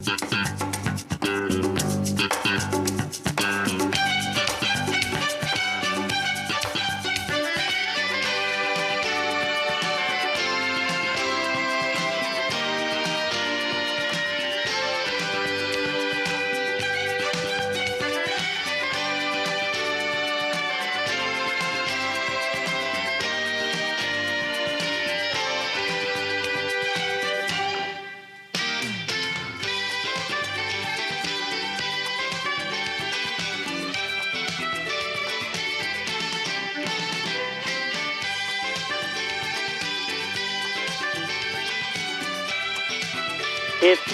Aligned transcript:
It's 0.00 0.67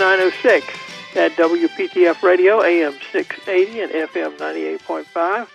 906 0.05 1.17
at 1.17 1.33
WPTF 1.33 2.23
Radio, 2.23 2.63
AM 2.63 2.93
680 3.11 3.81
and 3.81 3.91
FM 3.91 4.37
98.5, 4.37 5.49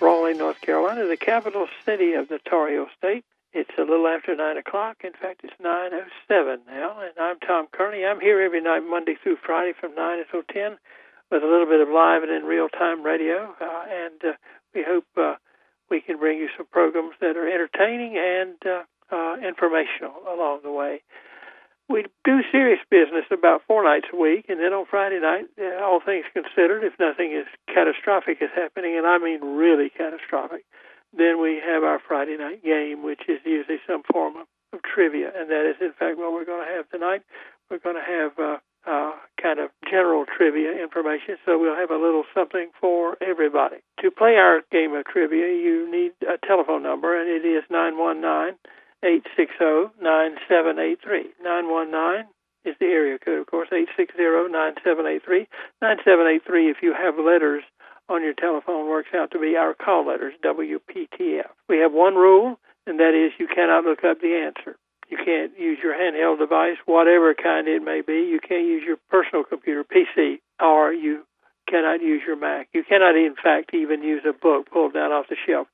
Raleigh, 0.00 0.32
North 0.32 0.58
Carolina, 0.62 1.06
the 1.06 1.18
capital 1.18 1.68
city 1.84 2.14
of 2.14 2.28
the 2.28 2.38
Notario 2.38 2.86
State. 2.96 3.26
It's 3.52 3.70
a 3.76 3.82
little 3.82 4.06
after 4.06 4.34
9 4.34 4.56
o'clock. 4.56 5.02
In 5.04 5.12
fact, 5.12 5.42
it's 5.44 5.52
9.07 5.62 6.60
now, 6.66 6.98
and 6.98 7.12
I'm 7.20 7.38
Tom 7.40 7.66
Kearney. 7.72 8.06
I'm 8.06 8.20
here 8.20 8.40
every 8.40 8.62
night, 8.62 8.80
Monday 8.88 9.16
through 9.22 9.36
Friday 9.44 9.74
from 9.78 9.94
9 9.94 10.18
until 10.20 10.44
10 10.50 10.78
with 11.30 11.42
a 11.42 11.46
little 11.46 11.66
bit 11.66 11.82
of 11.82 11.90
live 11.90 12.22
and 12.22 12.32
in 12.32 12.44
real-time 12.44 13.02
radio, 13.02 13.54
uh, 13.60 13.84
and 13.90 14.24
uh, 14.24 14.32
we 14.74 14.82
hope 14.82 15.04
uh, 15.18 15.34
we 15.90 16.00
can 16.00 16.18
bring 16.18 16.38
you 16.38 16.48
some 16.56 16.64
programs 16.72 17.16
that 17.20 17.36
are 17.36 17.46
entertaining 17.46 18.16
and 18.16 18.56
uh, 18.64 18.82
uh, 19.14 19.36
informational 19.46 20.14
along 20.26 20.60
the 20.62 20.72
way 20.72 21.02
we 21.90 22.06
do 22.24 22.40
serious 22.52 22.78
business 22.90 23.26
about 23.30 23.62
four 23.66 23.82
nights 23.82 24.06
a 24.12 24.16
week, 24.16 24.46
and 24.48 24.60
then 24.60 24.72
on 24.72 24.86
Friday 24.86 25.18
night, 25.20 25.46
uh, 25.58 25.82
all 25.82 26.00
things 26.00 26.24
considered, 26.32 26.84
if 26.84 26.94
nothing 26.98 27.32
is 27.32 27.46
catastrophic 27.66 28.38
is 28.40 28.50
happening, 28.54 28.96
and 28.96 29.06
I 29.06 29.18
mean 29.18 29.42
really 29.58 29.90
catastrophic, 29.90 30.64
then 31.12 31.42
we 31.42 31.60
have 31.64 31.82
our 31.82 31.98
Friday 31.98 32.36
night 32.36 32.62
game, 32.62 33.02
which 33.02 33.22
is 33.28 33.40
usually 33.44 33.78
some 33.86 34.02
form 34.12 34.36
of, 34.36 34.46
of 34.72 34.80
trivia, 34.82 35.32
and 35.34 35.50
that 35.50 35.68
is 35.68 35.76
in 35.80 35.92
fact 35.98 36.16
what 36.16 36.32
we're 36.32 36.46
going 36.46 36.64
to 36.66 36.72
have 36.72 36.88
tonight. 36.90 37.22
We're 37.68 37.82
going 37.82 37.96
to 37.96 38.06
have 38.06 38.38
uh, 38.38 38.58
uh, 38.86 39.12
kind 39.42 39.58
of 39.58 39.70
general 39.90 40.24
trivia 40.24 40.72
information, 40.82 41.36
so 41.44 41.58
we'll 41.58 41.76
have 41.76 41.90
a 41.90 41.98
little 41.98 42.24
something 42.34 42.70
for 42.80 43.16
everybody. 43.20 43.76
To 44.02 44.10
play 44.10 44.36
our 44.36 44.62
game 44.70 44.94
of 44.94 45.04
trivia, 45.06 45.48
you 45.48 45.90
need 45.90 46.12
a 46.22 46.38
telephone 46.46 46.82
number, 46.82 47.18
and 47.18 47.28
it 47.28 47.46
is 47.46 47.64
nine 47.70 47.98
one 47.98 48.20
nine. 48.20 48.54
860-9783. 49.04 49.90
919 51.42 52.26
is 52.64 52.76
the 52.78 52.86
area 52.86 53.18
code, 53.18 53.40
of 53.40 53.46
course, 53.46 53.68
860-9783. 53.72 55.46
9783, 55.80 56.70
if 56.70 56.82
you 56.82 56.92
have 56.92 57.18
letters 57.18 57.64
on 58.08 58.22
your 58.22 58.34
telephone, 58.34 58.88
works 58.88 59.10
out 59.14 59.30
to 59.32 59.38
be 59.38 59.56
our 59.56 59.74
call 59.74 60.06
letters, 60.06 60.34
WPTF. 60.44 61.48
We 61.68 61.78
have 61.78 61.92
one 61.92 62.16
rule, 62.16 62.58
and 62.86 63.00
that 63.00 63.14
is 63.14 63.32
you 63.38 63.46
cannot 63.46 63.84
look 63.84 64.04
up 64.04 64.20
the 64.20 64.34
answer. 64.34 64.76
You 65.08 65.16
can't 65.24 65.58
use 65.58 65.78
your 65.82 65.94
handheld 65.94 66.38
device, 66.38 66.76
whatever 66.86 67.34
kind 67.34 67.66
it 67.66 67.82
may 67.82 68.00
be. 68.00 68.28
You 68.30 68.38
can't 68.40 68.66
use 68.66 68.84
your 68.86 68.98
personal 69.08 69.44
computer, 69.44 69.84
PC, 69.84 70.40
or 70.60 70.92
you 70.92 71.24
cannot 71.68 72.02
use 72.02 72.22
your 72.26 72.36
Mac. 72.36 72.68
You 72.72 72.84
cannot, 72.84 73.16
in 73.16 73.34
fact, 73.42 73.74
even 73.74 74.02
use 74.02 74.24
a 74.28 74.32
book 74.32 74.70
pulled 74.70 74.94
down 74.94 75.12
off 75.12 75.28
the 75.28 75.36
shelf 75.46 75.68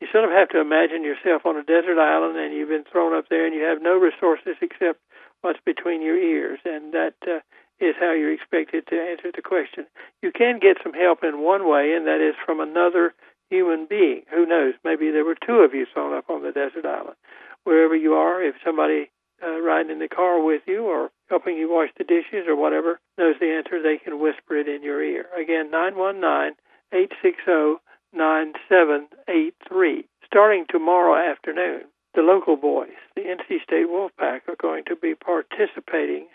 you 0.00 0.06
sort 0.12 0.24
of 0.24 0.30
have 0.30 0.48
to 0.50 0.60
imagine 0.60 1.02
yourself 1.02 1.44
on 1.44 1.56
a 1.56 1.62
desert 1.62 1.98
island 1.98 2.38
and 2.38 2.54
you've 2.54 2.68
been 2.68 2.84
thrown 2.90 3.16
up 3.16 3.26
there 3.28 3.46
and 3.46 3.54
you 3.54 3.62
have 3.62 3.82
no 3.82 3.98
resources 3.98 4.56
except 4.62 5.00
what's 5.40 5.60
between 5.64 6.02
your 6.02 6.18
ears, 6.18 6.58
and 6.64 6.92
that 6.92 7.14
uh, 7.26 7.38
is 7.80 7.94
how 8.00 8.12
you're 8.12 8.32
expected 8.32 8.86
to 8.88 9.00
answer 9.00 9.30
the 9.34 9.42
question. 9.42 9.86
You 10.22 10.32
can 10.32 10.58
get 10.58 10.78
some 10.82 10.92
help 10.92 11.22
in 11.22 11.42
one 11.42 11.68
way, 11.68 11.94
and 11.94 12.06
that 12.06 12.20
is 12.20 12.34
from 12.44 12.60
another 12.60 13.14
human 13.50 13.86
being. 13.88 14.22
Who 14.34 14.46
knows? 14.46 14.74
Maybe 14.84 15.10
there 15.10 15.24
were 15.24 15.36
two 15.36 15.60
of 15.60 15.74
you 15.74 15.86
thrown 15.86 16.16
up 16.16 16.28
on 16.28 16.42
the 16.42 16.52
desert 16.52 16.84
island. 16.84 17.16
Wherever 17.64 17.94
you 17.94 18.14
are, 18.14 18.42
if 18.42 18.56
somebody 18.64 19.10
uh, 19.42 19.60
riding 19.60 19.92
in 19.92 19.98
the 20.00 20.08
car 20.08 20.42
with 20.42 20.62
you 20.66 20.84
or 20.84 21.10
helping 21.28 21.56
you 21.56 21.70
wash 21.70 21.90
the 21.96 22.04
dishes 22.04 22.46
or 22.48 22.56
whatever 22.56 23.00
knows 23.16 23.36
the 23.40 23.50
answer, 23.50 23.80
they 23.80 23.98
can 23.98 24.20
whisper 24.20 24.56
it 24.56 24.68
in 24.68 24.82
your 24.82 25.02
ear. 25.02 25.26
Again, 25.38 25.70
919 25.70 26.56
860 26.92 27.82
9783. 28.12 30.04
Starting 30.24 30.64
tomorrow 30.68 31.14
afternoon, 31.30 31.82
the 32.14 32.22
local 32.22 32.56
boys, 32.56 32.96
the 33.14 33.22
NC 33.22 33.62
State 33.62 33.88
Wolfpack, 33.88 34.48
are 34.48 34.56
going 34.60 34.84
to 34.86 34.96
be 34.96 35.14
participating 35.14 36.26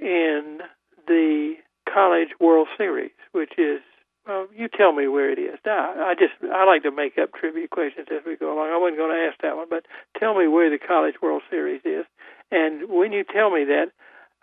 in 0.00 0.60
the 1.06 1.54
College 1.92 2.30
World 2.40 2.68
Series, 2.76 3.12
which 3.32 3.58
is 3.58 3.80
well, 4.26 4.46
you 4.54 4.68
tell 4.68 4.92
me 4.92 5.08
where 5.08 5.32
it 5.32 5.38
is. 5.38 5.58
Now, 5.64 5.94
I 6.04 6.14
just 6.14 6.34
I 6.52 6.64
like 6.64 6.82
to 6.82 6.90
make 6.90 7.16
up 7.16 7.32
trivia 7.32 7.66
questions 7.66 8.08
as 8.12 8.20
we 8.26 8.36
go 8.36 8.52
along. 8.52 8.68
I 8.68 8.76
wasn't 8.76 8.98
going 8.98 9.16
to 9.16 9.24
ask 9.24 9.40
that 9.40 9.56
one, 9.56 9.68
but 9.70 9.86
tell 10.20 10.38
me 10.38 10.46
where 10.46 10.68
the 10.68 10.78
College 10.78 11.14
World 11.22 11.42
Series 11.48 11.80
is. 11.84 12.04
And 12.50 12.90
when 12.90 13.12
you 13.12 13.24
tell 13.24 13.50
me 13.50 13.64
that, 13.64 13.86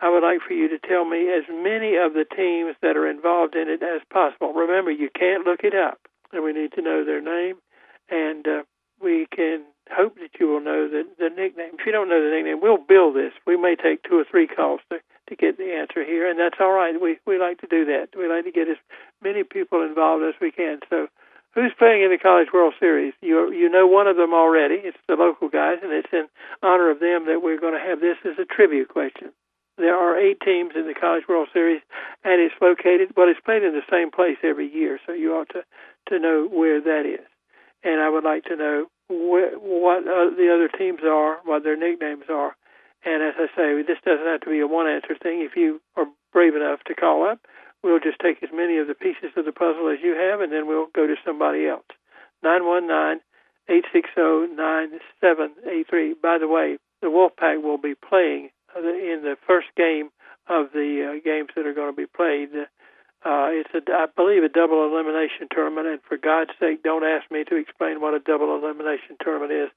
I 0.01 0.09
would 0.09 0.23
like 0.23 0.41
for 0.45 0.53
you 0.53 0.67
to 0.69 0.79
tell 0.79 1.05
me 1.05 1.29
as 1.29 1.45
many 1.47 1.95
of 1.95 2.13
the 2.13 2.25
teams 2.25 2.75
that 2.81 2.97
are 2.97 3.07
involved 3.07 3.55
in 3.55 3.69
it 3.69 3.83
as 3.83 4.01
possible. 4.11 4.53
Remember, 4.53 4.89
you 4.89 5.09
can't 5.13 5.45
look 5.45 5.61
it 5.63 5.75
up 5.75 5.99
and 6.31 6.43
we 6.43 6.53
need 6.53 6.71
to 6.73 6.81
know 6.81 7.03
their 7.03 7.21
name, 7.21 7.55
and 8.09 8.47
uh, 8.47 8.63
we 9.01 9.27
can 9.35 9.63
hope 9.91 10.15
that 10.15 10.39
you 10.39 10.47
will 10.47 10.61
know 10.61 10.87
the, 10.89 11.03
the 11.19 11.29
nickname. 11.29 11.77
If 11.77 11.85
you 11.85 11.91
don't 11.91 12.09
know 12.09 12.21
the 12.23 12.33
nickname, 12.33 12.61
we'll 12.61 12.81
build 12.81 13.15
this. 13.15 13.33
We 13.45 13.57
may 13.57 13.75
take 13.75 14.03
two 14.03 14.17
or 14.17 14.25
three 14.29 14.47
calls 14.47 14.81
to, 14.91 14.99
to 15.29 15.35
get 15.35 15.57
the 15.57 15.73
answer 15.73 16.03
here, 16.03 16.29
and 16.29 16.39
that's 16.39 16.57
all 16.59 16.71
right. 16.71 16.93
We 16.99 17.17
we 17.25 17.37
like 17.39 17.59
to 17.61 17.67
do 17.67 17.85
that. 17.85 18.17
We 18.17 18.27
like 18.27 18.45
to 18.45 18.51
get 18.51 18.69
as 18.69 18.77
many 19.21 19.43
people 19.43 19.83
involved 19.83 20.23
as 20.23 20.33
we 20.41 20.51
can. 20.51 20.79
So, 20.89 21.07
who's 21.53 21.73
playing 21.77 22.03
in 22.03 22.11
the 22.11 22.17
College 22.17 22.49
World 22.53 22.73
Series? 22.79 23.13
You 23.21 23.51
you 23.51 23.69
know 23.69 23.87
one 23.87 24.07
of 24.07 24.17
them 24.17 24.33
already. 24.33 24.75
It's 24.75 25.01
the 25.07 25.15
local 25.15 25.49
guys, 25.49 25.79
and 25.83 25.91
it's 25.91 26.11
in 26.11 26.27
honor 26.63 26.89
of 26.89 26.99
them 26.99 27.25
that 27.27 27.41
we're 27.43 27.59
going 27.59 27.77
to 27.77 27.85
have 27.85 28.01
this 28.01 28.17
as 28.25 28.39
a 28.39 28.45
trivia 28.45 28.85
question. 28.85 29.31
There 29.77 29.95
are 29.95 30.17
eight 30.17 30.39
teams 30.39 30.71
in 30.73 30.87
the 30.87 30.95
College 30.95 31.27
World 31.27 31.49
Series, 31.51 31.81
and 32.23 32.39
it's 32.39 32.55
located. 32.61 33.11
Well, 33.17 33.27
it's 33.27 33.43
played 33.43 33.61
in 33.61 33.73
the 33.73 33.83
same 33.91 34.09
place 34.09 34.37
every 34.41 34.71
year, 34.71 34.99
so 35.05 35.11
you 35.11 35.33
ought 35.35 35.49
to 35.49 35.63
to 36.09 36.19
know 36.19 36.47
where 36.51 36.81
that 36.81 37.05
is. 37.05 37.25
And 37.83 38.01
I 38.01 38.09
would 38.09 38.23
like 38.23 38.45
to 38.45 38.55
know 38.55 38.85
wh- 39.07 39.55
what 39.61 40.03
uh, 40.07 40.33
the 40.35 40.51
other 40.53 40.69
teams 40.69 41.01
are, 41.03 41.37
what 41.45 41.63
their 41.63 41.77
nicknames 41.77 42.25
are. 42.29 42.55
And 43.05 43.21
as 43.21 43.35
I 43.37 43.47
say, 43.55 43.81
this 43.85 44.01
doesn't 44.03 44.25
have 44.25 44.41
to 44.41 44.49
be 44.49 44.59
a 44.59 44.67
one 44.67 44.87
answer 44.87 45.15
thing. 45.21 45.41
If 45.41 45.55
you 45.55 45.81
are 45.95 46.05
brave 46.33 46.55
enough 46.55 46.79
to 46.87 46.95
call 46.95 47.29
up, 47.29 47.39
we'll 47.83 47.99
just 47.99 48.19
take 48.19 48.41
as 48.41 48.49
many 48.51 48.77
of 48.77 48.87
the 48.87 48.95
pieces 48.95 49.29
of 49.37 49.45
the 49.45 49.51
puzzle 49.51 49.89
as 49.93 50.01
you 50.01 50.15
have, 50.17 50.41
and 50.41 50.51
then 50.51 50.67
we'll 50.67 50.87
go 50.95 51.05
to 51.05 51.15
somebody 51.23 51.67
else. 51.67 51.85
919 52.41 53.21
860 53.69 54.55
9783. 54.57 56.15
By 56.21 56.37
the 56.37 56.47
way, 56.47 56.77
the 57.01 57.07
Wolfpack 57.07 57.61
will 57.61 57.77
be 57.77 57.93
playing 57.93 58.49
in 58.75 59.21
the 59.21 59.37
first 59.45 59.67
game 59.77 60.09
of 60.47 60.73
the 60.73 61.13
uh, 61.17 61.21
games 61.23 61.49
that 61.55 61.65
are 61.65 61.73
going 61.73 61.93
to 61.93 61.97
be 61.97 62.05
played. 62.05 62.49
Uh, 62.53 62.65
Uh, 63.25 63.49
it's 63.49 63.73
a, 63.73 63.81
I 63.91 64.05
believe, 64.15 64.43
a 64.43 64.49
double 64.49 64.85
elimination 64.85 65.49
tournament, 65.49 65.87
and 65.87 65.99
for 66.07 66.15
God's 66.15 66.51
sake, 66.59 66.83
don't 66.83 67.03
ask 67.03 67.25
me 67.31 67.43
to 67.45 67.55
explain 67.57 67.99
what 67.99 68.13
a 68.13 68.19
double 68.19 68.53
elimination 68.53 69.17
tournament 69.19 69.51
is. 69.51 69.69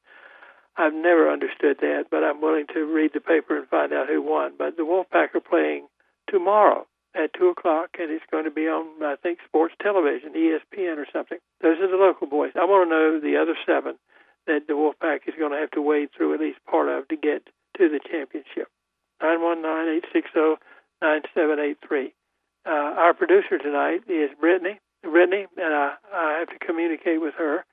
I've 0.76 0.92
never 0.92 1.32
understood 1.32 1.78
that, 1.81 2.06
but 2.10 2.22
I'm 2.22 2.42
willing 2.42 2.66
to 2.75 2.84
read 2.84 3.12
the 3.14 3.25
paper 3.25 3.56
and 3.56 3.66
find 3.66 3.92
out 3.92 4.06
who 4.06 4.20
won. 4.20 4.53
But 4.59 4.76
the 4.76 4.84
Wolfpack 4.84 5.34
are 5.34 5.41
playing 5.41 5.88
tomorrow 6.28 6.86
at 7.16 7.32
two 7.32 7.48
o'clock, 7.48 7.97
and 7.98 8.12
it's 8.12 8.25
going 8.31 8.44
to 8.44 8.50
be 8.50 8.68
on, 8.68 9.03
I 9.03 9.16
think, 9.16 9.39
sports 9.47 9.74
television, 9.83 10.34
ESPN 10.36 10.98
or 10.98 11.06
something. 11.10 11.39
Those 11.62 11.80
are 11.80 11.91
the 11.91 11.97
local 11.97 12.27
boys. 12.27 12.53
I 12.54 12.66
want 12.66 12.86
to 12.86 12.95
know 12.95 13.18
the 13.18 13.41
other 13.41 13.56
seven 13.65 13.97
that 14.47 14.68
the 14.68 14.74
Wolfpack 14.74 15.27
is 15.27 15.34
going 15.39 15.53
to 15.53 15.59
have 15.59 15.71
to 15.72 15.83
wade 15.83 16.10
through 16.15 16.34
at 16.34 16.41
least 16.41 16.59
part 16.71 16.89
of 16.89 17.09
to 17.09 17.16
get 17.16 17.48
to 17.78 17.89
the 17.89 17.98
championship. 17.98 18.68
Nine 19.22 19.42
one 19.42 19.62
nine 19.62 19.89
eight 19.89 20.04
six 20.12 20.28
zero 20.33 20.59
nine 21.00 21.22
seven 21.34 21.59
eight 21.59 21.78
three. 21.86 22.12
Uh, 22.66 22.71
our 22.71 23.15
producer 23.15 23.59
tonight 23.59 24.01
is 24.09 24.31
Brittany. 24.41 24.81
Brittany, 25.03 25.47
and 25.57 25.75
I, 25.75 25.95
I 26.13 26.39
have 26.41 26.49
to 26.49 26.65
communicate 26.65 27.21
with 27.21 27.34
her. 27.39 27.65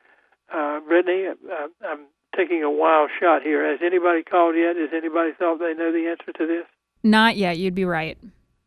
Uh, 0.53 0.79
Brittany, 0.81 1.27
uh, 1.27 1.67
I'm 1.85 2.05
taking 2.35 2.63
a 2.63 2.69
wild 2.69 3.09
shot 3.19 3.41
here. 3.41 3.69
Has 3.69 3.79
anybody 3.83 4.23
called 4.23 4.55
yet? 4.55 4.75
Has 4.75 4.89
anybody 4.93 5.31
thought 5.37 5.59
they 5.59 5.73
know 5.73 5.91
the 5.91 6.07
answer 6.07 6.31
to 6.37 6.47
this? 6.47 6.65
Not 7.03 7.35
yet. 7.35 7.57
You'd 7.57 7.75
be 7.75 7.85
right. 7.85 8.17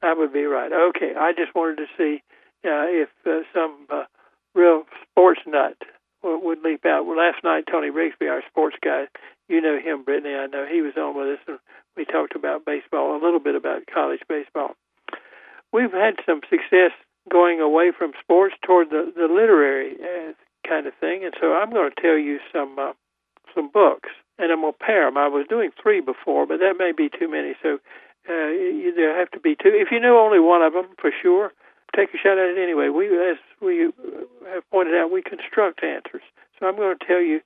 I 0.03 0.15
would 0.15 0.33
be 0.33 0.45
right. 0.45 0.73
Okay. 0.73 1.13
I 1.19 1.33
just 1.33 1.55
wanted 1.55 1.77
to 1.77 1.87
see 1.97 2.23
uh, 2.65 2.87
if 2.87 3.09
uh, 3.27 3.41
some 3.55 3.87
uh, 3.91 4.05
real 4.55 4.85
sports 5.03 5.41
nut 5.47 5.77
would 6.23 6.59
leap 6.65 6.85
out. 6.85 7.07
Well, 7.07 7.17
last 7.17 7.45
night, 7.45 7.65
Tony 7.71 7.91
Rigsby, 7.91 8.29
our 8.29 8.43
sports 8.49 8.77
guy, 8.83 9.05
you 9.49 9.61
know 9.61 9.79
him, 9.79 10.03
Brittany. 10.03 10.35
I 10.35 10.47
know 10.47 10.67
he 10.67 10.83
was 10.83 10.95
on 10.97 11.17
with 11.17 11.39
us, 11.39 11.45
and 11.47 11.59
we 11.97 12.05
talked 12.05 12.35
about 12.35 12.65
baseball, 12.65 13.17
a 13.17 13.23
little 13.23 13.41
bit 13.41 13.55
about 13.55 13.83
college 13.93 14.21
baseball. 14.29 14.75
We've 15.73 15.93
had 15.93 16.17
some 16.27 16.41
success 16.49 16.93
going 17.31 17.61
away 17.61 17.93
from 17.97 18.13
sports 18.21 18.55
toward 18.65 18.91
the 18.91 19.13
the 19.15 19.29
literary 19.33 19.97
uh, 20.01 20.33
kind 20.67 20.87
of 20.87 20.95
thing, 21.01 21.25
and 21.25 21.35
so 21.41 21.55
I'm 21.55 21.71
going 21.71 21.91
to 21.91 22.03
tell 22.03 22.19
you 22.19 22.39
some 22.53 22.79
uh, 22.79 22.93
some 23.55 23.71
books, 23.71 24.11
and 24.39 24.53
I'm 24.53 24.61
going 24.61 24.73
to 24.73 24.85
pair 24.85 25.07
them. 25.07 25.17
I 25.17 25.29
was 25.29 25.47
doing 25.49 25.71
three 25.81 26.01
before, 26.01 26.47
but 26.47 26.59
that 26.59 26.75
may 26.79 26.93
be 26.93 27.09
too 27.09 27.29
many, 27.29 27.55
so 27.63 27.79
uh, 28.29 28.49
you, 28.53 28.93
there 28.95 29.19
have 29.19 29.31
to 29.33 29.41
be 29.41 29.57
two. 29.57 29.73
If 29.73 29.89
you 29.91 30.01
know 30.01 30.19
only 30.19 30.41
one 30.41 30.63
of 30.63 30.73
them 30.73 30.89
for 31.01 31.11
sure, 31.11 31.53
take 31.97 32.11
a 32.15 32.19
shot 32.19 32.39
at 32.39 32.57
it 32.57 32.63
anyway. 32.63 32.89
We, 32.89 33.09
as 33.09 33.39
we 33.61 33.91
have 34.53 34.69
pointed 34.71 34.95
out, 34.95 35.11
we 35.11 35.23
construct 35.23 35.83
answers. 35.83 36.23
So 36.59 36.67
I'm 36.67 36.77
going 36.77 36.97
to 36.99 37.05
tell 37.05 37.21
you 37.21 37.41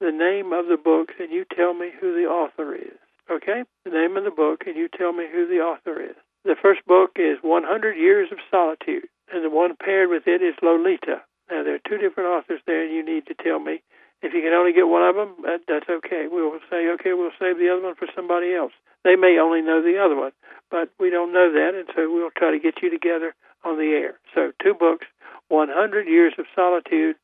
the 0.00 0.12
name 0.12 0.52
of 0.52 0.66
the 0.66 0.76
book, 0.76 1.10
and 1.18 1.32
you 1.32 1.44
tell 1.44 1.74
me 1.74 1.90
who 2.00 2.14
the 2.14 2.28
author 2.28 2.74
is. 2.74 2.96
Okay? 3.30 3.64
The 3.84 3.90
name 3.90 4.16
of 4.16 4.24
the 4.24 4.30
book, 4.30 4.62
and 4.66 4.76
you 4.76 4.88
tell 4.88 5.12
me 5.12 5.26
who 5.30 5.46
the 5.48 5.58
author 5.58 6.00
is. 6.00 6.16
The 6.48 6.56
first 6.56 6.80
book 6.86 7.20
is 7.20 7.36
100 7.42 7.92
Years 7.98 8.32
of 8.32 8.38
Solitude, 8.50 9.04
and 9.30 9.44
the 9.44 9.52
one 9.52 9.76
paired 9.76 10.08
with 10.08 10.24
it 10.24 10.40
is 10.40 10.56
Lolita. 10.62 11.20
Now, 11.52 11.62
there 11.62 11.74
are 11.74 11.86
two 11.86 11.98
different 11.98 12.32
authors 12.32 12.62
there, 12.64 12.80
and 12.80 12.90
you 12.90 13.04
need 13.04 13.26
to 13.26 13.34
tell 13.34 13.60
me. 13.60 13.82
If 14.22 14.32
you 14.32 14.40
can 14.40 14.56
only 14.56 14.72
get 14.72 14.88
one 14.88 15.04
of 15.04 15.14
them, 15.14 15.36
that, 15.44 15.68
that's 15.68 15.90
okay. 15.90 16.24
We'll 16.24 16.56
say, 16.72 16.88
okay, 16.96 17.12
we'll 17.12 17.36
save 17.38 17.58
the 17.58 17.68
other 17.68 17.84
one 17.84 17.96
for 17.96 18.08
somebody 18.16 18.54
else. 18.54 18.72
They 19.04 19.14
may 19.14 19.36
only 19.36 19.60
know 19.60 19.82
the 19.82 20.00
other 20.00 20.16
one, 20.16 20.32
but 20.70 20.88
we 20.98 21.10
don't 21.10 21.34
know 21.34 21.52
that, 21.52 21.76
and 21.76 21.86
so 21.94 22.08
we'll 22.08 22.32
try 22.32 22.50
to 22.50 22.58
get 22.58 22.80
you 22.80 22.88
together 22.88 23.34
on 23.62 23.76
the 23.76 23.92
air. 23.92 24.18
So, 24.34 24.52
two 24.64 24.72
books 24.72 25.04
100 25.48 26.08
Years 26.08 26.32
of 26.38 26.46
Solitude 26.56 27.16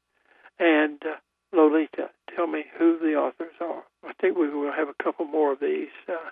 and 0.59 1.01
uh, 1.01 1.17
Lolita. 1.57 2.13
Tell 2.37 2.47
me 2.47 2.67
who 2.77 2.99
the 2.99 3.17
authors 3.17 3.57
are. 3.59 3.85
I 4.05 4.13
think 4.21 4.37
we 4.37 4.51
will 4.51 4.71
have 4.71 4.93
a 4.93 5.03
couple 5.03 5.25
more 5.25 5.55
of 5.55 5.61
these. 5.61 5.97
Uh, 6.07 6.29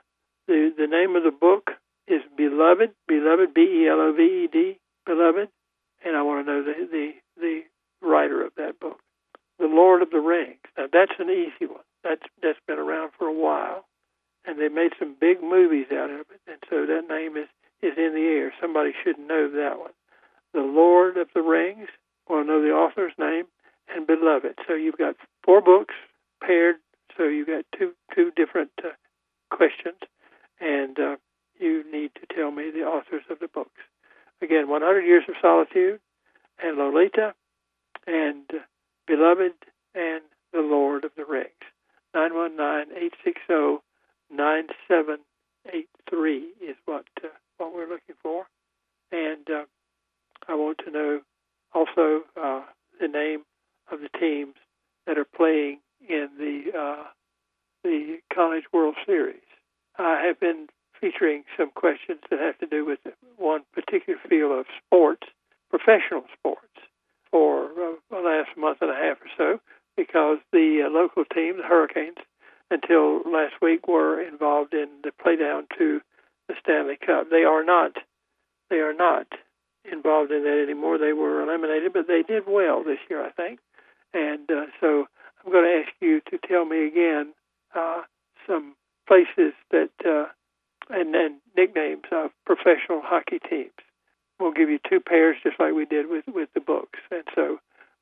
the 0.46 0.74
the 0.76 0.86
name 0.86 1.16
of 1.16 1.22
the 1.22 1.30
book 1.30 1.70
is 2.08 2.22
Beloved, 2.36 2.90
Beloved, 3.06 3.54
B 3.54 3.84
E 3.84 3.88
L 3.88 4.00
O 4.00 4.12
V 4.12 4.22
E 4.22 4.48
D, 4.52 4.78
Beloved, 5.06 5.48
and 6.04 6.16
I 6.16 6.22
want 6.22 6.46
to 6.46 6.52
know 6.52 6.62
the, 6.64 6.86
the 6.90 7.10
the 7.40 7.60
writer 8.00 8.44
of 8.44 8.52
that 8.56 8.80
book. 8.80 8.98
The 9.58 9.66
Lord 9.66 10.02
of 10.02 10.10
the 10.10 10.20
Rings. 10.20 10.58
Now 10.76 10.86
that's 10.92 11.18
an 11.18 11.30
easy 11.30 11.66
one. 11.66 11.84
That's 12.02 12.22
that's 12.42 12.58
been 12.66 12.78
around 12.78 13.12
for 13.18 13.26
a 13.26 13.34
while, 13.34 13.84
and 14.44 14.58
they 14.60 14.68
made 14.68 14.92
some 14.98 15.16
big 15.20 15.42
movies 15.42 15.86
out 15.92 16.10
of 16.10 16.20
it, 16.20 16.40
and 16.46 16.58
so 16.68 16.86
that 16.86 17.08
name 17.08 17.36
is 17.36 17.48
is 17.82 17.96
in 17.96 18.14
the 18.14 18.26
air. 18.26 18.52
Somebody 18.60 18.92
should 19.02 19.18
know 19.18 19.50
that 19.50 19.78
one. 19.78 19.92
The 20.54 20.60
Lord 20.60 21.16
of 21.16 21.28
the 21.34 21.42
Rings. 21.42 21.88
Want 22.28 22.46
to 22.46 22.52
know 22.52 22.62
the 22.62 22.70
author's 22.70 23.12
name? 23.18 23.44
and 23.94 24.06
Beloved. 24.06 24.58
So 24.66 24.74
you've 24.74 24.98
got 24.98 25.16
four 25.44 25.60
books 25.60 25.94
paired. 26.42 26.76
So 27.16 27.24
you've 27.24 27.46
got 27.46 27.64
two 27.78 27.92
two 28.14 28.30
different 28.34 28.70
uh, 28.82 28.90
questions, 29.50 29.98
and 30.60 30.98
uh, 30.98 31.16
you 31.62 31.84
need 31.90 32.10
to 32.16 32.26
tell 32.34 32.50
me 32.50 32.70
the 32.70 32.82
authors 32.82 33.22
of 33.30 33.38
the 33.38 33.48
books. 33.48 33.80
Again, 34.42 34.68
100 34.68 35.06
Years 35.06 35.24
of 35.28 35.36
Solitude, 35.40 36.00
and 36.62 36.76
Lolita, 36.76 37.34
and 38.06 38.44
uh, 38.52 38.58
Beloved, 39.06 39.52
and 39.94 40.22
The 40.52 40.60
Lord 40.60 41.04
of 41.04 41.12
the 41.16 41.24
Rings. 41.24 41.48
919-860-9783 42.14 43.78
is 46.60 46.76
what 46.84 47.06
uh, 47.22 47.28
what 47.58 47.72
we're 47.74 47.88
looking 47.88 48.16
for, 48.22 48.46
and 49.12 49.48
uh, 49.48 49.64
I 50.48 50.54
want 50.54 50.78
to 50.84 50.90
know 50.90 51.20
also 51.72 52.22
uh, 52.40 52.62
the 53.00 53.08
name 53.08 53.44
of 53.90 54.00
the 54.00 54.08
teams 54.18 54.54
that 55.06 55.16
are 55.16 55.24
playing 55.24 55.78
in 56.08 56.28
the 56.38 56.72
uh, 56.76 57.04
the 57.84 58.18
College 58.34 58.64
World 58.72 58.96
Series. 59.06 59.40
I 59.98 60.22
have 60.26 60.40
been 60.40 60.68
featuring 61.02 61.42
some 61.56 61.70
questions 61.74 62.20
that 62.30 62.38
have 62.38 62.56
to 62.58 62.66
do 62.66 62.86
with 62.86 63.00
one 63.36 63.62
particular 63.74 64.18
field 64.28 64.52
of 64.52 64.66
sports, 64.86 65.26
professional 65.68 66.22
sports, 66.38 66.62
for 67.30 67.64
uh, 67.64 67.94
the 68.10 68.18
last 68.18 68.56
month 68.56 68.78
and 68.80 68.90
a 68.90 68.94
half 68.94 69.18
or 69.20 69.30
so, 69.36 69.60
because 69.96 70.38
the 70.52 70.84
uh, 70.86 70.90
local 70.90 71.24
team, 71.24 71.56
the 71.56 71.64
Hurricanes, 71.64 72.18
until 72.70 73.20
last 73.30 73.54
week 73.60 73.88
were 73.88 74.22
involved 74.22 74.74
in 74.74 74.88
the 75.02 75.10
playdown 75.10 75.64
to 75.76 76.00
the 76.48 76.54
Stanley 76.62 76.96
Cup. 77.04 77.28
They 77.30 77.42
are 77.42 77.64
not. 77.64 77.92
They 78.70 78.76
are 78.76 78.94
not 78.94 79.26
involved 79.90 80.30
in 80.30 80.44
that 80.44 80.62
anymore. 80.62 80.98
They 80.98 81.12
were 81.12 81.42
eliminated, 81.42 81.92
but 81.92 82.06
they 82.06 82.22
did 82.22 82.44
well 82.46 82.84
this 82.84 82.98
year, 83.10 83.24
I 83.24 83.30
think. 83.30 83.58
And 84.14 84.48
uh, 84.50 84.66
so 84.80 85.06
I'm 85.44 85.52
going 85.52 85.64
to 85.64 85.84
ask 85.84 85.92
you 86.00 86.20
to 86.30 86.38
tell 86.46 86.64
me 86.64 86.86
again 86.86 87.32
uh, 87.74 88.02
some 88.46 88.74
places 89.08 89.52
that 89.70 89.90
uh, 90.06 90.26
and 90.90 91.14
then 91.14 91.40
nicknames 91.56 92.04
of 92.10 92.30
professional 92.46 93.00
hockey 93.02 93.38
teams. 93.38 93.70
We'll 94.40 94.52
give 94.52 94.70
you 94.70 94.78
two 94.88 95.00
pairs, 95.00 95.36
just 95.42 95.60
like 95.60 95.74
we 95.74 95.84
did 95.84 96.08
with 96.08 96.24
with 96.26 96.48
the 96.54 96.60
books. 96.60 96.98
And 97.10 97.24
so, 97.34 97.58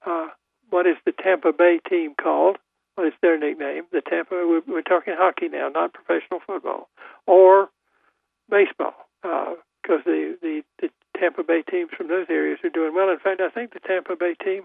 uh, 0.06 0.28
what 0.70 0.86
is 0.86 0.96
the 1.04 1.12
Tampa 1.12 1.52
Bay 1.52 1.80
team 1.88 2.14
called? 2.20 2.56
What 2.94 3.06
is 3.06 3.12
their 3.22 3.38
nickname? 3.38 3.84
The 3.92 4.00
Tampa. 4.00 4.34
We're, 4.34 4.62
we're 4.66 4.82
talking 4.82 5.14
hockey 5.16 5.48
now, 5.48 5.68
not 5.68 5.92
professional 5.92 6.40
football 6.46 6.88
or 7.26 7.68
baseball, 8.50 8.94
because 9.22 10.00
uh, 10.00 10.10
the, 10.10 10.36
the 10.40 10.62
the 10.80 10.90
Tampa 11.18 11.42
Bay 11.42 11.62
teams 11.70 11.90
from 11.96 12.08
those 12.08 12.26
areas 12.30 12.58
are 12.64 12.70
doing 12.70 12.94
well. 12.94 13.10
In 13.10 13.18
fact, 13.18 13.40
I 13.40 13.50
think 13.50 13.72
the 13.74 13.80
Tampa 13.80 14.16
Bay 14.16 14.34
team 14.42 14.62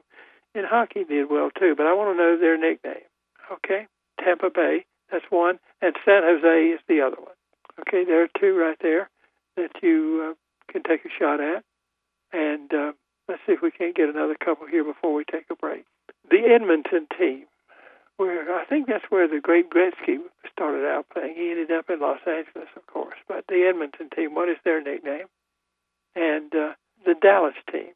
in 0.53 0.63
hockey 0.63 1.03
did 1.03 1.29
well 1.29 1.49
too, 1.51 1.75
but 1.75 1.85
I 1.85 1.93
want 1.93 2.15
to 2.15 2.17
know 2.17 2.37
their 2.39 2.57
nickname. 2.57 3.03
Okay, 3.51 3.87
Tampa 4.23 4.49
Bay, 4.49 4.85
that's 5.11 5.25
one, 5.29 5.59
and 5.81 5.95
San 6.05 6.23
Jose 6.23 6.67
is 6.69 6.79
the 6.87 7.01
other 7.01 7.17
one. 7.19 7.35
Okay, 7.81 8.03
there 8.05 8.23
are 8.23 8.29
two 8.39 8.57
right 8.57 8.77
there 8.81 9.09
that 9.57 9.71
you 9.81 10.31
uh, 10.31 10.71
can 10.71 10.83
take 10.83 11.05
a 11.05 11.09
shot 11.19 11.39
at, 11.41 11.63
and 12.31 12.73
uh, 12.73 12.91
let's 13.27 13.41
see 13.45 13.53
if 13.53 13.61
we 13.61 13.71
can't 13.71 13.95
get 13.95 14.09
another 14.09 14.35
couple 14.35 14.67
here 14.67 14.83
before 14.83 15.13
we 15.13 15.23
take 15.25 15.45
a 15.49 15.55
break. 15.55 15.85
The 16.29 16.41
Edmonton 16.53 17.07
team, 17.17 17.45
where 18.17 18.55
I 18.55 18.65
think 18.65 18.87
that's 18.87 19.05
where 19.09 19.27
the 19.27 19.41
great 19.41 19.69
Gretzky 19.69 20.17
started 20.51 20.85
out 20.87 21.05
playing. 21.13 21.35
He 21.35 21.51
ended 21.51 21.71
up 21.71 21.89
in 21.89 21.99
Los 21.99 22.19
Angeles, 22.25 22.69
of 22.75 22.87
course, 22.87 23.17
but 23.27 23.45
the 23.47 23.67
Edmonton 23.67 24.09
team, 24.15 24.35
what 24.35 24.49
is 24.49 24.57
their 24.63 24.81
nickname? 24.81 25.27
And 26.15 26.53
uh, 26.55 26.73
the 27.05 27.15
Dallas 27.19 27.55
team 27.71 27.91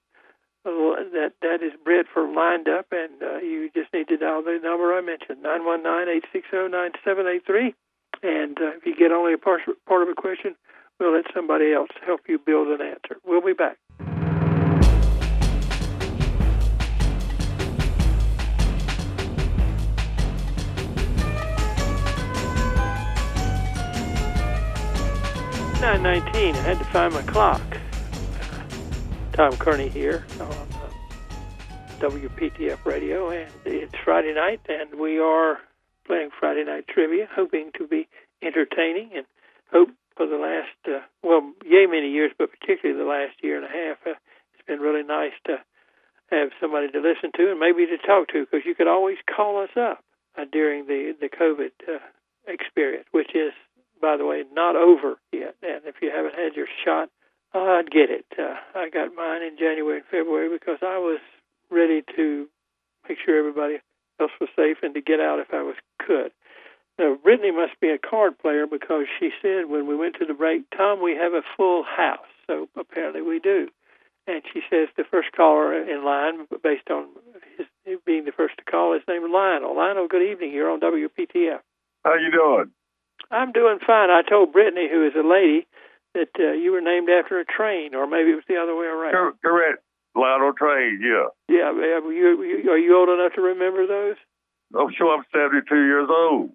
that 0.67 1.33
that 1.41 1.63
is 1.63 1.73
bred 1.83 2.05
for 2.13 2.27
lined 2.27 2.67
up, 2.67 2.87
and 2.91 3.21
uh, 3.21 3.37
you 3.37 3.69
just 3.73 3.93
need 3.93 4.07
to 4.07 4.17
dial 4.17 4.43
the 4.43 4.59
number 4.61 4.93
I 4.93 5.01
mentioned, 5.01 5.43
nine 5.43 5.65
one 5.65 5.83
nine 5.83 6.07
eight 6.09 6.25
six 6.31 6.47
zero 6.51 6.67
nine 6.67 6.91
seven 7.03 7.27
eight 7.27 7.45
three. 7.45 7.73
And 8.23 8.57
uh, 8.59 8.77
if 8.77 8.85
you 8.85 8.95
get 8.95 9.11
only 9.11 9.33
a 9.33 9.37
part, 9.37 9.61
part 9.85 10.01
of 10.01 10.09
a 10.09 10.15
question, 10.15 10.55
we'll 10.99 11.13
let 11.13 11.25
somebody 11.33 11.73
else 11.73 11.89
help 12.05 12.21
you 12.27 12.39
build 12.39 12.67
an 12.67 12.81
answer. 12.81 13.17
We'll 13.25 13.41
be 13.41 13.53
back. 13.53 13.77
Nine 25.81 26.01
nineteen. 26.01 26.55
I 26.55 26.59
had 26.59 26.79
to 26.79 26.85
find 26.85 27.13
my 27.13 27.21
clock. 27.21 27.61
Tom 29.33 29.55
Kearney 29.57 29.89
here 29.89 30.25
on 30.39 30.47
uh, 30.47 30.89
WPTF 31.99 32.83
Radio, 32.83 33.29
and 33.29 33.51
it's 33.63 33.93
Friday 34.03 34.33
night, 34.33 34.59
and 34.67 34.99
we 34.99 35.19
are 35.19 35.59
playing 36.07 36.31
Friday 36.39 36.63
night 36.63 36.87
trivia, 36.87 37.27
hoping 37.31 37.69
to 37.77 37.85
be 37.87 38.07
entertaining, 38.41 39.11
and 39.15 39.27
hope 39.71 39.89
for 40.17 40.25
the 40.27 40.37
last, 40.37 40.75
uh, 40.89 41.05
well, 41.23 41.53
yay 41.63 41.85
many 41.85 42.09
years, 42.09 42.31
but 42.37 42.49
particularly 42.51 42.97
the 42.97 43.07
last 43.07 43.37
year 43.41 43.55
and 43.55 43.65
a 43.65 43.69
half, 43.69 43.97
uh, 44.05 44.17
it's 44.53 44.65
been 44.67 44.79
really 44.79 45.03
nice 45.03 45.37
to 45.45 45.61
have 46.31 46.49
somebody 46.59 46.89
to 46.91 46.99
listen 46.99 47.31
to 47.37 47.51
and 47.51 47.59
maybe 47.59 47.85
to 47.85 47.97
talk 48.01 48.27
to, 48.29 48.43
because 48.43 48.65
you 48.65 48.75
could 48.75 48.87
always 48.87 49.17
call 49.29 49.63
us 49.63 49.71
up 49.79 50.03
uh, 50.37 50.45
during 50.51 50.87
the 50.87 51.13
the 51.19 51.29
COVID 51.29 51.71
uh, 51.87 51.99
experience, 52.47 53.05
which 53.11 53.31
is, 53.35 53.53
by 54.01 54.17
the 54.17 54.25
way, 54.25 54.43
not 54.51 54.75
over 54.75 55.15
yet. 55.31 55.55
And 55.63 55.85
if 55.85 55.95
you 56.01 56.11
haven't 56.11 56.35
had 56.35 56.55
your 56.55 56.67
shot, 56.83 57.09
Oh, 57.53 57.79
I'd 57.79 57.89
get 57.89 58.09
it. 58.11 58.25
Uh, 58.37 58.55
I 58.75 58.89
got 58.89 59.15
mine 59.15 59.41
in 59.41 59.57
January 59.57 59.97
and 59.97 60.05
February 60.05 60.49
because 60.49 60.79
I 60.81 60.97
was 60.97 61.19
ready 61.71 62.03
to 62.15 62.47
make 63.07 63.17
sure 63.25 63.39
everybody 63.39 63.79
else 64.19 64.31
was 64.39 64.49
safe 64.55 64.77
and 64.83 64.93
to 64.93 65.01
get 65.01 65.19
out 65.19 65.39
if 65.39 65.53
I 65.53 65.63
was 65.63 65.75
could. 65.99 66.31
Now, 66.97 67.15
Brittany 67.21 67.51
must 67.51 67.79
be 67.79 67.89
a 67.89 67.97
card 67.97 68.39
player 68.39 68.65
because 68.65 69.05
she 69.19 69.29
said 69.41 69.69
when 69.69 69.87
we 69.87 69.95
went 69.95 70.15
to 70.19 70.25
the 70.25 70.33
break, 70.33 70.63
Tom, 70.75 71.01
we 71.01 71.15
have 71.15 71.33
a 71.33 71.43
full 71.55 71.83
house. 71.83 72.25
So 72.47 72.67
apparently 72.75 73.21
we 73.21 73.39
do. 73.39 73.67
And 74.25 74.41
she 74.51 74.61
says 74.69 74.89
the 74.97 75.03
first 75.09 75.31
caller 75.35 75.73
in 75.73 76.03
line, 76.03 76.47
based 76.63 76.89
on 76.89 77.07
his, 77.57 77.67
being 78.05 78.25
the 78.25 78.31
first 78.31 78.57
to 78.57 78.63
call. 78.63 78.93
His 78.93 79.03
name 79.07 79.23
is 79.23 79.29
Lionel. 79.31 79.75
Lionel, 79.75 80.07
good 80.07 80.23
evening 80.23 80.51
here 80.51 80.69
on 80.69 80.79
WPTF. 80.79 81.59
How 82.03 82.15
you 82.15 82.31
doing? 82.31 82.71
I'm 83.31 83.51
doing 83.51 83.79
fine. 83.85 84.09
I 84.09 84.21
told 84.27 84.51
Brittany, 84.51 84.89
who 84.91 85.05
is 85.05 85.13
a 85.15 85.25
lady, 85.25 85.67
that 86.13 86.31
uh, 86.39 86.51
you 86.53 86.71
were 86.71 86.81
named 86.81 87.09
after 87.09 87.39
a 87.39 87.45
train, 87.45 87.93
or 87.95 88.07
maybe 88.07 88.31
it 88.31 88.35
was 88.35 88.47
the 88.47 88.57
other 88.57 88.75
way 88.75 88.87
around. 88.87 89.37
Correct. 89.43 89.83
Lionel 90.15 90.53
Train, 90.53 90.99
yeah. 91.01 91.29
Yeah, 91.47 91.69
are 91.69 92.11
you, 92.11 92.41
you, 92.43 92.71
are 92.71 92.77
you 92.77 92.97
old 92.97 93.09
enough 93.09 93.33
to 93.35 93.41
remember 93.41 93.85
those? 93.85 94.15
I'm 94.73 94.91
sure 94.97 95.15
I'm 95.15 95.23
72 95.31 95.73
years 95.75 96.09
old. 96.09 96.51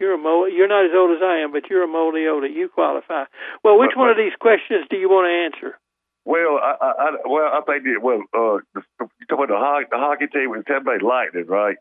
You're 0.00 0.14
a 0.14 0.18
moldy. 0.18 0.52
You're 0.56 0.66
not 0.68 0.84
as 0.86 0.92
old 0.96 1.14
as 1.14 1.22
I 1.22 1.44
am, 1.44 1.52
but 1.52 1.68
you're 1.68 1.84
a 1.84 1.88
moldy 1.88 2.24
oldie. 2.24 2.54
You 2.54 2.68
qualify. 2.68 3.24
Well, 3.62 3.78
which 3.78 3.92
one 3.94 4.08
of 4.08 4.16
these 4.16 4.32
questions 4.40 4.86
do 4.90 4.96
you 4.96 5.08
want 5.08 5.28
to 5.28 5.34
answer? 5.44 5.78
Well, 6.24 6.56
I, 6.56 6.72
I, 6.80 6.90
I 6.90 7.08
well, 7.28 7.48
I 7.52 7.60
think 7.68 7.84
that, 7.84 8.00
well, 8.02 8.20
uh, 8.32 8.58
the, 8.74 8.82
you 9.00 9.26
talking 9.28 9.44
about 9.44 9.48
the 9.48 9.58
hockey, 9.60 9.86
the 9.90 9.98
hockey 9.98 10.26
team 10.26 10.50
with 10.50 10.64
Tampa 10.66 10.96
Bay 10.96 11.04
Lightning, 11.04 11.46
right? 11.46 11.76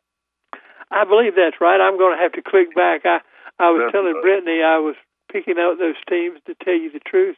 I 0.91 1.05
believe 1.05 1.35
that's 1.35 1.59
right. 1.61 1.79
I'm 1.79 1.97
going 1.97 2.17
to 2.17 2.21
have 2.21 2.33
to 2.33 2.41
click 2.41 2.75
back. 2.75 3.05
I 3.05 3.19
I 3.59 3.71
was 3.71 3.81
That's 3.83 3.91
telling 3.93 4.13
right. 4.15 4.23
Brittany 4.23 4.63
I 4.63 4.79
was 4.79 4.95
picking 5.31 5.59
out 5.59 5.77
those 5.77 5.99
teams 6.09 6.39
to 6.47 6.55
tell 6.63 6.73
you 6.73 6.91
the 6.91 6.99
truth 7.05 7.35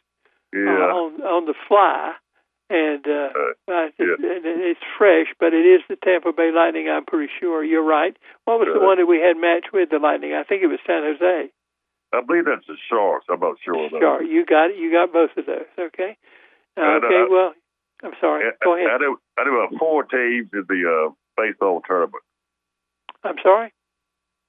uh, 0.56 0.60
Yeah. 0.60 0.90
on 0.94 1.22
on 1.22 1.46
the 1.46 1.54
fly, 1.68 2.14
and 2.72 3.04
uh, 3.06 3.30
Uh, 3.68 3.92
yeah. 4.00 4.16
it's 4.72 4.80
fresh, 4.98 5.28
but 5.40 5.54
it 5.54 5.66
is 5.68 5.82
the 5.90 5.98
Tampa 5.98 6.32
Bay 6.32 6.52
Lightning. 6.56 6.88
I'm 6.90 7.06
pretty 7.06 7.32
sure. 7.40 7.64
You're 7.64 7.84
right. 7.84 8.16
What 8.46 8.60
was 8.60 8.70
the 8.74 8.80
Uh, 8.80 8.86
one 8.86 8.98
that 8.98 9.06
we 9.08 9.20
had 9.20 9.36
matched 9.38 9.74
with 9.74 9.90
the 9.90 10.00
Lightning? 10.00 10.34
I 10.34 10.44
think 10.44 10.64
it 10.64 10.68
was 10.68 10.80
San 10.88 11.04
Jose. 11.04 11.52
I 12.14 12.22
believe 12.22 12.46
that's 12.46 12.66
the 12.68 12.76
Sharks. 12.90 13.26
I'm 13.30 13.40
not 13.40 13.58
sure. 13.64 13.90
Sure, 13.90 14.24
you 14.24 14.46
got 14.46 14.72
it. 14.72 14.78
You 14.78 14.92
got 14.92 15.12
both 15.14 15.32
of 15.38 15.46
those. 15.46 15.68
Okay. 15.80 16.18
Uh, 16.78 16.82
And, 16.82 17.04
okay. 17.04 17.22
uh, 17.24 17.28
Well, 17.30 17.54
I'm 18.04 18.14
sorry. 18.20 18.46
I, 18.48 18.52
Go 18.64 18.76
ahead. 18.76 18.88
I 18.90 18.98
know, 18.98 19.18
I 19.38 19.44
know 19.44 19.68
uh, 19.68 19.78
four 19.78 20.04
teams 20.04 20.50
in 20.54 20.66
the 20.68 20.82
uh, 20.88 21.14
baseball 21.38 21.82
tournament. 21.88 22.24
I'm 23.24 23.38
sorry. 23.44 23.72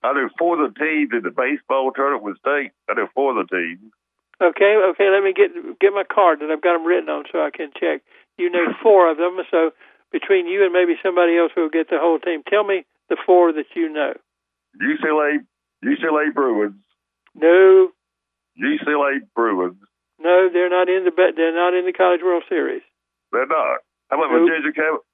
I 0.03 0.13
know 0.15 0.29
four 0.39 0.59
of 0.63 0.73
the 0.75 0.79
teams 0.81 1.11
in 1.13 1.23
the 1.23 1.31
baseball 1.31 1.93
tournament 1.93 2.25
with 2.25 2.39
state. 2.39 2.73
I 2.89 2.95
know 2.95 3.07
four 3.15 3.39
of 3.39 3.47
the 3.47 3.57
teams. 3.57 3.93
Okay, 4.43 4.75
okay. 4.91 5.09
Let 5.11 5.23
me 5.23 5.33
get 5.33 5.55
get 5.79 5.93
my 5.95 6.03
card 6.03 6.41
that 6.41 6.51
I've 6.51 6.61
got 6.63 6.73
them 6.75 6.85
written 6.87 7.09
on 7.09 7.25
so 7.31 7.39
I 7.39 7.51
can 7.55 7.71
check. 7.79 8.03
You 8.39 8.51
know 8.51 8.75
four 8.83 9.11
of 9.11 9.17
them, 9.17 9.39
so 9.51 9.71
between 10.11 10.47
you 10.49 10.65
and 10.65 10.73
maybe 10.73 10.95
somebody 11.03 11.39
else 11.39 11.53
who 11.55 11.63
will 11.63 11.71
get 11.71 11.89
the 11.91 11.99
whole 12.01 12.19
team. 12.19 12.43
Tell 12.49 12.65
me 12.65 12.85
the 13.09 13.17
four 13.25 13.53
that 13.53 13.67
you 13.77 13.89
know. 13.89 14.15
UCLA, 14.81 15.39
UCLA 15.85 16.33
Bruins, 16.35 16.75
No, 17.35 17.91
UCLA 18.61 19.21
Bruins. 19.37 19.77
no, 20.19 20.49
they're 20.53 20.71
not 20.71 20.89
in 20.89 21.05
the 21.05 21.13
they're 21.37 21.55
not 21.55 21.75
in 21.75 21.85
the 21.87 21.93
College 21.93 22.21
World 22.23 22.45
Series. 22.49 22.83
They're 23.33 23.47
not. 23.47 23.79
How 24.11 24.19
about 24.19 24.33
Nope. 24.33 24.49
Virginia 24.49 24.73
Cav- 24.73 25.05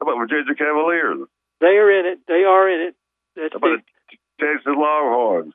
How 0.00 0.02
about 0.08 0.18
Virginia 0.18 0.54
Cavaliers? 0.54 1.28
They 1.60 1.76
are 1.78 1.90
in 2.00 2.06
it. 2.06 2.18
They 2.26 2.44
are 2.44 2.68
in 2.68 2.88
it. 2.88 2.94
That's 3.36 3.52
How 3.54 3.58
about 3.58 3.80
the 4.10 4.16
Texas 4.40 4.66
Longhorns? 4.76 5.54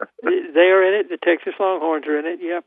they 0.22 0.68
are 0.72 0.82
in 0.86 1.00
it. 1.00 1.08
The 1.08 1.18
Texas 1.22 1.54
Longhorns 1.58 2.06
are 2.06 2.18
in 2.18 2.26
it. 2.26 2.40
Yep. 2.42 2.64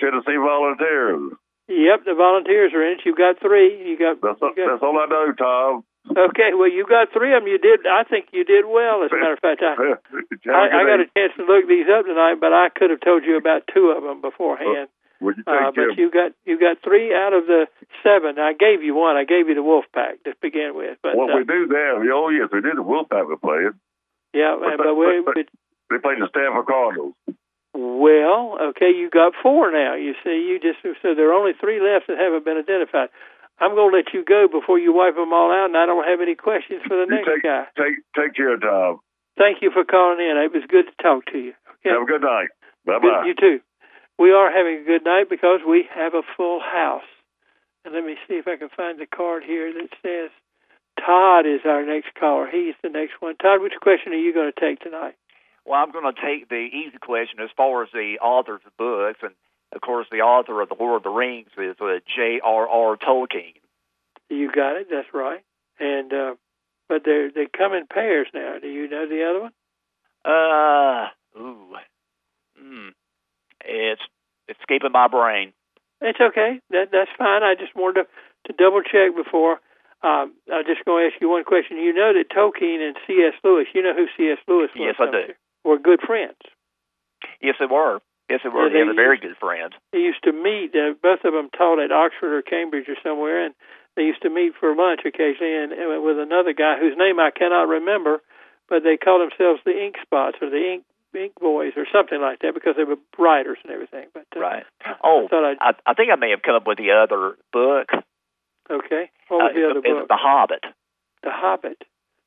Tennessee 0.00 0.36
Volunteers. 0.36 1.32
Yep. 1.68 2.04
The 2.04 2.14
Volunteers 2.14 2.72
are 2.74 2.84
in 2.84 2.98
it. 2.98 3.04
You've 3.04 3.16
got 3.16 3.40
three. 3.40 3.80
You 3.88 3.96
got. 3.98 4.20
That's 4.20 4.40
all, 4.42 4.52
you 4.52 4.56
got 4.56 4.70
that's 4.76 4.82
all 4.82 4.98
I 4.98 5.06
know, 5.06 5.32
Tom. 5.32 5.84
okay. 6.10 6.52
Well, 6.52 6.68
you 6.70 6.84
got 6.84 7.08
three 7.12 7.32
of 7.34 7.42
them. 7.42 7.48
You 7.48 7.58
did. 7.58 7.86
I 7.86 8.04
think 8.04 8.28
you 8.32 8.44
did 8.44 8.66
well. 8.68 9.02
As 9.04 9.12
a 9.12 9.16
matter 9.16 9.32
of 9.32 9.40
fact, 9.40 9.62
I. 9.64 9.74
I, 10.52 10.64
I 10.68 10.80
got 10.84 11.00
a 11.00 11.08
chance 11.16 11.32
to 11.40 11.44
look 11.48 11.64
these 11.66 11.86
up 11.88 12.04
tonight, 12.04 12.36
but 12.40 12.52
I 12.52 12.68
could 12.68 12.90
have 12.90 13.00
told 13.00 13.24
you 13.24 13.36
about 13.38 13.64
two 13.72 13.94
of 13.96 14.02
them 14.04 14.20
beforehand. 14.20 14.88
Would 15.20 15.38
you 15.38 15.44
Uh, 15.46 15.70
but 15.72 15.96
you 15.96 16.10
got 16.10 16.32
you 16.44 16.58
got 16.60 16.82
three 16.84 17.14
out 17.14 17.32
of 17.32 17.46
the 17.46 17.64
seven. 18.02 18.36
I 18.38 18.52
gave 18.52 18.82
you 18.82 18.94
one. 18.94 19.16
I 19.16 19.24
gave 19.24 19.48
you 19.48 19.54
the 19.54 19.62
Wolf 19.62 19.86
Pack 19.94 20.22
to 20.24 20.34
begin 20.42 20.72
with. 20.74 20.98
But 21.02 21.16
what 21.16 21.30
uh, 21.30 21.38
we 21.38 21.44
do 21.44 21.66
there? 21.66 21.96
Oh 22.12 22.28
yes, 22.28 22.50
we 22.52 22.60
did. 22.60 22.76
The 22.76 22.82
Wolfpack 22.84 23.24
were 23.24 23.38
playing. 23.38 23.72
yeah, 24.34 24.58
but- 24.60 24.76
but, 24.76 24.94
we, 24.94 25.22
but- 25.24 25.34
but 25.34 25.46
They 25.90 25.98
played 25.98 26.18
the 26.20 26.28
Stanford 26.30 26.66
Cardinals. 26.66 27.14
well, 27.74 28.58
okay, 28.70 28.90
you 28.94 29.10
got 29.10 29.32
four 29.42 29.70
now. 29.72 29.94
You 29.94 30.14
see, 30.24 30.46
you 30.46 30.58
just 30.60 30.78
so 31.02 31.14
there 31.14 31.30
are 31.30 31.34
only 31.34 31.52
three 31.58 31.80
left 31.80 32.06
that 32.08 32.18
haven't 32.18 32.44
been 32.44 32.58
identified. 32.58 33.08
I'm 33.60 33.74
going 33.74 33.90
to 33.90 33.96
let 33.96 34.10
you 34.12 34.24
go 34.24 34.48
before 34.50 34.78
you 34.78 34.92
wipe 34.92 35.14
them 35.14 35.32
all 35.32 35.50
out, 35.52 35.66
and 35.70 35.76
I 35.76 35.86
don't 35.86 36.06
have 36.06 36.20
any 36.20 36.34
questions 36.34 36.82
for 36.86 36.96
the 36.96 37.06
You 37.06 37.22
next 37.22 37.28
take 37.30 37.42
guy. 37.42 37.66
take 37.78 37.96
take 38.16 38.34
care, 38.34 38.56
Tom. 38.58 38.98
Thank 39.38 39.62
you 39.62 39.70
for 39.70 39.84
calling 39.84 40.18
in. 40.18 40.36
It 40.38 40.52
was 40.54 40.62
good 40.68 40.86
to 40.86 40.94
talk 41.02 41.26
to 41.32 41.38
you. 41.38 41.54
Okay. 41.82 41.90
Have 41.90 42.02
a 42.02 42.06
good 42.06 42.22
night. 42.22 42.48
Bye 42.86 42.98
bye. 42.98 43.24
You 43.26 43.34
too. 43.34 43.60
We 44.18 44.30
are 44.32 44.50
having 44.50 44.82
a 44.82 44.84
good 44.86 45.04
night 45.04 45.26
because 45.28 45.60
we 45.66 45.86
have 45.94 46.14
a 46.14 46.22
full 46.36 46.60
house. 46.60 47.06
And 47.84 47.92
let 47.94 48.04
me 48.04 48.14
see 48.26 48.34
if 48.34 48.46
I 48.46 48.56
can 48.56 48.70
find 48.74 48.98
the 48.98 49.06
card 49.06 49.42
here 49.44 49.72
that 49.74 49.90
says 50.02 50.30
Todd 51.04 51.46
is 51.46 51.60
our 51.66 51.84
next 51.84 52.14
caller. 52.18 52.48
He's 52.50 52.74
the 52.82 52.88
next 52.88 53.14
one. 53.20 53.34
Todd, 53.36 53.60
which 53.60 53.74
question 53.82 54.12
are 54.12 54.16
you 54.22 54.32
going 54.32 54.50
to 54.54 54.60
take 54.60 54.78
tonight? 54.80 55.14
Well, 55.66 55.80
I'm 55.80 55.92
going 55.92 56.12
to 56.12 56.20
take 56.20 56.48
the 56.48 56.56
easy 56.56 56.98
question 57.00 57.40
as 57.40 57.50
far 57.56 57.82
as 57.82 57.88
the 57.92 58.18
authors 58.20 58.60
of 58.66 58.76
books, 58.76 59.20
and 59.22 59.32
of 59.72 59.80
course, 59.80 60.06
the 60.10 60.18
author 60.20 60.60
of 60.60 60.68
the 60.68 60.76
Lord 60.78 60.98
of 60.98 61.02
the 61.02 61.10
Rings 61.10 61.48
is 61.56 61.76
uh, 61.80 61.98
J.R.R. 62.14 62.96
Tolkien. 62.96 63.54
You 64.28 64.50
got 64.52 64.76
it. 64.76 64.88
That's 64.90 65.08
right. 65.12 65.42
And 65.80 66.12
uh, 66.12 66.34
but 66.88 67.02
they 67.04 67.28
they 67.34 67.46
come 67.46 67.72
in 67.72 67.86
pairs 67.86 68.28
now. 68.32 68.56
Do 68.60 68.68
you 68.68 68.88
know 68.88 69.08
the 69.08 69.24
other 69.24 69.40
one? 69.40 69.52
Uh, 70.24 71.08
ooh, 71.38 71.76
hmm, 72.58 72.88
it's 73.64 74.00
escaping 74.48 74.92
my 74.92 75.08
brain. 75.08 75.52
It's 76.00 76.20
okay. 76.20 76.60
That 76.70 76.88
that's 76.92 77.10
fine. 77.18 77.42
I 77.42 77.54
just 77.58 77.74
wanted 77.74 78.04
to, 78.04 78.52
to 78.52 78.62
double 78.62 78.82
check 78.82 79.16
before. 79.16 79.60
Um, 80.02 80.34
I'm 80.52 80.64
just 80.66 80.84
going 80.84 81.08
to 81.08 81.14
ask 81.14 81.20
you 81.20 81.30
one 81.30 81.44
question. 81.44 81.78
You 81.78 81.92
know 81.94 82.12
that 82.12 82.28
Tolkien 82.30 82.86
and 82.86 82.96
C.S. 83.06 83.32
Lewis. 83.42 83.66
You 83.74 83.82
know 83.82 83.94
who 83.94 84.06
C.S. 84.16 84.38
Lewis 84.46 84.70
was? 84.76 84.94
Yes, 84.94 84.96
I 85.00 85.10
do. 85.10 85.18
you? 85.28 85.34
Were 85.64 85.78
good 85.78 86.00
friends. 86.06 86.36
Yes, 87.40 87.56
they 87.58 87.66
were. 87.66 88.00
Yes, 88.28 88.40
they 88.42 88.48
were. 88.50 88.68
They 88.68 88.78
they- 88.80 88.84
were 88.84 88.94
very 88.94 89.18
good 89.18 89.36
friends. 89.38 89.72
they 89.92 90.00
used 90.00 90.22
to 90.24 90.32
meet. 90.32 90.74
Uh, 90.74 90.92
both 91.02 91.24
of 91.24 91.32
them 91.32 91.50
taught 91.56 91.78
at 91.82 91.92
Oxford 91.92 92.32
or 92.36 92.42
Cambridge 92.42 92.88
or 92.88 92.96
somewhere, 93.02 93.44
and 93.44 93.54
they 93.96 94.02
used 94.04 94.22
to 94.22 94.30
meet 94.30 94.52
for 94.58 94.74
lunch 94.74 95.00
occasionally, 95.04 95.54
and, 95.56 95.72
and 95.72 96.02
with 96.04 96.18
another 96.18 96.52
guy 96.52 96.78
whose 96.78 96.96
name 96.96 97.18
I 97.20 97.30
cannot 97.30 97.68
remember, 97.68 98.20
but 98.68 98.82
they 98.82 98.96
called 98.96 99.22
themselves 99.22 99.60
the 99.64 99.72
Ink 99.72 99.96
Spots 100.02 100.36
or 100.42 100.50
the 100.50 100.72
Ink 100.74 100.84
Ink 101.14 101.32
Boys 101.40 101.72
or 101.76 101.86
something 101.92 102.20
like 102.20 102.40
that 102.40 102.54
because 102.54 102.74
they 102.76 102.82
were 102.84 102.96
writers 103.18 103.58
and 103.62 103.72
everything. 103.72 104.08
But 104.12 104.26
uh, 104.36 104.40
Right. 104.40 104.64
I 104.84 104.94
Oh, 105.04 105.28
I'd 105.30 105.56
I, 105.60 105.72
I 105.86 105.94
think 105.94 106.10
I 106.10 106.16
may 106.16 106.30
have 106.30 106.42
come 106.42 106.56
up 106.56 106.66
with 106.66 106.78
the 106.78 106.90
other 106.90 107.36
book. 107.52 107.86
okay. 108.70 109.10
What 109.28 109.38
was 109.38 109.50
Uh, 109.52 109.54
the 109.54 109.64
other 109.70 109.78
it's, 109.78 109.86
book? 109.88 109.98
it's 110.00 110.08
The 110.08 110.16
Hobbit. 110.16 110.64
The 111.22 111.30
Hobbit. 111.30 111.82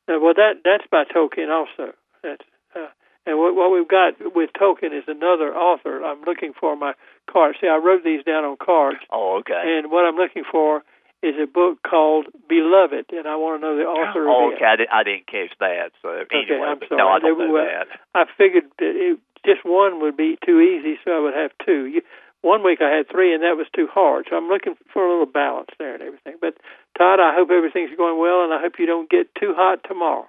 Now, 0.08 0.20
well, 0.22 0.34
that 0.36 0.62
that's 0.64 0.88
by 0.90 1.04
Tolkien 1.04 1.50
also. 1.52 1.94
That's 2.24 2.42
uh, 2.76 2.88
and 3.28 3.38
what, 3.38 3.54
what 3.56 3.70
we've 3.72 3.88
got 3.88 4.14
with 4.34 4.50
Tolkien 4.56 4.98
is 4.98 5.04
another 5.08 5.54
author. 5.54 6.02
I'm 6.04 6.22
looking 6.26 6.54
for 6.58 6.76
my 6.76 6.94
card. 7.30 7.56
See, 7.62 7.68
I 7.68 7.78
wrote 7.78 8.04
these 8.04 8.24
down 8.24 8.46
on 8.46 8.56
cards. 8.58 9.00
Oh, 9.12 9.38
okay. 9.42 9.60
And 9.78 9.92
what 9.92 10.06
I'm 10.06 10.16
looking 10.16 10.44
for 10.50 10.82
is 11.22 11.36
a 11.42 11.48
book 11.48 11.80
called 11.84 12.28
Beloved, 12.48 13.06
and 13.12 13.28
I 13.28 13.36
want 13.36 13.60
to 13.60 13.68
know 13.68 13.76
the 13.76 13.84
author 13.90 14.30
Oh, 14.30 14.50
of 14.50 14.54
okay. 14.56 14.64
it. 14.64 14.68
I, 14.68 14.76
did, 14.78 14.88
I 14.94 15.02
didn't 15.04 15.28
catch 15.28 15.52
that. 15.60 15.92
So 16.02 16.10
anyway, 16.14 16.62
I'm 16.66 16.80
sorry. 16.88 16.98
no, 16.98 17.08
I 17.10 17.20
don't 17.20 17.38
know 17.38 17.52
were- 17.52 17.66
that. 17.66 17.88
I 18.16 18.26
figured 18.38 18.66
that 18.80 18.94
it, 18.96 19.20
just 19.46 19.66
one 19.66 20.00
would 20.02 20.16
be 20.16 20.38
too 20.46 20.60
easy, 20.62 20.98
so 21.04 21.12
I 21.12 21.20
would 21.20 21.34
have 21.34 21.52
two. 21.66 21.86
You, 21.86 22.02
one 22.42 22.64
week 22.64 22.80
I 22.82 22.90
had 22.96 23.10
three, 23.10 23.34
and 23.34 23.42
that 23.44 23.58
was 23.58 23.66
too 23.76 23.88
hard. 23.92 24.28
So 24.30 24.38
I'm 24.38 24.48
looking 24.48 24.76
for 24.94 25.04
a 25.06 25.10
little 25.10 25.26
balance 25.26 25.70
there 25.80 25.94
and 25.96 26.04
everything. 26.04 26.36
But 26.40 26.54
Todd, 26.98 27.20
I 27.20 27.34
hope 27.34 27.50
everything's 27.50 27.98
going 27.98 28.20
well, 28.22 28.44
and 28.46 28.54
I 28.54 28.62
hope 28.62 28.78
you 28.78 28.86
don't 28.86 29.10
get 29.10 29.34
too 29.36 29.54
hot 29.58 29.80
tomorrow. 29.88 30.28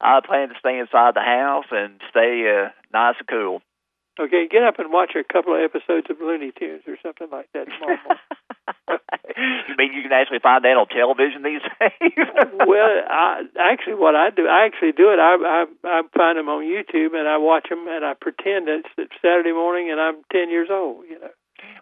I 0.00 0.20
plan 0.24 0.48
to 0.48 0.54
stay 0.58 0.78
inside 0.78 1.14
the 1.14 1.26
house 1.26 1.66
and 1.70 2.00
stay 2.10 2.46
uh, 2.46 2.70
nice 2.92 3.16
and 3.18 3.28
cool. 3.28 3.62
Okay, 4.18 4.48
get 4.50 4.64
up 4.64 4.78
and 4.78 4.92
watch 4.92 5.14
a 5.14 5.22
couple 5.22 5.54
of 5.54 5.62
episodes 5.62 6.10
of 6.10 6.18
Looney 6.20 6.52
Tunes 6.58 6.82
or 6.88 6.96
something 7.02 7.28
like 7.30 7.48
that 7.54 7.66
tomorrow 7.70 8.18
you 9.68 9.74
mean 9.76 9.92
you 9.92 10.02
can 10.02 10.12
actually 10.12 10.40
find 10.42 10.64
that 10.64 10.76
on 10.76 10.88
television 10.88 11.42
these 11.42 11.62
days? 11.78 12.12
well, 12.66 12.90
I, 13.08 13.44
actually, 13.58 13.94
what 13.94 14.14
I 14.14 14.30
do, 14.30 14.46
I 14.46 14.66
actually 14.66 14.92
do 14.92 15.10
it. 15.12 15.18
I, 15.18 15.36
I 15.36 15.60
I 15.84 16.02
find 16.16 16.38
them 16.38 16.48
on 16.48 16.64
YouTube 16.64 17.14
and 17.14 17.28
I 17.28 17.38
watch 17.38 17.68
them 17.68 17.86
and 17.88 18.04
I 18.04 18.14
pretend 18.14 18.68
that 18.68 18.82
it's 18.96 19.12
Saturday 19.22 19.52
morning 19.52 19.90
and 19.90 20.00
I'm 20.00 20.22
ten 20.32 20.50
years 20.50 20.68
old. 20.70 21.04
You 21.08 21.20
know. 21.20 21.32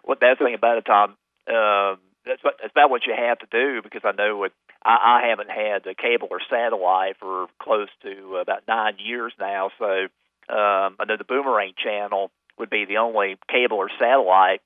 Well, 0.03 0.17
that's 0.19 0.39
the 0.39 0.45
thing 0.45 0.55
about 0.55 0.77
it, 0.77 0.85
Tom. 0.85 1.15
Um, 1.47 1.99
that's 2.27 2.43
what 2.43 2.55
that's 2.61 2.71
about 2.71 2.89
what 2.89 3.05
you 3.05 3.13
have 3.17 3.39
to 3.39 3.47
do 3.51 3.81
because 3.81 4.01
I 4.03 4.11
know 4.11 4.37
what 4.37 4.51
I, 4.83 5.23
I 5.23 5.29
haven't 5.29 5.49
had 5.49 5.85
a 5.87 5.95
cable 5.95 6.27
or 6.29 6.39
satellite 6.49 7.17
for 7.19 7.47
close 7.61 7.89
to 8.03 8.37
about 8.37 8.63
nine 8.67 8.95
years 8.99 9.33
now. 9.39 9.71
So 9.79 10.07
um, 10.53 10.95
I 10.99 11.05
know 11.07 11.17
the 11.17 11.23
Boomerang 11.27 11.73
channel 11.81 12.31
would 12.59 12.69
be 12.69 12.85
the 12.85 12.97
only 12.97 13.37
cable 13.49 13.77
or 13.77 13.89
satellite 13.99 14.61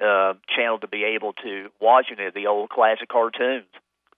uh, 0.00 0.34
channel 0.54 0.78
to 0.78 0.88
be 0.88 1.04
able 1.04 1.32
to 1.44 1.68
watch 1.80 2.06
any 2.16 2.26
of 2.26 2.34
the 2.34 2.46
old 2.46 2.70
classic 2.70 3.08
cartoons. 3.08 3.66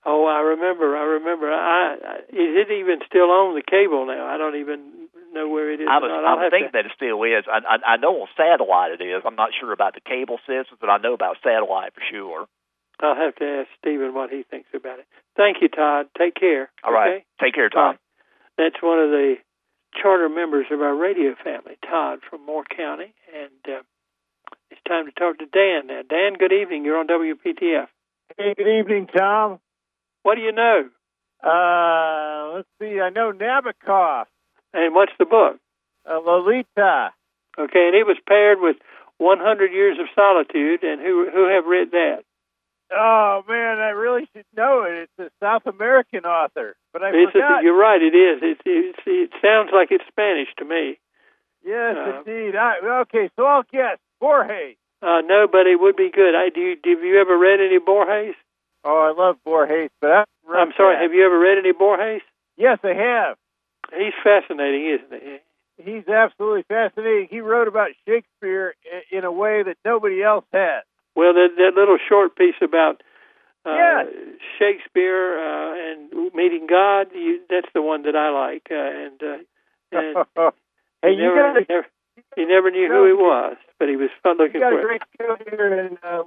Oh, 0.05 0.27
I 0.27 0.41
remember. 0.41 0.97
I 0.97 1.05
remember. 1.19 1.51
I, 1.51 1.97
I 1.97 2.17
is 2.29 2.53
it 2.61 2.71
even 2.71 3.01
still 3.07 3.31
on 3.31 3.55
the 3.55 3.63
cable 3.63 4.07
now? 4.07 4.27
I 4.27 4.37
don't 4.37 4.57
even 4.57 5.09
know 5.33 5.49
where 5.49 5.73
it 5.73 5.81
is. 5.81 5.89
I 5.91 5.99
was, 5.99 6.11
I'm 6.13 6.51
thinking 6.51 6.71
to, 6.71 6.77
that 6.79 6.87
it 6.87 6.93
still 6.95 7.23
is. 7.25 7.45
I, 7.51 7.59
I, 7.65 7.95
I 7.95 7.97
know 7.97 8.23
on 8.23 8.29
satellite 8.37 9.01
it 9.01 9.03
is. 9.03 9.23
I'm 9.25 9.35
not 9.35 9.51
sure 9.59 9.73
about 9.73 9.95
the 9.95 10.01
cable 10.01 10.39
systems, 10.47 10.79
but 10.81 10.91
I 10.91 10.99
know 10.99 11.15
about 11.15 11.37
satellite 11.43 11.95
for 11.95 12.05
sure. 12.11 12.47
I'll 13.01 13.17
have 13.17 13.35
to 13.37 13.45
ask 13.45 13.69
Stephen 13.79 14.15
what 14.15 14.31
he 14.31 14.43
thinks 14.45 14.69
about 14.75 14.99
it. 15.01 15.07
Thank 15.37 15.59
you, 15.61 15.69
Todd. 15.69 16.07
Take 16.17 16.35
care. 16.35 16.71
All 16.85 16.93
right. 16.93 17.09
Okay? 17.17 17.25
Take 17.43 17.55
care, 17.55 17.69
Tom. 17.69 17.99
That's 18.57 18.77
one 18.81 19.01
of 19.01 19.11
the 19.11 19.35
charter 20.01 20.29
members 20.29 20.67
of 20.71 20.81
our 20.81 20.95
radio 20.95 21.35
family, 21.43 21.77
Todd 21.89 22.21
from 22.29 22.45
Moore 22.47 22.65
County, 22.65 23.13
and 23.35 23.77
uh, 23.77 23.83
it's 24.71 24.81
time 24.89 25.07
to 25.07 25.13
talk 25.13 25.39
to 25.39 25.47
Dan 25.47 25.87
now. 25.89 26.03
Dan, 26.09 26.35
good 26.39 26.53
evening. 26.53 26.85
You're 26.85 26.99
on 26.99 27.07
WPTF. 27.09 27.87
Hey, 28.39 28.55
good 28.57 28.69
evening, 28.79 29.07
Tom. 29.17 29.59
What 30.23 30.37
do 30.37 30.41
you 30.41 30.53
know? 30.53 30.89
Uh, 31.43 32.55
let's 32.57 32.69
see. 32.81 33.01
I 33.01 33.11
know 33.11 33.33
Nabokov, 33.33 34.25
And 34.73 34.95
what's 34.95 35.13
the 35.19 35.25
book? 35.27 35.59
uh, 36.11 36.19
Lolita. 36.21 37.11
Okay, 37.59 37.87
and 37.87 37.95
it 37.95 38.07
was 38.07 38.17
paired 38.29 38.59
with 38.61 38.77
100 39.19 39.73
Years 39.73 39.99
of 40.01 40.07
Solitude, 40.15 40.83
and 40.83 41.01
who 41.01 41.31
who 41.33 41.49
have 41.49 41.67
read 41.67 41.91
that? 41.93 42.25
Oh 42.97 43.43
man, 43.49 43.79
I 43.79 43.91
really 43.91 44.29
should 44.35 44.45
know 44.57 44.83
it. 44.85 45.09
It's 45.19 45.19
a 45.19 45.45
South 45.45 45.67
American 45.67 46.25
author, 46.25 46.77
but 46.93 47.03
I 47.03 47.09
It's- 47.11 47.33
forgot. 47.33 47.63
you're 47.65 47.77
right, 47.77 48.01
it 48.01 48.15
is. 48.15 48.43
It, 48.43 48.59
it, 48.65 48.97
it 49.07 49.31
sounds 49.43 49.71
like 49.73 49.89
it's 49.91 50.05
Spanish 50.09 50.49
to 50.59 50.65
me. 50.65 50.99
yes, 51.65 51.97
uh, 51.97 52.19
indeed. 52.19 52.57
I, 52.57 52.79
okay, 53.03 53.31
so 53.37 53.45
I'll 53.47 53.65
guess 53.73 53.99
Borges. 54.21 54.77
Uh, 55.03 55.21
no, 55.27 55.47
but 55.51 55.67
it 55.67 55.79
would 55.81 55.97
be 55.97 56.11
good. 56.11 56.35
I 56.35 56.49
do. 56.49 56.61
You, 56.85 56.97
have 56.97 57.05
you 57.05 57.21
ever 57.21 57.37
read 57.37 57.61
any 57.61 57.79
Borges? 57.79 58.35
Oh, 58.85 59.01
I 59.01 59.13
love 59.21 59.37
Borges, 59.45 59.91
but 60.01 60.11
I 60.11 60.25
I'm 60.55 60.73
sorry. 60.77 60.97
Have 61.03 61.13
you 61.13 61.25
ever 61.27 61.39
read 61.39 61.59
any 61.59 61.73
Borges? 61.73 62.23
Yes, 62.57 62.79
I 62.85 62.95
have. 62.95 63.37
He's 63.97 64.15
fascinating, 64.23 64.87
isn't 64.99 65.23
he? 65.23 65.39
He's 65.83 66.07
absolutely 66.09 66.63
fascinating. 66.69 67.27
He 67.31 67.41
wrote 67.41 67.67
about 67.69 67.89
Shakespeare 68.07 68.75
in 69.11 69.25
a 69.25 69.33
way 69.33 69.63
that 69.65 69.77
nobody 69.85 70.23
else 70.23 70.45
has. 70.53 70.85
Well, 71.14 71.35
that 71.35 71.56
that 71.56 71.73
little 71.75 71.99
short 72.09 72.37
piece 72.37 72.59
about 72.62 73.02
uh, 73.66 73.75
Yes. 73.75 74.06
Shakespeare 74.59 75.38
uh, 75.38 75.75
and 75.75 76.33
meeting 76.35 76.66
God. 76.68 77.09
You, 77.14 77.40
that's 77.49 77.68
the 77.75 77.83
one 77.83 78.02
that 78.02 78.16
I 78.16 78.30
like. 78.30 78.68
Uh, 78.71 78.75
and 78.76 79.23
uh, 79.23 79.38
and 79.92 80.26
hey, 81.02 81.11
he 81.11 81.23
you 81.23 81.35
never, 81.35 81.37
got 81.37 81.56
a, 81.56 81.66
never, 81.68 81.87
he 82.37 82.44
never 82.44 82.71
knew 82.71 82.88
who 82.88 83.06
he 83.06 83.12
was, 83.12 83.56
but 83.78 83.88
he 83.88 83.97
was 83.97 84.11
fun 84.23 84.37
you 84.38 84.47
looking 84.47 84.61
got 84.61 84.71
for 84.71 84.78
a 84.78 84.83
it. 84.83 84.87
great 84.87 85.02
show 85.18 85.37
here, 85.50 85.87
and 85.87 85.99
uh, 86.02 86.23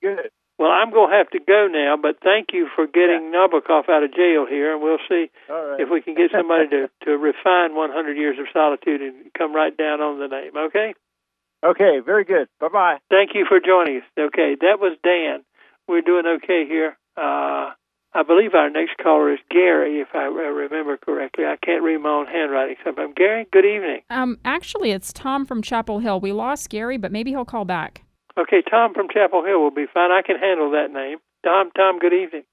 good. 0.00 0.30
Well, 0.58 0.70
I'm 0.70 0.92
going 0.92 1.10
to 1.10 1.16
have 1.16 1.30
to 1.30 1.40
go 1.40 1.66
now, 1.66 1.96
but 2.00 2.18
thank 2.22 2.52
you 2.52 2.68
for 2.76 2.86
getting 2.86 3.32
Nabokov 3.34 3.88
out 3.88 4.04
of 4.04 4.14
jail 4.14 4.46
here, 4.46 4.74
and 4.74 4.82
we'll 4.82 5.02
see 5.08 5.30
right. 5.48 5.80
if 5.80 5.88
we 5.90 6.02
can 6.02 6.14
get 6.14 6.30
somebody 6.30 6.68
to, 6.68 6.90
to 7.04 7.18
refine 7.18 7.74
100 7.74 8.16
Years 8.16 8.38
of 8.38 8.46
Solitude 8.52 9.00
and 9.02 9.14
come 9.36 9.54
right 9.54 9.76
down 9.76 10.00
on 10.00 10.20
the 10.20 10.28
name. 10.28 10.52
Okay? 10.56 10.94
Okay, 11.64 12.00
very 12.04 12.24
good. 12.24 12.48
Bye 12.60 12.68
bye. 12.72 12.96
Thank 13.10 13.30
you 13.34 13.46
for 13.48 13.60
joining 13.60 13.98
us. 13.98 14.08
Okay, 14.18 14.56
that 14.60 14.80
was 14.80 14.96
Dan. 15.04 15.44
We're 15.86 16.02
doing 16.02 16.24
okay 16.42 16.64
here. 16.66 16.96
Uh, 17.16 17.70
I 18.14 18.22
believe 18.26 18.54
our 18.54 18.68
next 18.68 18.96
caller 19.02 19.32
is 19.32 19.38
Gary, 19.50 20.00
if 20.00 20.08
I 20.14 20.24
remember 20.24 20.96
correctly. 20.98 21.44
I 21.44 21.56
can't 21.64 21.82
read 21.82 21.98
my 21.98 22.10
own 22.10 22.26
handwriting 22.26 22.76
sometimes. 22.84 23.14
Gary, 23.16 23.46
good 23.52 23.64
evening. 23.64 24.02
Um, 24.10 24.38
actually, 24.44 24.90
it's 24.90 25.12
Tom 25.12 25.46
from 25.46 25.62
Chapel 25.62 25.98
Hill. 25.98 26.20
We 26.20 26.32
lost 26.32 26.68
Gary, 26.68 26.98
but 26.98 27.10
maybe 27.10 27.30
he'll 27.30 27.46
call 27.46 27.64
back. 27.64 28.02
Okay, 28.38 28.62
Tom 28.68 28.92
from 28.92 29.08
Chapel 29.08 29.44
Hill 29.44 29.60
will 29.60 29.70
be 29.70 29.86
fine. 29.92 30.10
I 30.10 30.22
can 30.22 30.36
handle 30.36 30.70
that 30.72 30.92
name. 30.92 31.18
Tom, 31.44 31.70
Tom, 31.76 31.98
good 31.98 32.12
evening. 32.12 32.44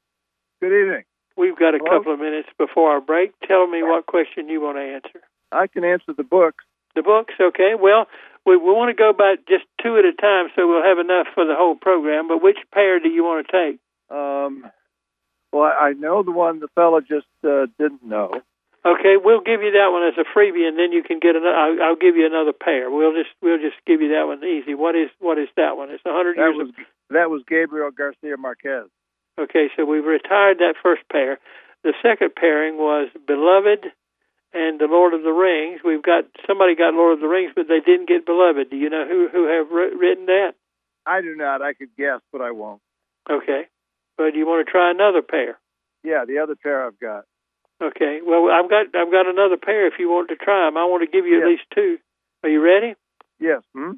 Good 0.62 0.74
evening. 0.74 1.04
We've 1.36 1.58
got 1.58 1.74
a 1.74 1.78
Hello? 1.78 2.00
couple 2.00 2.14
of 2.14 2.20
minutes 2.20 2.50
before 2.58 2.92
our 2.92 3.02
break. 3.02 3.32
Tell 3.48 3.68
me 3.68 3.82
what 3.82 4.06
question 4.06 4.50
you 4.50 4.62
want 4.62 4.78
to 4.78 4.82
answer. 4.82 5.22
I 5.52 5.68
can 5.68 5.84
answer 5.84 6.14
the 6.16 6.24
books. 6.24 6.64
The 6.96 7.02
books, 7.04 7.34
okay. 7.40 7.74
Well, 7.80 8.08
we, 8.50 8.58
we 8.58 8.72
want 8.74 8.90
to 8.90 8.98
go 8.98 9.14
by 9.14 9.36
just 9.48 9.66
two 9.82 9.98
at 9.98 10.06
a 10.06 10.14
time 10.14 10.50
so 10.56 10.68
we'll 10.68 10.84
have 10.84 10.98
enough 10.98 11.28
for 11.34 11.46
the 11.46 11.56
whole 11.56 11.76
program. 11.76 12.28
But 12.28 12.42
which 12.42 12.58
pair 12.74 13.00
do 13.00 13.10
you 13.10 13.24
want 13.24 13.46
to 13.46 13.52
take? 13.54 13.80
Um, 14.10 14.66
well, 15.54 15.72
I 15.72 15.94
know 15.94 16.24
the 16.24 16.32
one 16.32 16.60
the 16.60 16.68
fellow 16.76 17.00
just 17.02 17.30
uh, 17.46 17.68
didn't 17.78 18.04
know. 18.04 18.42
Okay, 18.86 19.16
we'll 19.22 19.42
give 19.42 19.62
you 19.62 19.72
that 19.76 19.92
one 19.92 20.08
as 20.08 20.16
a 20.18 20.24
freebie, 20.24 20.66
and 20.68 20.80
then 20.80 20.92
you 20.94 21.04
can 21.04 21.20
get 21.20 21.36
another. 21.36 21.54
I'll, 21.54 21.78
I'll 21.84 21.96
give 22.00 22.16
you 22.16 22.26
another 22.26 22.54
pair. 22.54 22.90
We'll 22.90 23.12
just 23.14 23.30
we'll 23.42 23.60
just 23.60 23.76
give 23.86 24.02
you 24.02 24.10
that 24.16 24.26
one 24.26 24.42
easy. 24.44 24.74
What 24.74 24.96
is 24.96 25.10
what 25.20 25.38
is 25.38 25.50
that 25.58 25.76
one? 25.76 25.92
It's 25.92 26.06
a 26.06 26.14
hundred 26.14 26.38
That 26.38 26.56
years. 26.56 26.58
was 26.58 26.86
that 27.10 27.30
was 27.30 27.44
Gabriel 27.48 27.92
Garcia 27.92 28.38
Marquez. 28.38 28.88
Okay, 29.40 29.68
so 29.76 29.84
we've 29.86 30.06
retired 30.06 30.60
that 30.60 30.76
first 30.82 31.02
pair. 31.12 31.40
The 31.84 31.94
second 32.02 32.36
pairing 32.36 32.78
was 32.78 33.10
Beloved 33.28 33.92
and 34.54 34.80
the 34.80 34.88
Lord 34.90 35.14
of 35.14 35.24
the 35.24 35.32
Rings. 35.32 35.82
We've 35.84 36.02
got 36.04 36.26
somebody 36.48 36.76
got 36.76 36.94
Lord 36.94 37.14
of 37.14 37.20
the 37.22 37.28
Rings, 37.28 37.52
but 37.56 37.68
they 37.68 37.80
didn't 37.80 38.08
get 38.10 38.26
Beloved. 38.26 38.70
Do 38.70 38.78
you 38.78 38.90
know 38.90 39.06
who 39.08 39.28
who 39.32 39.48
have 39.48 39.70
written 39.72 40.26
that? 40.28 40.54
I 41.06 41.22
do 41.22 41.36
not. 41.36 41.62
I 41.62 41.74
could 41.74 41.90
guess, 41.98 42.22
but 42.32 42.42
I 42.42 42.52
won't. 42.52 42.82
Okay, 43.30 43.68
but 44.18 44.36
you 44.36 44.46
want 44.48 44.66
to 44.66 44.72
try 44.72 44.92
another 44.92 45.22
pair? 45.22 45.60
Yeah, 46.04 46.26
the 46.26 46.40
other 46.40 46.56
pair 46.56 46.86
I've 46.86 47.00
got. 47.00 47.26
Okay. 47.82 48.20
Well, 48.26 48.50
I've 48.52 48.70
got 48.70 48.88
I've 48.96 49.12
got 49.12 49.28
another 49.28 49.58
pair. 49.58 49.88
If 49.88 49.94
you 50.00 50.10
want 50.10 50.30
to 50.30 50.36
try 50.36 50.66
them, 50.68 50.78
I 50.78 50.86
want 50.86 51.04
to 51.04 51.12
give 51.12 51.26
you 51.26 51.42
at 51.42 51.48
least 51.48 51.64
two. 51.74 51.98
Are 52.44 52.50
you 52.50 52.62
ready? 52.64 52.96
Yes. 53.40 53.62
Hmm? 53.76 53.94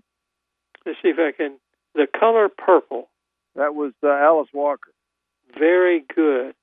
Let's 0.86 0.98
see 1.02 1.10
if 1.10 1.18
I 1.20 1.32
can. 1.36 1.58
The 1.96 2.08
color 2.08 2.48
purple, 2.50 3.10
That 3.56 3.76
was 3.76 3.94
uh, 4.04 4.08
Alice 4.08 4.50
Walker. 4.54 4.92
very 5.60 6.04
good, 6.16 6.54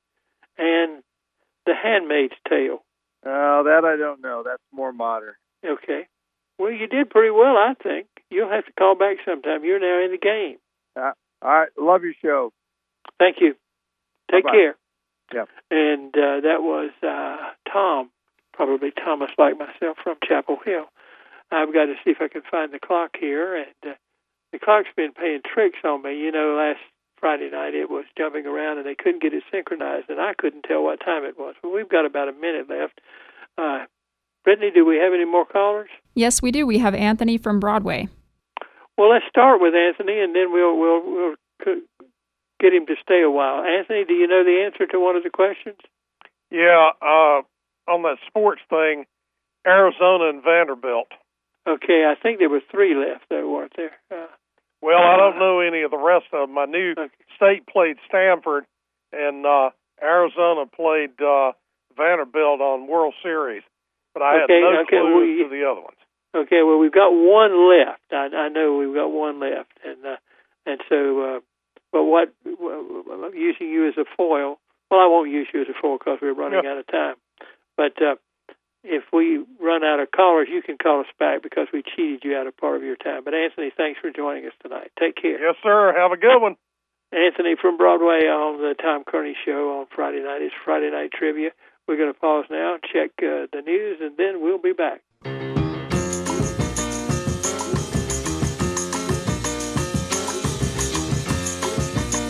and 0.57 1.03
the 1.66 1.74
Handmaid's 1.74 2.35
Tale. 2.48 2.83
Uh, 3.24 3.62
that 3.64 3.83
I 3.85 3.96
don't 3.96 4.22
know. 4.22 4.42
That's 4.44 4.62
more 4.72 4.92
modern. 4.92 5.35
Okay. 5.64 6.07
Well, 6.59 6.72
you 6.72 6.87
did 6.87 7.11
pretty 7.11 7.31
well, 7.31 7.57
I 7.57 7.74
think. 7.83 8.07
You'll 8.31 8.50
have 8.50 8.66
to 8.66 8.72
call 8.78 8.94
back 8.96 9.18
sometime. 9.24 9.64
You're 9.64 9.81
now 9.81 10.04
in 10.04 10.11
the 10.11 10.18
game. 10.18 10.59
All 10.96 11.12
right. 11.42 11.68
Love 11.78 12.02
your 12.02 12.14
show. 12.22 12.52
Thank 13.18 13.37
you. 13.40 13.54
Take 14.31 14.44
Bye-bye. 14.44 14.57
care. 14.57 14.76
Yeah. 15.35 15.44
And 15.70 16.14
uh, 16.14 16.40
that 16.42 16.61
was 16.62 16.90
uh, 17.02 17.52
Tom, 17.72 18.11
probably 18.52 18.90
Thomas 18.90 19.31
like 19.38 19.59
myself 19.59 19.98
from 20.02 20.16
Chapel 20.26 20.59
Hill. 20.64 20.87
I've 21.50 21.72
got 21.72 21.87
to 21.87 21.94
see 22.04 22.11
if 22.11 22.18
I 22.20 22.28
can 22.28 22.42
find 22.50 22.72
the 22.72 22.78
clock 22.78 23.16
here, 23.18 23.57
and 23.57 23.92
uh, 23.92 23.94
the 24.52 24.59
clock's 24.59 24.88
been 24.96 25.12
playing 25.12 25.40
tricks 25.46 25.78
on 25.85 26.02
me. 26.02 26.18
You 26.18 26.33
know, 26.33 26.57
last 26.59 26.81
Friday 27.20 27.50
night 27.50 27.74
it 27.74 27.90
was 27.90 28.04
jumping 28.16 28.46
around, 28.46 28.78
and 28.78 28.87
they 28.87 28.94
couldn't 28.94 29.22
get 29.22 29.35
it 29.35 29.42
synchronized, 29.50 30.09
and 30.09 30.20
I 30.20 30.33
couldn't 30.37 30.62
tell 30.62 30.83
what 30.83 31.00
time 31.00 31.24
it 31.24 31.38
was. 31.38 31.54
But 31.62 31.72
we've 31.72 31.88
got 31.88 32.07
about 32.07 32.28
a 32.28 32.33
minute 32.33 32.68
left. 32.68 33.00
Uh, 33.57 33.85
Brittany, 34.44 34.70
do 34.74 34.87
we 34.87 34.96
have 34.96 35.12
any 35.12 35.24
more 35.24 35.44
callers? 35.44 35.90
Yes, 36.14 36.40
we 36.40 36.50
do. 36.50 36.66
We 36.66 36.78
have 36.78 36.94
Anthony 36.94 37.38
from 37.38 37.61
Broadway. 37.61 38.09
Well, 38.96 39.11
let's 39.11 39.26
start 39.28 39.61
with 39.61 39.74
Anthony, 39.74 40.20
and 40.20 40.35
then 40.35 40.52
we'll 40.52 40.76
we'll 40.76 41.04
we'll 41.04 41.35
get 42.61 42.72
him 42.72 42.87
to 42.87 42.94
stay 43.02 43.22
a 43.22 43.31
while. 43.31 43.62
Anthony, 43.62 44.04
do 44.04 44.14
you 44.14 44.26
know 44.26 44.44
the 44.44 44.62
answer 44.64 44.87
to 44.87 45.00
one 45.00 45.16
of 45.16 45.22
the 45.22 45.31
questions? 45.31 45.78
Yeah, 46.50 46.90
uh, 47.02 47.42
on 47.87 48.02
that 48.02 48.16
sports 48.26 48.62
thing, 48.70 49.04
Arizona 49.66 50.31
and 50.31 50.42
Vanderbilt. 50.42 51.09
Okay, 51.68 52.04
I 52.11 52.14
think 52.20 52.38
there 52.38 52.48
were 52.48 52.62
three 52.70 52.94
left, 52.94 53.24
though, 53.28 53.48
weren't 53.50 53.74
there? 53.76 53.92
Uh, 54.11 54.26
Well, 54.80 54.98
I 54.98 55.16
don't 55.16 55.38
know 55.38 55.60
any 55.60 55.82
of 55.82 55.90
the 55.90 55.98
rest 55.98 56.26
of 56.32 56.48
them. 56.48 56.58
I 56.58 56.66
knew 56.66 56.94
State 57.36 57.66
played 57.66 57.96
Stanford, 58.08 58.64
and 59.12 59.44
uh, 59.44 59.70
Arizona 60.02 60.66
played 60.66 61.20
uh, 61.20 61.52
Vanderbilt 61.96 62.60
on 62.60 62.86
World 62.86 63.14
Series, 63.22 63.62
but 64.14 64.22
I 64.22 64.42
Okay, 64.44 64.54
had 64.54 64.62
no 64.62 64.82
okay, 64.82 64.98
clue 64.98 65.42
to 65.42 65.48
the 65.48 65.64
other 65.68 65.80
ones. 65.80 65.98
okay, 66.34 66.62
well, 66.62 66.78
we've 66.78 66.92
got 66.92 67.10
one 67.10 67.68
left. 67.68 68.02
I, 68.12 68.28
I 68.34 68.48
know 68.48 68.76
we've 68.76 68.94
got 68.94 69.08
one 69.08 69.40
left, 69.40 69.72
and 69.84 69.98
uh, 70.06 70.16
and 70.66 70.80
so, 70.88 71.20
uh, 71.36 71.40
but 71.92 72.04
what 72.04 72.32
well, 72.44 73.34
using 73.34 73.68
you 73.68 73.88
as 73.88 73.94
a 73.98 74.04
foil? 74.16 74.58
Well, 74.90 75.00
I 75.00 75.06
won't 75.06 75.30
use 75.30 75.48
you 75.52 75.62
as 75.62 75.68
a 75.68 75.74
foil 75.80 75.98
because 75.98 76.18
we're 76.22 76.34
running 76.34 76.62
Yeah. 76.64 76.70
out 76.70 76.78
of 76.78 76.86
time. 76.86 77.16
But 77.76 78.00
uh, 78.00 78.14
if 78.88 79.05
we 79.12 79.44
run 79.61 79.85
out 79.85 80.01
of 80.01 80.11
callers, 80.11 80.48
you 80.51 80.62
can 80.62 80.79
call 80.79 81.01
us 81.01 81.12
back 81.18 81.42
because 81.42 81.68
we 81.72 81.83
cheated 81.83 82.24
you 82.24 82.35
out 82.37 82.46
of 82.46 82.57
part 82.57 82.77
of 82.77 82.83
your 82.83 82.96
time. 82.96 83.22
But 83.24 83.35
Anthony, 83.35 83.70
thanks 83.77 84.01
for 84.01 84.11
joining 84.11 84.46
us 84.46 84.55
tonight. 84.62 84.90
Take 84.98 85.16
care. 85.16 85.38
Yes, 85.38 85.57
sir. 85.62 85.94
Have 85.94 86.12
a 86.12 86.16
good 86.16 86.40
one. 86.40 86.57
Anthony 87.12 87.55
from 87.61 87.77
Broadway 87.77 88.27
on 88.29 88.61
the 88.61 88.74
Tom 88.81 89.05
Kearney 89.07 89.37
Show 89.44 89.79
on 89.79 89.87
Friday 89.94 90.22
night. 90.22 90.42
It's 90.42 90.55
Friday 90.64 90.90
Night 90.90 91.11
Trivia. 91.12 91.51
We're 91.87 91.96
going 91.96 92.12
to 92.12 92.18
pause 92.18 92.44
now, 92.51 92.77
check 92.83 93.12
uh, 93.22 93.46
the 93.53 93.62
news, 93.64 93.98
and 94.01 94.16
then 94.16 94.42
we'll 94.42 94.59
be 94.59 94.72
back. 94.72 95.03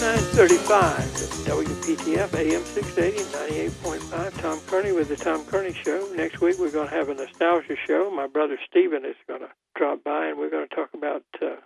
935 0.00 1.17
WPTF 1.48 2.34
AM 2.34 2.62
680 2.62 3.24
98.5. 3.72 4.42
Tom 4.42 4.60
Kearney 4.66 4.92
with 4.92 5.08
the 5.08 5.16
Tom 5.16 5.46
Kearney 5.46 5.72
Show. 5.72 6.06
Next 6.14 6.42
week 6.42 6.58
we're 6.58 6.70
going 6.70 6.90
to 6.90 6.94
have 6.94 7.08
a 7.08 7.14
nostalgia 7.14 7.74
show. 7.86 8.10
My 8.10 8.26
brother 8.26 8.58
Stephen 8.68 9.06
is 9.06 9.16
going 9.26 9.40
to 9.40 9.48
drop 9.74 10.04
by 10.04 10.26
and 10.26 10.38
we're 10.38 10.50
going 10.50 10.68
to 10.68 10.74
talk 10.74 10.90
about. 10.92 11.24
Uh, 11.40 11.56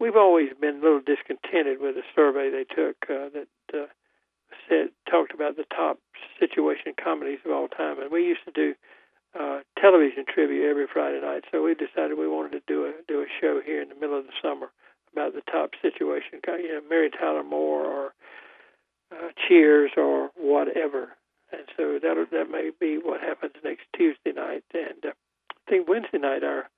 we've 0.00 0.16
always 0.16 0.48
been 0.58 0.76
a 0.76 0.80
little 0.80 1.02
discontented 1.04 1.82
with 1.82 1.96
the 1.96 2.02
survey 2.16 2.48
they 2.48 2.64
took 2.64 2.96
uh, 3.10 3.28
that 3.36 3.48
uh, 3.74 3.92
said 4.66 4.88
talked 5.04 5.34
about 5.34 5.58
the 5.58 5.68
top 5.68 5.98
situation 6.40 6.94
comedies 6.96 7.44
of 7.44 7.52
all 7.52 7.68
time, 7.68 8.00
and 8.00 8.10
we 8.10 8.24
used 8.24 8.46
to 8.46 8.52
do 8.52 8.72
uh, 9.38 9.60
television 9.78 10.24
trivia 10.32 10.70
every 10.70 10.86
Friday 10.90 11.20
night. 11.20 11.44
So 11.52 11.62
we 11.62 11.74
decided 11.74 12.16
we 12.16 12.26
wanted 12.26 12.56
to 12.56 12.62
do 12.66 12.86
a 12.86 12.92
do 13.06 13.20
a 13.20 13.26
show 13.38 13.60
here 13.60 13.82
in 13.82 13.90
the 13.90 14.00
middle 14.00 14.18
of 14.18 14.24
the 14.24 14.40
summer 14.40 14.72
about 15.12 15.34
the 15.34 15.44
top 15.52 15.72
situation, 15.82 16.40
you 16.46 16.72
know, 16.72 16.80
Mary 16.88 17.10
Tyler 17.10 17.44
Moore 17.44 17.84
or 17.84 18.14
uh, 19.12 19.28
Cheers 19.48 19.92
or 19.96 20.30
whatever. 20.36 21.16
And 21.52 21.62
so 21.76 21.98
that 22.00 22.26
that 22.30 22.50
may 22.50 22.70
be 22.78 22.98
what 22.98 23.20
happens 23.20 23.54
next 23.64 23.86
Tuesday 23.96 24.32
night. 24.32 24.64
And 24.72 25.04
uh, 25.04 25.12
I 25.50 25.70
think 25.70 25.88
Wednesday 25.88 26.18
night, 26.18 26.44
our 26.44 26.68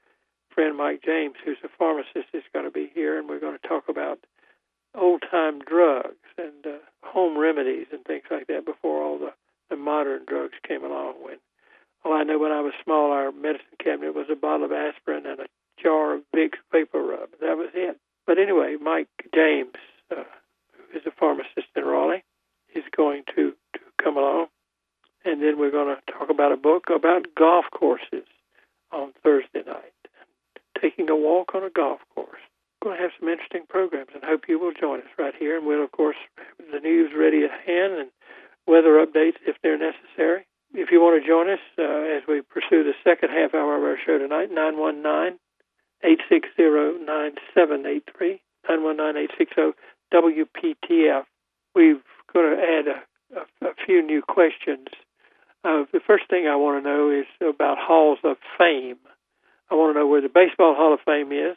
friend 0.55 0.77
Mike 0.77 1.03
James, 1.05 1.35
who's 1.45 1.59
a 1.65 1.69
pharmacist, 1.79 2.29
is 2.33 2.43
going 2.53 2.65
to 2.65 2.71
be 2.71 2.91
here, 2.95 3.19
and 3.19 3.29
we're 3.29 3.41
going 3.41 3.59
to 3.59 3.69
talk 3.69 3.89
about 3.89 4.19
old 4.95 5.23
time 5.31 5.61
drugs 5.61 6.17
and 6.39 6.67
uh, 6.67 6.79
home 7.03 7.39
remedies 7.39 7.87
and 7.93 8.05
things 8.05 8.25
like 8.31 8.47
that 8.47 8.65
before 8.65 9.03
all 9.03 9.19
the, 9.19 9.33
the 9.71 9.77
modern 9.77 10.23
drugs 10.27 10.55
came 10.67 10.85
along. 10.85 11.15
When 11.23 11.37
well, 12.05 12.15
I 12.15 12.25
know 12.25 12.39
when 12.39 12.53
I 12.53 12.61
was 12.61 12.73
small, 12.83 13.13
our 13.13 13.31
medicine 13.31 13.79
cabinet 13.83 14.15
was 14.15 14.27
a 14.31 14.37
bottle 14.37 14.67
of 14.67 14.73
aspirin 14.73 15.25
and 15.27 15.41
a 15.41 15.47
jar 15.81 16.15
of 16.15 16.23
Vicks 16.35 16.59
Vapor 16.73 17.03
Rub. 17.03 17.31
That 17.41 17.57
was 17.57 17.71
it. 17.75 17.99
But 18.27 18.39
anyway, 18.39 18.77
Mike 18.81 19.09
James, 19.35 19.75
uh, 20.11 20.25
is 20.95 21.03
a 21.07 21.11
pharmacist 21.11 21.69
in 21.77 21.85
Raleigh, 21.85 22.25
is 22.75 22.85
going 22.97 23.23
to, 23.35 23.53
to 23.75 23.81
come 24.03 24.17
along. 24.17 24.47
And 25.25 25.43
then 25.43 25.59
we're 25.59 25.71
going 25.71 25.95
to 25.95 26.13
talk 26.13 26.31
about 26.31 26.53
a 26.53 26.57
book 26.57 26.89
about 26.95 27.35
golf 27.37 27.67
courses 27.73 28.27
on 28.91 29.13
Thursday 29.23 29.63
night. 29.67 29.95
Taking 30.81 31.09
a 31.09 31.17
walk 31.17 31.55
on 31.55 31.63
a 31.63 31.71
golf 31.71 32.01
course. 32.15 32.41
We're 32.83 32.91
going 32.91 32.97
to 32.99 33.03
have 33.03 33.13
some 33.21 33.29
interesting 33.29 33.63
programs 33.69 34.11
and 34.15 34.25
hope 34.25 34.49
you 34.49 34.59
will 34.59 34.73
join 34.73 34.99
us 34.99 35.13
right 35.19 35.35
here. 35.39 35.57
And 35.57 35.67
we'll, 35.67 35.85
of 35.85 35.93
course, 35.93 36.17
have 36.37 36.73
the 36.73 36.81
news 36.81 37.13
ready 37.17 37.45
at 37.45 37.53
hand 37.65 37.93
and 37.95 38.11
weather 38.67 39.05
updates 39.05 39.39
if 39.47 39.57
they're 39.63 39.79
necessary. 39.79 40.47
If 40.75 40.91
you 40.91 41.01
want 41.01 41.23
to 41.23 41.29
join 41.29 41.51
us 41.51 41.61
uh, 41.79 42.17
as 42.17 42.23
we 42.27 42.41
pursue 42.41 42.83
the 42.83 42.95
second 43.05 43.31
half 43.31 43.55
hour 43.55 43.77
of 43.77 43.85
our 43.85 43.99
show 44.05 44.19
tonight, 44.19 44.51
919 44.51 45.39
860 46.03 47.05
9783, 47.05 48.41
919 48.67 49.29
860 49.39 49.79
WPTF. 50.13 51.25
we've 51.75 52.03
going 52.33 52.57
to 52.57 52.63
add 52.63 52.87
a, 52.89 53.03
a, 53.41 53.69
a 53.69 53.75
few 53.87 54.03
new 54.03 54.23
questions. 54.23 54.89
Uh, 55.65 55.85
the 55.93 56.01
first 56.07 56.29
thing 56.29 56.49
I 56.49 56.57
want 56.57 56.83
to 56.83 56.89
know 56.89 57.11
is 57.11 57.27
about 57.41 57.79
halls 57.79 58.19
of 58.25 58.37
fame. 58.59 58.99
I 59.71 59.75
want 59.75 59.95
to 59.95 60.01
know 60.01 60.07
where 60.07 60.21
the 60.21 60.29
Baseball 60.29 60.75
Hall 60.75 60.93
of 60.93 61.01
Fame 61.05 61.33
is 61.33 61.57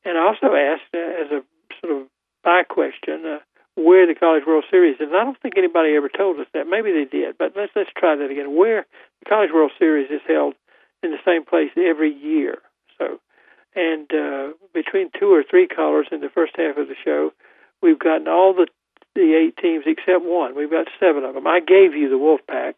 And 0.03 0.17
I 0.17 0.21
also 0.21 0.55
asked, 0.55 0.93
uh, 0.93 0.99
as 0.99 1.31
a 1.31 1.41
sort 1.81 2.01
of 2.01 2.07
by 2.43 2.63
question, 2.63 3.25
uh, 3.25 3.39
where 3.75 4.07
the 4.07 4.15
College 4.15 4.43
World 4.47 4.63
Series 4.71 4.95
is. 4.99 5.09
I 5.11 5.23
don't 5.23 5.39
think 5.41 5.57
anybody 5.57 5.95
ever 5.95 6.09
told 6.09 6.39
us 6.39 6.47
that. 6.53 6.67
Maybe 6.67 6.91
they 6.91 7.05
did, 7.05 7.37
but 7.37 7.53
let's 7.55 7.71
let's 7.75 7.89
try 7.97 8.15
that 8.15 8.31
again. 8.31 8.55
Where 8.55 8.85
the 9.19 9.29
College 9.29 9.49
World 9.53 9.71
Series 9.77 10.09
is 10.09 10.21
held 10.27 10.53
in 11.03 11.11
the 11.11 11.19
same 11.25 11.43
place 11.43 11.71
every 11.75 12.13
year. 12.13 12.59
So, 12.97 13.19
and 13.75 14.07
uh, 14.13 14.53
between 14.73 15.09
two 15.19 15.33
or 15.33 15.43
three 15.43 15.67
callers 15.67 16.07
in 16.11 16.21
the 16.21 16.29
first 16.29 16.53
half 16.55 16.77
of 16.77 16.87
the 16.87 16.95
show, 17.03 17.31
we've 17.81 17.99
gotten 17.99 18.27
all 18.27 18.53
the 18.53 18.67
the 19.15 19.33
eight 19.33 19.57
teams 19.57 19.85
except 19.87 20.23
one. 20.23 20.55
We've 20.55 20.69
got 20.69 20.87
seven 20.99 21.23
of 21.23 21.33
them. 21.33 21.47
I 21.47 21.59
gave 21.59 21.95
you 21.95 22.09
the 22.09 22.19
Wolfpack. 22.19 22.73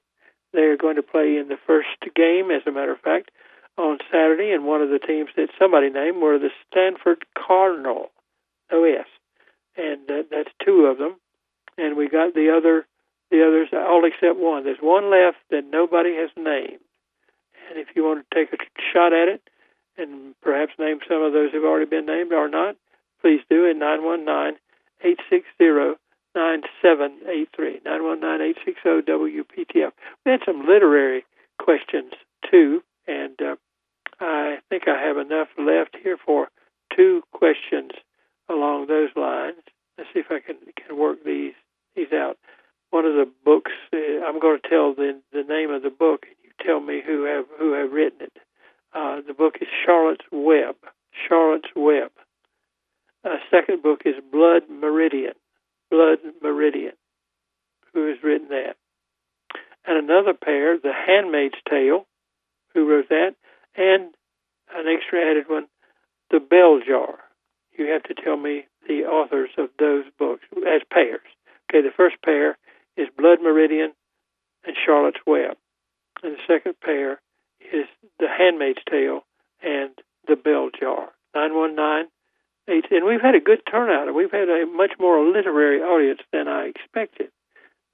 They're 0.54 0.78
going 0.78 0.96
to 0.96 1.04
play 1.04 1.38
in 1.38 1.48
the 1.50 1.58
first 1.68 1.90
game, 2.16 2.52
as 2.52 2.62
a 2.66 2.72
matter 2.72 2.94
of 2.94 3.02
fact, 3.02 3.32
on 3.78 3.98
Saturday, 4.12 4.52
and 4.52 4.66
one 4.66 4.82
of 4.82 4.90
the 4.90 5.00
teams 5.00 5.30
that 5.36 5.50
somebody 5.60 5.90
named 5.90 6.22
were 6.22 6.40
the 6.40 6.50
Stanford 6.70 7.26
Cardinal. 7.36 8.12
OS 8.72 9.08
and 9.78 10.08
that, 10.08 10.28
that's 10.32 10.50
two 10.66 10.86
of 10.86 10.98
them. 10.98 11.16
And 11.78 11.96
we 11.96 12.10
got 12.10 12.34
the 12.34 12.54
other, 12.56 12.86
the 13.30 13.46
others 13.46 13.70
all 13.72 14.04
except 14.06 14.40
one. 14.40 14.64
There's 14.64 14.82
one 14.82 15.12
left 15.12 15.38
that 15.52 15.70
nobody 15.70 16.16
has 16.16 16.30
named. 16.36 16.82
And 17.70 17.78
if 17.78 17.88
you 17.96 18.04
want 18.04 18.26
to 18.26 18.36
take 18.36 18.52
a 18.54 18.58
shot 18.94 19.14
at 19.14 19.28
it, 19.28 19.42
and 19.98 20.34
perhaps 20.42 20.74
name 20.80 21.00
some 21.08 21.22
of 21.22 21.34
those 21.34 21.52
who've 21.52 21.66
already 21.66 21.90
been 21.90 22.06
named 22.06 22.34
or 22.34 22.50
not, 22.50 22.76
please 23.22 23.42
do 23.50 23.70
at 23.70 23.76
919 23.76 24.58
860 25.02 25.48
9783. 25.62 25.96
919 25.98 26.07
860 26.38 29.12
WPTF. 29.12 29.92
We 30.26 30.32
had 30.32 30.42
some 30.46 30.66
literary 30.66 31.26
questions 31.60 32.14
too, 32.50 32.82
and 33.08 33.40
uh, 33.42 33.56
I 34.20 34.60
think 34.70 34.84
I 34.88 35.02
have 35.02 35.18
enough 35.18 35.50
left 35.58 35.98
here 36.02 36.18
for 36.24 36.50
two 36.96 37.24
questions 37.34 37.92
along 38.50 38.88
those 38.88 39.10
lines. 39.16 39.58
Let's 39.98 40.10
see 40.14 40.20
if 40.20 40.28
I 40.30 40.40
can 40.40 40.58
can 40.76 40.98
work 40.98 41.24
these 41.26 41.54
these 41.96 42.14
out. 42.14 42.38
One 42.92 43.06
of 43.06 43.16
the 43.16 43.30
books 43.44 43.72
uh, 43.94 44.26
I'm 44.26 44.40
going 44.40 44.60
to 44.62 44.70
tell 44.70 44.94
the 44.94 45.20
the 45.32 45.44
name 45.44 45.72
of 45.72 45.84
the 45.84 45.90
book, 45.90 46.26
and 46.28 46.36
you 46.44 46.52
tell 46.66 46.80
me 46.80 47.02
who 47.06 47.26
have 47.26 47.46
who 47.58 47.74
have 47.74 47.92
written 47.92 48.22
it. 48.22 48.38
Uh, 48.94 49.22
the 49.26 49.34
book 49.34 49.56
is 49.62 49.68
Charlotte's 49.86 50.26
Web. 50.32 50.76
Charlotte's 51.28 51.70
Web. 51.76 52.12
A 53.24 53.38
second 53.52 53.84
book 53.84 54.02
is 54.06 54.16
Blood 54.32 54.64
Meridian. 54.70 55.34
Blood 55.90 56.20
Meridian. 56.42 56.94
Who 57.94 58.10
has 58.10 58.18
written 58.24 58.50
that? 58.50 58.76
And 59.86 59.98
another 59.98 60.34
pair, 60.34 60.78
The 60.78 60.94
Handmaid's 60.94 61.56
Tale. 61.70 62.06
Who 62.74 62.90
wrote 62.90 63.10
that? 63.10 63.36
And 63.76 64.14
an 64.76 64.86
extra 64.88 65.20
added 65.22 65.46
one, 65.48 65.68
The 66.30 66.40
Bell 66.40 66.80
Jar 66.86 67.20
you 67.78 67.86
have 67.92 68.04
to 68.04 68.14
tell 68.14 68.38
me 68.38 68.66
the 68.88 69.06
authors 69.06 69.52
of 69.58 69.70
those 69.80 70.06
books 70.18 70.44
as 70.68 70.82
pairs. 70.92 71.22
Okay, 71.70 71.82
the 71.82 71.94
first 71.96 72.16
pair 72.24 72.58
is 72.98 73.08
Blood 73.18 73.40
Meridian 73.42 73.94
and 74.66 74.76
Charlotte's 74.86 75.20
Web. 75.26 75.58
And 76.24 76.34
the 76.34 76.42
second 76.48 76.76
pair 76.84 77.22
is 77.62 77.86
The 78.20 78.28
Handmaid's 78.28 78.82
Tale 78.90 79.22
and 79.62 79.92
The 80.28 80.36
Bell 80.36 80.70
Jar. 80.78 81.10
919 81.36 82.10
and 82.68 83.06
we've 83.06 83.22
had 83.22 83.36
a 83.36 83.40
good 83.40 83.62
turnout. 83.70 84.14
We've 84.14 84.32
had 84.32 84.50
a 84.50 84.66
much 84.66 84.94
more 85.00 85.24
literary 85.26 85.82
audience 85.82 86.22
than 86.32 86.48
I 86.48 86.66
expected. 86.68 87.32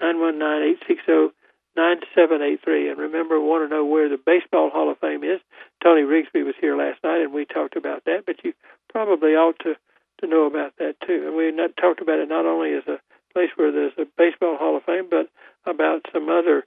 919 0.02 0.76
860 0.90 1.38
9783. 1.76 2.90
And 2.90 3.00
remember, 3.00 3.40
want 3.40 3.68
to 3.68 3.76
know 3.76 3.86
where 3.86 4.10
the 4.10 4.18
Baseball 4.18 4.70
Hall 4.70 4.92
of 4.92 5.00
Fame 5.00 5.24
is? 5.24 5.42
Tony 5.84 6.02
Rigsby 6.02 6.46
was 6.46 6.56
here 6.60 6.78
last 6.78 7.04
night, 7.04 7.22
and 7.22 7.34
we 7.34 7.46
talked 7.46 7.76
about 7.76 8.06
that. 8.06 8.26
But 8.26 8.44
you 8.44 8.54
probably 8.90 9.34
ought 9.34 9.58
to 9.60 9.76
to 10.22 10.28
know 10.28 10.46
about 10.46 10.74
that 10.78 10.96
too. 11.06 11.26
And 11.28 11.36
we 11.36 11.52
not 11.52 11.76
talked 11.78 12.02
about 12.02 12.20
it 12.20 12.30
not 12.30 12.46
only 12.46 12.74
as 12.74 12.88
a 12.88 13.02
place 13.34 13.50
where 13.56 13.72
there's 13.72 13.98
a 13.98 14.06
Baseball 14.18 14.58
Hall 14.58 14.78
of 14.78 14.84
Fame, 14.84 15.08
but 15.10 15.30
about 15.66 16.06
some 16.14 16.30
other 16.30 16.66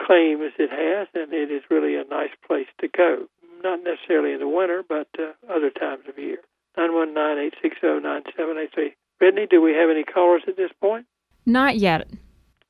claims 0.00 0.52
it 0.58 0.70
has, 0.70 1.06
and 1.14 1.32
it 1.32 1.50
is 1.50 1.62
really 1.70 1.94
a 1.94 2.04
nice 2.04 2.34
place 2.46 2.66
to 2.80 2.88
go. 2.88 3.26
Not 3.62 3.80
necessarily 3.84 4.32
in 4.32 4.40
the 4.40 4.48
winter, 4.48 4.82
but 4.86 5.08
uh, 5.18 5.32
other 5.48 5.70
times 5.70 6.04
of 6.08 6.18
year. 6.18 6.38
Nine 6.76 6.94
one 6.94 7.14
nine 7.14 7.38
eight 7.38 7.54
six 7.62 7.76
zero 7.80 7.98
nine 7.98 8.22
seven 8.36 8.56
eight 8.58 8.70
three. 8.74 8.94
Brittany, 9.18 9.46
do 9.48 9.60
we 9.62 9.72
have 9.72 9.90
any 9.90 10.04
callers 10.04 10.42
at 10.48 10.56
this 10.56 10.70
point? 10.80 11.06
Not 11.46 11.76
yet. 11.76 12.08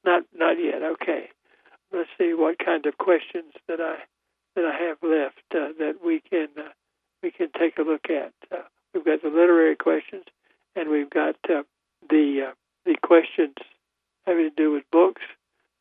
Not 0.05 0.25
not 0.35 0.57
yet. 0.59 0.83
Okay 0.83 1.31
let's 1.95 2.11
see 2.19 2.35
what 2.35 2.59
kind 2.59 2.85
of 2.87 2.99
questions 2.99 3.53
that 3.69 3.81
I 3.81 3.97
that 4.57 4.65
I 4.65 4.77
have 4.87 4.99
left 5.03 5.43
uh, 5.55 5.73
that 5.79 5.99
we 6.05 6.21
can 6.21 6.49
uh, 6.59 6.71
we 7.23 7.31
can 7.31 7.49
take 7.59 7.79
a 7.79 7.83
look 7.83 8.11
at. 8.11 8.33
Uh, 8.53 8.63
we've 8.93 9.05
got 9.05 9.23
the 9.23 9.29
literary 9.29 9.77
questions, 9.77 10.25
and 10.77 10.91
we've 10.91 11.11
got 11.11 11.37
uh, 11.49 11.63
the 12.11 12.49
uh, 12.51 12.53
the 12.85 12.97
questions 13.03 13.55
having 14.27 14.51
to 14.51 14.55
do 14.57 14.73
with 14.73 14.85
books. 14.91 15.23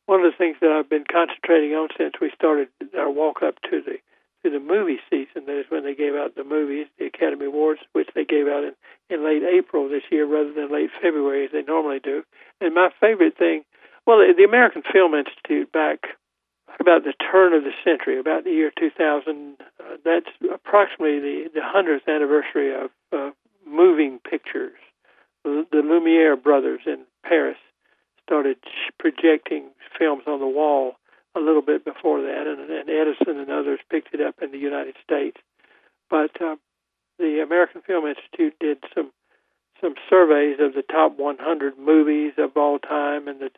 One 0.06 0.20
of 0.20 0.30
the 0.30 0.36
things 0.36 0.56
that 0.60 0.70
I've 0.70 0.88
been 0.88 1.04
concentrating 1.10 1.72
on 1.72 1.88
since 1.96 2.14
we 2.20 2.30
started 2.34 2.68
our 2.96 3.10
walk 3.10 3.42
up 3.42 3.56
to 3.70 3.82
the 3.82 3.98
to 4.44 4.50
the 4.50 4.60
movie 4.60 5.00
season, 5.08 5.46
that 5.46 5.58
is 5.58 5.66
when 5.70 5.84
they 5.84 5.94
gave 5.94 6.14
out 6.14 6.34
the 6.34 6.44
movies, 6.44 6.86
the 6.98 7.06
Academy 7.06 7.46
Awards, 7.46 7.80
which 7.92 8.08
they 8.14 8.26
gave 8.26 8.46
out 8.46 8.62
in, 8.62 8.74
in 9.08 9.24
late 9.24 9.42
April 9.42 9.88
this 9.88 9.93
year 10.10 10.26
rather 10.26 10.52
than 10.52 10.72
late 10.72 10.90
February 11.00 11.44
as 11.46 11.52
they 11.52 11.62
normally 11.62 12.00
do. 12.02 12.22
And 12.60 12.74
my 12.74 12.90
favorite 13.00 13.36
thing 13.36 13.64
well, 14.06 14.18
the 14.18 14.44
American 14.44 14.82
Film 14.92 15.14
Institute 15.14 15.72
back 15.72 16.00
about 16.78 17.04
the 17.04 17.14
turn 17.32 17.54
of 17.54 17.64
the 17.64 17.72
century, 17.84 18.18
about 18.18 18.44
the 18.44 18.50
year 18.50 18.70
2000, 18.78 19.56
uh, 19.60 19.96
that's 20.04 20.28
approximately 20.52 21.20
the, 21.20 21.50
the 21.54 21.60
100th 21.60 22.06
anniversary 22.06 22.74
of 22.74 22.90
uh, 23.12 23.30
moving 23.66 24.18
pictures. 24.28 24.76
The, 25.44 25.64
the 25.70 25.78
Lumiere 25.78 26.36
brothers 26.36 26.80
in 26.86 27.04
Paris 27.24 27.56
started 28.22 28.56
projecting 28.98 29.70
films 29.98 30.24
on 30.26 30.40
the 30.40 30.46
wall 30.46 30.94
a 31.36 31.40
little 31.40 31.62
bit 31.62 31.84
before 31.84 32.22
that, 32.22 32.46
and, 32.46 32.70
and 32.70 32.90
Edison 32.90 33.40
and 33.40 33.50
others 33.50 33.80
picked 33.90 34.14
it 34.14 34.20
up 34.20 34.36
in 34.42 34.52
the 34.52 34.58
United 34.58 34.96
States. 35.02 35.36
But 36.10 36.30
uh, 36.42 36.56
the 37.18 37.40
American 37.42 37.82
Film 37.82 38.06
Institute 38.06 38.54
did 38.60 38.78
some 38.94 39.12
some 39.80 39.94
surveys 40.08 40.58
of 40.60 40.74
the 40.74 40.82
top 40.82 41.18
100 41.18 41.78
movies 41.78 42.32
of 42.38 42.56
all 42.56 42.78
time 42.78 43.28
and 43.28 43.40
the 43.40 43.50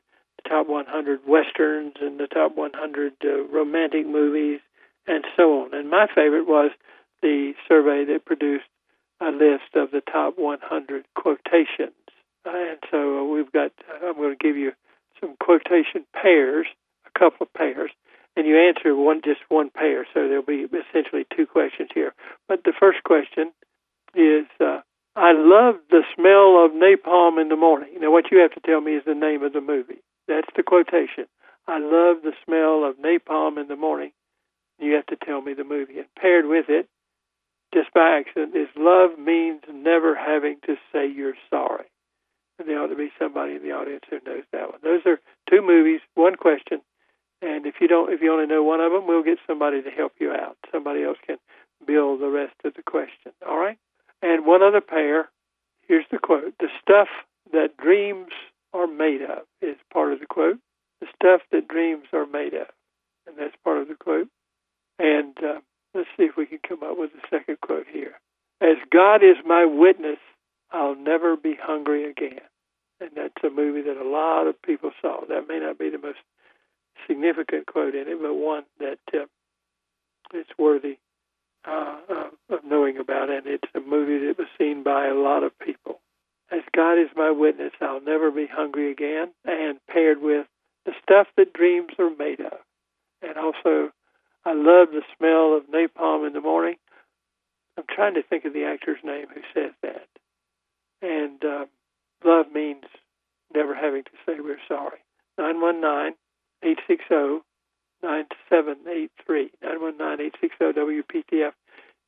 top 0.49 0.69
100 0.69 1.21
westerns 1.27 1.95
and 2.01 2.19
the 2.19 2.27
top 2.27 2.57
100 2.57 3.13
uh, 3.25 3.45
romantic 3.45 4.07
movies 4.07 4.61
and 5.07 5.25
so 5.37 5.63
on. 5.63 5.75
And 5.75 5.91
my 5.91 6.07
favorite 6.15 6.47
was 6.47 6.71
the 7.23 7.53
survey 7.69 8.05
that 8.13 8.25
produced 8.25 8.67
a 9.21 9.31
list 9.31 9.75
of 9.75 9.91
the 9.91 10.03
top 10.03 10.35
100 10.37 11.05
quotations. 11.15 11.95
And 12.45 12.79
so 12.91 13.21
uh, 13.21 13.25
we've 13.25 13.51
got, 13.51 13.73
I'm 14.05 14.15
going 14.15 14.37
to 14.37 14.45
give 14.45 14.57
you 14.57 14.73
some 15.21 15.37
quotation 15.41 16.05
pairs, 16.13 16.67
a 17.07 17.19
couple 17.19 17.47
of 17.47 17.53
pairs, 17.55 17.91
and 18.37 18.47
you 18.47 18.59
answer 18.59 18.95
one 18.95 19.23
just 19.25 19.41
one 19.49 19.71
pair. 19.71 20.07
So 20.13 20.29
there'll 20.29 20.43
be 20.43 20.67
essentially 20.67 21.27
two 21.35 21.47
questions 21.47 21.89
here. 21.95 22.15
But 22.49 22.65
the 22.65 22.75
first 22.79 23.03
question 23.05 23.53
is, 24.15 24.47
uh, 24.61 24.81
I 25.17 25.33
love 25.33 25.77
the 25.89 26.05
smell 26.15 26.63
of 26.63 26.73
napalm 26.73 27.41
in 27.41 27.49
the 27.49 27.57
morning. 27.57 27.89
Now, 28.01 28.13
what 28.13 28.31
you 28.31 28.39
have 28.41 28.53
to 28.53 28.61
tell 28.61 28.83
me 28.83 28.93
is 28.97 29.03
the 29.07 29.15
name 29.15 29.43
of 29.43 29.55
the 29.55 29.63
movie. 29.63 30.05
That's 30.29 30.49
the 30.55 30.63
quotation. 30.63 31.25
I 31.67 31.79
love 31.79 32.21
the 32.23 32.35
smell 32.45 32.85
of 32.85 32.99
napalm 32.99 33.59
in 33.59 33.67
the 33.67 33.77
morning. 33.77 34.13
You 34.79 34.93
have 34.93 35.07
to 35.07 35.17
tell 35.17 35.41
me 35.41 35.55
the 35.55 35.65
movie. 35.65 35.97
And 35.97 36.07
paired 36.21 36.45
with 36.45 36.67
it, 36.69 36.87
just 37.73 37.95
by 37.95 38.21
accident, 38.21 38.55
is 38.55 38.69
love 38.77 39.19
means 39.19 39.63
never 39.73 40.15
having 40.15 40.59
to 40.67 40.77
say 40.93 41.09
you're 41.09 41.41
sorry. 41.49 41.87
And 42.59 42.69
there 42.69 42.79
ought 42.79 42.89
to 42.89 42.97
be 42.97 43.11
somebody 43.19 43.55
in 43.55 43.63
the 43.63 43.73
audience 43.73 44.05
who 44.11 44.21
knows 44.27 44.45
that 44.53 44.69
one. 44.71 44.81
Those 44.83 45.03
are 45.07 45.19
two 45.49 45.63
movies, 45.63 46.01
one 46.15 46.37
question. 46.37 46.83
And 47.41 47.67
if 47.67 47.77
you 47.81 47.89
don't, 47.89 48.13
if 48.13 48.21
you 48.21 48.33
only 48.33 48.47
know 48.47 48.63
one 48.63 48.81
of 48.81 48.93
them, 48.93 49.07
we'll 49.07 49.23
get 49.23 49.39
somebody 49.47 49.81
to 49.83 49.91
help 49.91 50.13
you 50.21 50.33
out. 50.33 50.57
Somebody 50.71 51.05
else 51.05 51.19
can 51.27 51.37
build 51.87 52.21
the 52.21 52.29
rest 52.29 52.55
of 52.65 52.75
the 52.75 52.83
question. 52.83 53.33
All 53.47 53.59
right. 53.59 53.79
And 54.23 54.47
one 54.47 54.63
other 54.63 54.81
pair. 54.81 55.29
Here's 55.87 56.07
the 56.11 56.19
quote: 56.19 56.55
"The 56.59 56.69
stuff 56.81 57.09
that 57.53 57.77
dreams 57.77 58.33
are 58.73 58.87
made 58.87 59.23
of" 59.23 59.47
is 59.61 59.77
part 59.93 60.13
of 60.13 60.21
the 60.21 60.27
quote. 60.27 60.59
The 61.01 61.07
stuff 61.15 61.43
that 61.53 61.69
dreams 61.69 62.07
are 62.13 62.27
made 62.27 62.55
of, 62.55 62.69
and 63.27 63.37
that's 63.39 63.55
part 63.63 63.79
of 63.79 63.89
the 63.89 63.95
quote. 63.95 64.29
And 64.99 65.37
uh, 65.39 65.61
let's 65.95 66.09
see 66.17 66.25
if 66.25 66.37
we 66.37 66.47
can 66.47 66.61
come 66.67 66.83
up 66.83 66.97
with 66.99 67.11
a 67.13 67.29
second 67.29 67.61
quote 67.61 67.87
here. 67.93 68.19
As 68.61 68.77
God 68.91 69.23
is 69.23 69.37
my 69.45 69.65
witness, 69.67 70.19
I'll 70.71 70.97
never 70.97 71.37
be 71.37 71.55
hungry 71.61 72.09
again. 72.11 72.41
And 73.01 73.11
that's 73.15 73.45
a 73.45 73.51
movie 73.51 73.83
that 73.83 74.01
a 74.01 74.09
lot 74.09 74.47
of 74.47 74.61
people 74.63 74.91
saw. 75.03 75.21
That 75.27 75.49
may 75.49 75.59
not 75.59 75.79
be 75.79 75.91
the 75.91 75.99
most 75.99 76.19
significant 77.07 77.67
quote 77.67 77.95
in 77.95 78.09
it, 78.09 78.19
but 78.21 78.35
one 78.35 78.65
that 78.81 78.99
uh, 79.13 79.27
it's 80.33 80.51
worthy 80.59 80.99
uh, 81.67 81.97
of 82.51 82.61
knowing 82.65 82.99
about. 82.99 83.31
And 83.31 83.47
it's 83.47 83.69
a 83.75 83.81
movie 83.81 84.27
that 84.27 84.39
was 84.39 84.49
seen 84.59 84.83
by 84.83 85.07
a 85.07 85.15
lot 85.15 85.43
of 85.43 85.59
people. 85.59 86.01
As 86.51 86.63
God 86.75 86.95
is 86.95 87.09
my 87.17 87.31
witness, 87.31 87.73
I'll 87.81 88.01
never 88.01 88.31
be 88.31 88.47
hungry 88.47 88.91
again. 88.91 89.33
And 89.45 89.79
paired 89.89 90.23
with 90.23 90.47
the 90.85 90.93
stuff 91.03 91.27
that 91.37 91.53
dreams 91.53 91.93
are 91.99 92.15
made 92.17 92.41
of. 92.41 92.59
And 93.23 93.37
also, 93.37 93.91
I 94.45 94.53
love 94.53 94.89
the 94.93 95.03
smell 95.17 95.57
of 95.57 95.65
napalm 95.65 96.27
in 96.27 96.33
the 96.33 96.41
morning. 96.41 96.77
I'm 97.77 97.85
trying 97.91 98.15
to 98.15 98.23
think 98.23 98.45
of 98.45 98.53
the 98.53 98.65
actor's 98.65 99.01
name 99.05 99.27
who 99.35 99.41
says 99.53 99.73
that. 99.83 100.07
And 101.03 101.45
uh, 101.45 101.67
love 102.25 102.47
means 102.53 102.85
never 103.55 103.75
having 103.75 104.05
to 104.05 104.11
say 104.25 104.41
we're 104.41 104.57
sorry. 104.69 104.99
919 105.39 106.15
860 106.63 107.45
9783. 108.07 109.51
919 109.63 110.33
860 110.39 110.79
WPTF. 110.79 111.53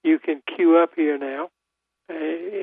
You 0.04 0.18
can 0.18 0.42
queue 0.54 0.78
up 0.78 0.90
here 0.94 1.18
now. 1.18 1.50
Uh, 2.10 2.14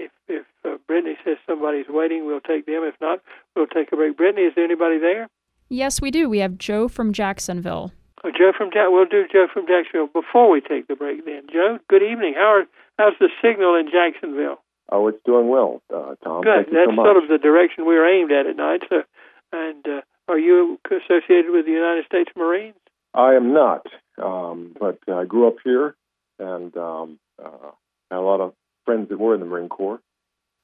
if 0.08 0.12
if 0.28 0.46
uh, 0.64 0.78
Brittany 0.88 1.18
says 1.24 1.38
somebody's 1.46 1.86
waiting, 1.90 2.26
we'll 2.26 2.40
take 2.40 2.66
them. 2.66 2.82
If 2.84 2.96
not, 3.02 3.20
we'll 3.56 3.68
take 3.68 3.92
a 3.92 3.96
break. 3.96 4.18
Brittany, 4.18 4.48
is 4.48 4.54
there 4.56 4.64
anybody 4.66 4.98
there? 4.98 5.28
Yes, 5.70 6.02
we 6.02 6.10
do. 6.12 6.30
We 6.30 6.40
have 6.40 6.58
Joe 6.58 6.88
from 6.88 7.12
Jacksonville. 7.14 7.92
Oh, 8.24 8.32
Joe 8.32 8.54
from 8.58 8.72
Jack. 8.72 8.88
We'll 8.90 9.06
do 9.06 9.26
Joe 9.32 9.48
from 9.52 9.68
Jacksonville 9.68 10.08
before 10.08 10.50
we 10.50 10.62
take 10.62 10.88
the 10.88 10.96
break. 10.96 11.26
Then, 11.26 11.44
Joe. 11.52 11.78
Good 11.90 12.02
evening. 12.02 12.34
How 12.36 12.62
are, 12.62 12.66
how's 12.98 13.14
the 13.20 13.30
signal 13.42 13.76
in 13.76 13.86
Jacksonville? 13.92 14.64
Oh, 14.92 15.08
it's 15.08 15.22
doing 15.26 15.50
well, 15.50 15.82
uh, 15.94 16.16
Tom. 16.24 16.42
Good. 16.42 16.66
Thank 16.66 16.68
you 16.70 16.74
That's 16.74 16.90
so 16.90 16.96
much. 16.96 17.06
sort 17.06 17.18
of 17.18 17.30
the 17.30 17.38
direction 17.38 17.86
we're 17.86 18.08
aimed 18.08 18.32
at 18.32 18.48
at 18.48 18.56
night. 18.56 18.82
So, 18.90 19.04
and 19.52 19.86
uh, 19.88 20.02
are 20.28 20.40
you 20.40 20.80
associated 20.90 21.52
with 21.52 21.66
the 21.66 21.72
United 21.72 22.06
States 22.06 22.32
Marines? 22.36 22.76
I 23.16 23.36
am 23.36 23.54
not, 23.54 23.86
um, 24.22 24.76
but 24.80 25.00
I 25.08 25.26
grew 25.26 25.48
up 25.48 25.56
here 25.64 25.96
and 26.40 26.76
um, 26.78 27.20
uh, 27.44 27.72
had 28.12 28.18
a 28.18 28.22
lot 28.22 28.42
of 28.42 28.54
friends 28.86 29.10
that 29.10 29.20
were 29.20 29.34
in 29.34 29.40
the 29.40 29.46
Marine 29.46 29.70
Corps 29.70 30.00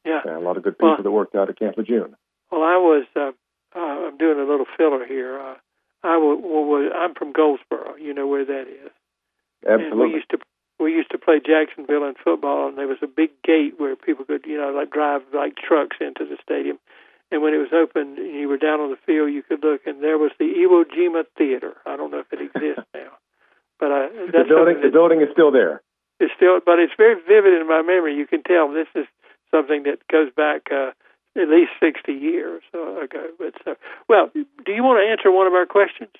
Yeah. 0.05 0.21
and 0.25 0.35
a 0.35 0.39
lot 0.39 0.57
of 0.57 0.63
good 0.63 0.77
people 0.77 0.89
Well- 0.95 1.03
that 1.03 1.11
worked 1.11 1.35
out 1.35 1.49
at 1.49 1.57
Camp 1.57 1.77
Lejeune. 1.77 2.15
Well, 2.51 2.63
I 2.63 2.75
was. 2.77 3.05
Uh, 3.15 3.31
uh, 3.73 3.79
I'm 3.79 4.17
doing 4.17 4.37
a 4.37 4.43
little 4.43 4.65
filler 4.77 5.05
here. 5.05 5.39
Uh, 5.39 5.55
I 6.03 6.17
was, 6.17 6.39
was. 6.43 6.91
I'm 6.93 7.13
from 7.13 7.31
Goldsboro. 7.31 7.95
You 7.95 8.13
know 8.13 8.27
where 8.27 8.43
that 8.43 8.67
is. 8.67 8.91
And 9.65 9.97
we 9.97 10.09
used 10.13 10.29
to 10.31 10.39
we 10.79 10.91
used 10.91 11.11
to 11.11 11.17
play 11.17 11.39
Jacksonville 11.39 12.03
in 12.03 12.15
football, 12.21 12.67
and 12.67 12.77
there 12.77 12.87
was 12.87 12.97
a 13.01 13.07
big 13.07 13.29
gate 13.43 13.75
where 13.79 13.95
people 13.95 14.25
could, 14.25 14.45
you 14.45 14.57
know, 14.57 14.71
like 14.75 14.89
drive 14.91 15.21
like 15.33 15.55
trucks 15.55 15.95
into 16.01 16.25
the 16.25 16.37
stadium. 16.43 16.77
And 17.31 17.41
when 17.41 17.53
it 17.53 17.57
was 17.63 17.71
open, 17.71 18.17
and 18.19 18.35
you 18.35 18.49
were 18.49 18.57
down 18.57 18.81
on 18.81 18.89
the 18.91 18.99
field, 19.05 19.31
you 19.31 19.41
could 19.41 19.63
look, 19.63 19.81
and 19.85 20.03
there 20.03 20.17
was 20.17 20.31
the 20.37 20.45
Iwo 20.51 20.83
Jima 20.83 21.23
Theater. 21.37 21.73
I 21.85 21.95
don't 21.95 22.11
know 22.11 22.19
if 22.19 22.31
it 22.33 22.41
exists 22.41 22.83
now, 22.93 23.15
but 23.79 23.91
I, 23.91 24.09
the 24.09 24.43
building, 24.43 24.75
something 24.75 24.81
the 24.83 24.91
building 24.91 25.21
is 25.21 25.29
still 25.31 25.51
there. 25.51 25.81
It's 26.19 26.33
still, 26.35 26.59
but 26.65 26.77
it's 26.79 26.93
very 26.97 27.15
vivid 27.15 27.59
in 27.59 27.67
my 27.67 27.81
memory. 27.81 28.15
You 28.15 28.27
can 28.27 28.43
tell 28.43 28.67
this 28.71 28.91
is 28.95 29.07
something 29.49 29.83
that 29.83 30.05
goes 30.11 30.29
back 30.35 30.67
uh, 30.71 30.91
at 31.39 31.47
least 31.47 31.71
sixty 31.79 32.13
years 32.13 32.61
uh, 32.75 32.99
ago. 33.01 33.27
But 33.39 33.55
so, 33.63 33.75
well, 34.09 34.29
do 34.35 34.71
you 34.71 34.83
want 34.83 34.99
to 35.01 35.09
answer 35.09 35.31
one 35.31 35.47
of 35.47 35.53
our 35.53 35.65
questions? 35.65 36.11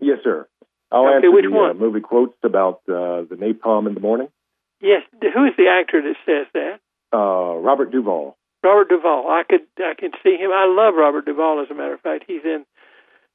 Yes, 0.00 0.18
sir. 0.22 0.46
I'll 0.92 1.04
Okay, 1.06 1.16
answer 1.16 1.32
which 1.32 1.44
the 1.44 1.50
one? 1.50 1.70
Uh, 1.72 1.74
movie 1.74 2.00
quotes 2.00 2.38
about 2.44 2.80
uh, 2.88 3.26
the 3.28 3.36
napalm 3.36 3.88
in 3.88 3.94
the 3.94 4.00
morning. 4.00 4.28
Yes. 4.80 5.02
Who 5.20 5.44
is 5.44 5.52
the 5.58 5.66
actor 5.68 6.00
that 6.00 6.14
says 6.24 6.46
that? 6.54 6.78
Uh, 7.12 7.56
Robert 7.58 7.90
Duvall. 7.90 8.37
Robert 8.62 8.88
Duvall. 8.88 9.28
I 9.28 9.42
could 9.48 9.66
I 9.78 9.94
can 9.98 10.10
see 10.22 10.36
him. 10.36 10.50
I 10.52 10.66
love 10.66 10.94
Robert 10.94 11.26
Duvall. 11.26 11.62
As 11.62 11.70
a 11.70 11.74
matter 11.74 11.94
of 11.94 12.00
fact, 12.00 12.24
he's 12.26 12.44
in 12.44 12.64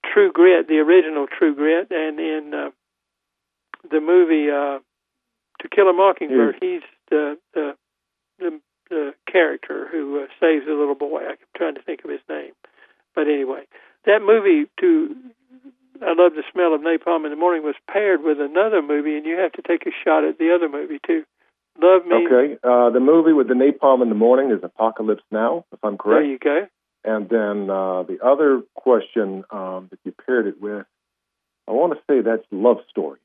True 0.05 0.31
Grit, 0.31 0.67
the 0.67 0.79
original 0.79 1.27
True 1.27 1.55
Grit, 1.55 1.87
and 1.91 2.19
in 2.19 2.53
uh, 2.53 2.69
the 3.89 4.01
movie 4.01 4.49
uh, 4.49 4.79
To 5.61 5.69
Kill 5.69 5.89
a 5.89 5.93
Mockingbird. 5.93 6.57
He's 6.61 6.81
the 7.09 7.37
the 7.53 7.75
the, 8.39 8.59
the 8.89 9.13
character 9.31 9.87
who 9.91 10.21
uh, 10.21 10.27
saves 10.39 10.65
the 10.65 10.73
little 10.73 10.95
boy. 10.95 11.21
I'm 11.29 11.37
trying 11.55 11.75
to 11.75 11.81
think 11.81 12.03
of 12.03 12.11
his 12.11 12.21
name, 12.29 12.51
but 13.15 13.27
anyway, 13.27 13.63
that 14.05 14.21
movie 14.21 14.69
to 14.81 15.15
I 16.01 16.13
love 16.17 16.33
the 16.35 16.43
smell 16.51 16.73
of 16.73 16.81
napalm 16.81 17.23
in 17.23 17.31
the 17.31 17.37
morning 17.37 17.63
was 17.63 17.75
paired 17.89 18.23
with 18.23 18.39
another 18.41 18.81
movie, 18.81 19.15
and 19.15 19.25
you 19.25 19.37
have 19.37 19.53
to 19.53 19.61
take 19.61 19.85
a 19.85 19.91
shot 20.03 20.25
at 20.25 20.37
the 20.37 20.53
other 20.53 20.67
movie 20.67 20.99
too. 21.05 21.23
Love 21.81 22.05
me. 22.05 22.27
Okay. 22.27 22.57
Uh, 22.63 22.89
the 22.91 22.99
movie 22.99 23.33
with 23.33 23.47
the 23.47 23.55
napalm 23.55 24.01
in 24.01 24.09
the 24.09 24.15
morning 24.15 24.51
is 24.51 24.63
Apocalypse 24.63 25.23
Now, 25.31 25.65
if 25.71 25.79
I'm 25.83 25.97
correct. 25.97 26.23
There 26.23 26.31
you 26.31 26.39
go. 26.39 26.67
And 27.03 27.27
then 27.27 27.69
uh, 27.69 28.03
the 28.03 28.19
other 28.23 28.61
question 28.75 29.43
um, 29.51 29.87
that 29.89 29.99
you 30.05 30.13
paired 30.25 30.47
it 30.47 30.61
with, 30.61 30.85
I 31.67 31.71
want 31.71 31.93
to 31.93 31.99
say 32.07 32.21
that's 32.21 32.45
Love 32.51 32.77
Story. 32.89 33.19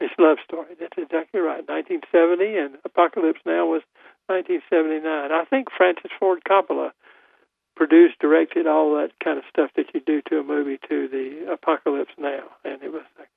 It's 0.00 0.14
Love 0.18 0.38
Story. 0.44 0.74
That's 0.78 0.98
exactly 0.98 1.40
right. 1.40 1.62
1970, 1.68 2.56
and 2.56 2.74
Apocalypse 2.84 3.40
Now 3.46 3.66
was 3.66 3.82
1979. 4.26 5.04
I 5.06 5.44
think 5.44 5.68
Francis 5.76 6.10
Ford 6.18 6.40
Coppola 6.48 6.90
produced, 7.76 8.18
directed 8.18 8.66
all 8.66 8.94
that 8.96 9.10
kind 9.22 9.38
of 9.38 9.44
stuff 9.50 9.70
that 9.76 9.86
you 9.94 10.00
do 10.00 10.22
to 10.30 10.38
a 10.38 10.44
movie 10.44 10.78
to 10.88 11.08
the 11.08 11.52
Apocalypse 11.52 12.14
Now, 12.18 12.50
and 12.64 12.82
it 12.82 12.92
was 12.92 13.02
like 13.18 13.30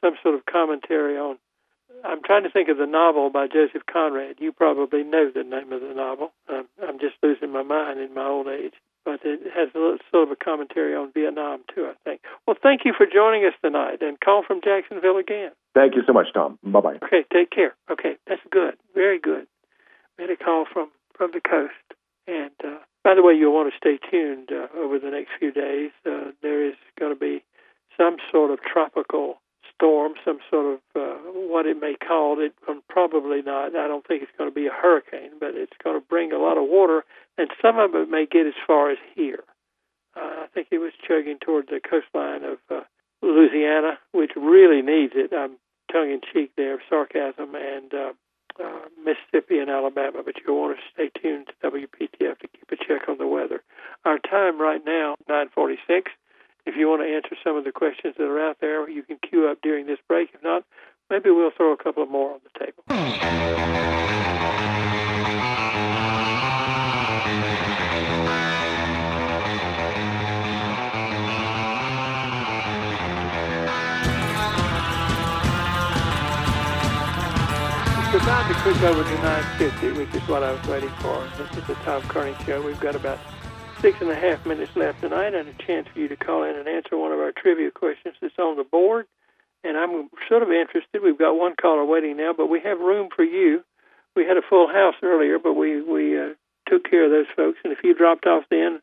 some 0.00 0.14
sort 0.22 0.34
of 0.34 0.46
commentary 0.46 1.16
on. 1.16 1.38
I'm 2.02 2.22
trying 2.22 2.42
to 2.44 2.50
think 2.50 2.68
of 2.68 2.78
the 2.78 2.86
novel 2.86 3.30
by 3.30 3.46
Joseph 3.46 3.82
Conrad. 3.90 4.36
You 4.38 4.52
probably 4.52 5.04
know 5.04 5.30
the 5.30 5.44
name 5.44 5.72
of 5.72 5.80
the 5.80 5.94
novel. 5.94 6.32
I'm, 6.48 6.66
I'm 6.82 6.98
just 6.98 7.16
losing 7.22 7.52
my 7.52 7.62
mind 7.62 8.00
in 8.00 8.14
my 8.14 8.26
old 8.26 8.48
age. 8.48 8.74
But 9.04 9.20
it 9.22 9.40
has 9.54 9.68
a 9.74 9.78
little, 9.78 9.98
sort 10.10 10.28
of 10.28 10.32
a 10.32 10.36
commentary 10.36 10.94
on 10.96 11.12
Vietnam, 11.12 11.60
too, 11.74 11.86
I 11.86 11.94
think. 12.04 12.22
Well, 12.46 12.56
thank 12.62 12.86
you 12.86 12.94
for 12.96 13.04
joining 13.04 13.44
us 13.44 13.52
tonight, 13.62 14.00
and 14.00 14.18
call 14.18 14.42
from 14.46 14.62
Jacksonville 14.64 15.18
again. 15.18 15.50
Thank 15.74 15.94
you 15.94 16.02
so 16.06 16.14
much, 16.14 16.28
Tom. 16.32 16.58
Bye 16.62 16.80
bye. 16.80 16.98
Okay, 17.04 17.24
take 17.30 17.50
care. 17.50 17.74
Okay, 17.90 18.16
that's 18.26 18.40
good. 18.50 18.74
Very 18.94 19.18
good. 19.18 19.46
We 20.16 20.24
had 20.24 20.30
a 20.30 20.36
call 20.36 20.64
from 20.72 20.88
from 21.14 21.32
the 21.32 21.40
coast. 21.40 21.74
And 22.26 22.54
uh, 22.64 22.78
by 23.02 23.14
the 23.14 23.22
way, 23.22 23.34
you'll 23.34 23.54
want 23.54 23.72
to 23.72 23.76
stay 23.76 23.98
tuned 24.10 24.50
uh, 24.50 24.68
over 24.78 24.98
the 24.98 25.10
next 25.10 25.30
few 25.38 25.52
days. 25.52 25.90
Uh, 26.06 26.32
there 26.42 26.66
is 26.66 26.74
going 26.98 27.12
to 27.12 27.18
be 27.18 27.44
some 27.96 28.16
sort 28.32 28.50
of 28.50 28.60
tropical 28.62 29.40
storm, 29.74 30.14
some 30.24 30.38
sort 30.50 30.74
of 30.74 30.80
uh, 30.94 31.16
what 31.32 31.66
it 31.66 31.80
may 31.80 31.94
call 31.96 32.40
it. 32.40 32.54
Um, 32.68 32.82
probably 32.88 33.42
not. 33.42 33.76
I 33.76 33.88
don't 33.88 34.06
think 34.06 34.22
it's 34.22 34.36
going 34.36 34.50
to 34.50 34.54
be 34.54 34.66
a 34.66 34.72
hurricane, 34.72 35.32
but 35.38 35.54
it's 35.54 35.76
going 35.82 36.00
to 36.00 36.06
bring 36.06 36.32
a 36.32 36.38
lot 36.38 36.58
of 36.58 36.64
water, 36.68 37.04
and 37.38 37.48
some 37.62 37.78
of 37.78 37.94
it 37.94 38.08
may 38.08 38.26
get 38.26 38.46
as 38.46 38.54
far 38.66 38.90
as 38.90 38.98
here. 39.14 39.44
Uh, 40.16 40.44
I 40.44 40.46
think 40.52 40.68
it 40.70 40.78
was 40.78 40.92
chugging 41.06 41.38
toward 41.40 41.66
the 41.66 41.80
coastline 41.80 42.44
of 42.44 42.58
uh, 42.70 42.82
Louisiana, 43.22 43.98
which 44.12 44.32
really 44.36 44.82
needs 44.82 45.14
it. 45.16 45.32
I'm 45.32 45.56
tongue 45.90 46.10
in 46.10 46.20
cheek 46.32 46.52
there, 46.56 46.82
sarcasm, 46.88 47.54
and 47.54 47.92
uh, 47.94 48.12
uh, 48.62 48.86
Mississippi 49.04 49.58
and 49.58 49.70
Alabama, 49.70 50.22
but 50.24 50.34
you'll 50.46 50.60
want 50.60 50.76
to 50.76 50.82
stay 50.92 51.10
tuned 51.20 51.48
to 51.48 51.70
WPTF 51.70 52.38
to 52.38 52.48
keep 52.48 52.70
a 52.70 52.76
check 52.76 53.08
on 53.08 53.18
the 53.18 53.26
weather. 53.26 53.62
Our 54.04 54.18
time 54.18 54.60
right 54.60 54.82
now, 54.84 55.16
946. 55.28 56.12
If 56.74 56.80
you 56.80 56.88
want 56.88 57.02
to 57.02 57.14
answer 57.14 57.36
some 57.44 57.56
of 57.56 57.62
the 57.62 57.70
questions 57.70 58.16
that 58.18 58.24
are 58.24 58.40
out 58.40 58.56
there, 58.60 58.90
you 58.90 59.04
can 59.04 59.16
queue 59.18 59.46
up 59.46 59.58
during 59.62 59.86
this 59.86 60.00
break. 60.08 60.30
If 60.34 60.42
not, 60.42 60.64
maybe 61.08 61.30
we'll 61.30 61.52
throw 61.56 61.72
a 61.72 61.76
couple 61.76 62.02
of 62.02 62.10
more 62.10 62.32
on 62.32 62.40
the 62.42 62.50
table. 62.58 62.82
It's 78.02 78.20
about 78.20 78.48
to 78.48 78.54
click 78.54 78.82
over 78.82 79.04
to 79.04 79.14
950, 79.22 79.92
which 79.92 80.12
is 80.12 80.28
what 80.28 80.42
I 80.42 80.50
was 80.50 80.66
waiting 80.66 80.90
for. 80.98 81.24
This 81.38 81.56
is 81.56 81.64
the 81.68 81.74
Tom 81.84 82.02
Kearney 82.08 82.34
Show. 82.44 82.60
We've 82.62 82.80
got 82.80 82.96
about 82.96 83.20
six 83.84 84.00
and 84.00 84.10
a 84.10 84.16
half 84.16 84.46
minutes 84.46 84.74
left 84.76 85.02
tonight 85.02 85.34
and 85.34 85.46
a 85.46 85.52
chance 85.62 85.86
for 85.92 85.98
you 85.98 86.08
to 86.08 86.16
call 86.16 86.42
in 86.42 86.56
and 86.56 86.66
answer 86.66 86.96
one 86.96 87.12
of 87.12 87.18
our 87.18 87.32
trivia 87.32 87.70
questions 87.70 88.14
that's 88.18 88.38
on 88.38 88.56
the 88.56 88.64
board. 88.64 89.04
And 89.62 89.76
I'm 89.76 90.08
sort 90.26 90.42
of 90.42 90.50
interested. 90.50 91.02
We've 91.02 91.18
got 91.18 91.34
one 91.34 91.54
caller 91.60 91.84
waiting 91.84 92.16
now, 92.16 92.32
but 92.34 92.46
we 92.46 92.60
have 92.60 92.80
room 92.80 93.10
for 93.14 93.24
you. 93.24 93.62
We 94.16 94.24
had 94.24 94.38
a 94.38 94.48
full 94.48 94.68
house 94.68 94.94
earlier, 95.02 95.38
but 95.38 95.52
we 95.52 95.82
we 95.82 96.18
uh, 96.18 96.28
took 96.66 96.88
care 96.88 97.04
of 97.04 97.10
those 97.10 97.26
folks. 97.36 97.58
And 97.62 97.74
if 97.74 97.80
you 97.84 97.94
dropped 97.94 98.24
off 98.24 98.44
then, 98.50 98.80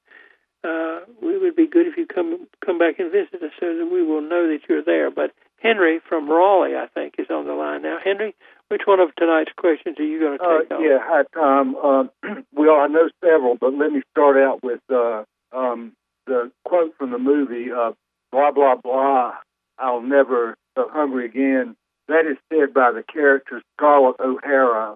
uh, 0.64 1.00
it 1.24 1.42
would 1.42 1.56
be 1.56 1.66
good 1.66 1.88
if 1.88 1.98
you 1.98 2.06
come 2.06 2.48
come 2.64 2.78
back 2.78 3.00
and 3.00 3.12
visit 3.12 3.42
us 3.42 3.54
so 3.60 3.76
that 3.76 3.90
we 3.92 4.04
will 4.04 4.22
know 4.22 4.50
that 4.50 4.70
you're 4.70 4.84
there. 4.84 5.10
But 5.10 5.32
Henry 5.64 6.00
from 6.08 6.30
Raleigh, 6.30 6.76
I 6.76 6.86
think, 6.94 7.16
is 7.18 7.32
on 7.32 7.48
the 7.48 7.54
line 7.54 7.82
now. 7.82 7.98
Henry, 8.04 8.36
which 8.72 8.84
one 8.86 9.00
of 9.02 9.14
tonight's 9.16 9.52
questions 9.58 10.00
are 10.00 10.04
you 10.06 10.20
going 10.20 10.38
to 10.38 10.44
Uh, 10.44 10.60
take 10.62 10.72
on? 10.72 10.84
yeah, 10.84 10.98
hi 11.02 11.24
Tom. 11.36 11.76
Um, 11.76 12.10
well, 12.54 12.76
I 12.80 12.88
know 12.88 13.10
several, 13.24 13.56
but 13.60 13.74
let 13.74 13.92
me 13.92 14.02
start 14.12 14.38
out 14.38 14.64
with 14.64 14.80
uh, 14.90 15.24
um, 15.52 15.92
the 16.26 16.52
quote 16.66 16.96
from 16.98 17.12
the 17.12 17.18
movie. 17.20 17.72
Uh, 17.72 17.92
blah 18.32 18.52
blah 18.52 18.76
blah. 18.76 19.34
I'll 19.78 20.02
never 20.02 20.56
go 20.78 20.88
hungry 20.90 21.26
again. 21.26 21.76
That 22.08 22.26
is 22.26 22.38
said 22.52 22.74
by 22.74 22.92
the 22.92 23.04
character 23.04 23.62
Scarlett 23.78 24.20
O'Hara 24.20 24.96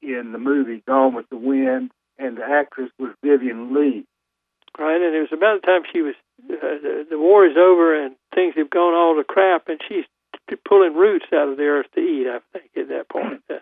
in 0.00 0.32
the 0.32 0.38
movie 0.38 0.82
Gone 0.86 1.14
with 1.14 1.28
the 1.30 1.36
Wind, 1.36 1.90
and 2.18 2.36
the 2.36 2.44
actress 2.44 2.90
was 2.98 3.10
Vivien 3.24 3.74
Leigh. 3.74 4.04
Right, 4.78 5.00
and 5.00 5.14
it 5.14 5.20
was 5.20 5.32
about 5.32 5.60
the 5.60 5.66
time 5.66 5.82
she 5.92 6.02
was 6.02 6.14
uh, 6.50 6.56
the, 6.82 7.06
the 7.10 7.18
war 7.18 7.46
is 7.46 7.56
over 7.56 8.04
and 8.04 8.14
things 8.34 8.54
have 8.56 8.70
gone 8.70 8.94
all 8.94 9.16
to 9.16 9.24
crap, 9.24 9.68
and 9.68 9.80
she's 9.88 10.04
pulling 10.56 10.94
roots 10.94 11.26
out 11.32 11.48
of 11.48 11.56
the 11.56 11.64
earth 11.64 11.86
to 11.94 12.00
eat. 12.00 12.26
I 12.28 12.40
think 12.52 12.70
at 12.76 12.88
that 12.88 13.08
point. 13.08 13.42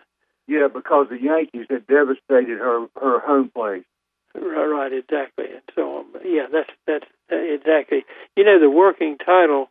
Yeah, 0.47 0.67
because 0.67 1.07
the 1.09 1.21
Yankees 1.21 1.67
had 1.69 1.87
devastated 1.87 2.59
her 2.59 2.87
her 2.99 3.19
home 3.19 3.51
place. 3.55 3.85
Right, 4.35 4.65
right, 4.65 4.91
exactly, 4.91 5.45
and 5.45 5.61
so 5.73 5.99
on. 5.99 6.05
But 6.11 6.23
yeah, 6.25 6.47
that's 6.51 6.69
that's 6.85 7.05
uh, 7.31 7.35
exactly. 7.37 8.03
You 8.35 8.43
know, 8.43 8.59
the 8.59 8.69
working 8.69 9.17
title 9.17 9.69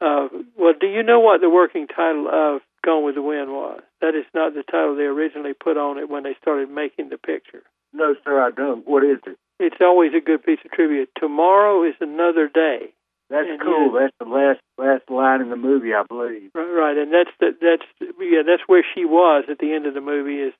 of 0.00 0.30
well, 0.56 0.72
do 0.78 0.86
you 0.86 1.02
know 1.02 1.20
what 1.20 1.40
the 1.40 1.50
working 1.50 1.86
title 1.88 2.28
of 2.28 2.62
Gone 2.84 3.04
with 3.04 3.16
the 3.16 3.22
Wind 3.22 3.50
was? 3.50 3.82
That 4.00 4.14
is 4.14 4.24
not 4.34 4.54
the 4.54 4.62
title 4.62 4.96
they 4.96 5.02
originally 5.04 5.52
put 5.52 5.76
on 5.76 5.98
it 5.98 6.08
when 6.08 6.22
they 6.22 6.36
started 6.40 6.70
making 6.70 7.10
the 7.10 7.18
picture. 7.18 7.62
No, 7.92 8.14
sir, 8.24 8.40
I 8.40 8.50
don't. 8.50 8.86
What 8.86 9.04
is 9.04 9.18
it? 9.26 9.36
It's 9.60 9.80
always 9.80 10.12
a 10.14 10.24
good 10.24 10.42
piece 10.42 10.58
of 10.64 10.70
trivia. 10.72 11.06
Tomorrow 11.18 11.84
is 11.84 11.94
another 12.00 12.48
day. 12.48 12.92
That's 13.30 13.48
And 13.48 13.60
cool. 13.60 13.92
yeah. 13.94 14.00
That's 14.08 14.16
the 14.20 14.26
last 14.28 14.60
last 14.78 15.10
line 15.10 15.40
in 15.40 15.50
the 15.50 15.56
movie, 15.56 15.94
I 15.94 16.02
believe. 16.06 16.50
Right, 16.54 16.64
right, 16.70 16.96
and 16.98 17.12
that's 17.12 17.30
the, 17.40 17.56
that's 17.60 17.86
yeah, 18.20 18.42
that's 18.46 18.62
where 18.66 18.84
she 18.94 19.04
was 19.04 19.44
at 19.50 19.58
the 19.58 19.72
end 19.72 19.86
of 19.86 19.94
the 19.94 20.00
movie 20.00 20.40
is, 20.40 20.52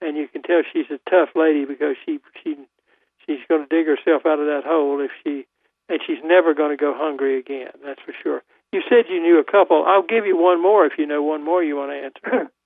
and 0.00 0.16
you 0.16 0.28
can 0.28 0.42
tell 0.42 0.62
she's 0.72 0.90
a 0.90 1.00
tough 1.10 1.30
lady 1.34 1.64
because 1.64 1.96
she 2.04 2.20
she 2.42 2.56
she's 3.26 3.40
going 3.48 3.66
to 3.66 3.68
dig 3.68 3.86
herself 3.86 4.22
out 4.24 4.38
of 4.38 4.46
that 4.46 4.62
hole 4.64 5.00
if 5.00 5.10
she, 5.24 5.46
and 5.88 6.00
she's 6.06 6.22
never 6.24 6.54
going 6.54 6.70
to 6.70 6.76
go 6.80 6.94
hungry 6.96 7.38
again. 7.38 7.72
That's 7.84 8.00
for 8.02 8.14
sure. 8.22 8.42
You 8.72 8.82
said 8.88 9.06
you 9.08 9.20
knew 9.20 9.38
a 9.40 9.44
couple. 9.44 9.84
I'll 9.86 10.02
give 10.06 10.26
you 10.26 10.36
one 10.36 10.62
more 10.62 10.86
if 10.86 10.92
you 10.98 11.06
know 11.06 11.22
one 11.22 11.44
more 11.44 11.62
you 11.62 11.76
want 11.76 11.90
to 11.92 11.96
answer. 12.30 12.50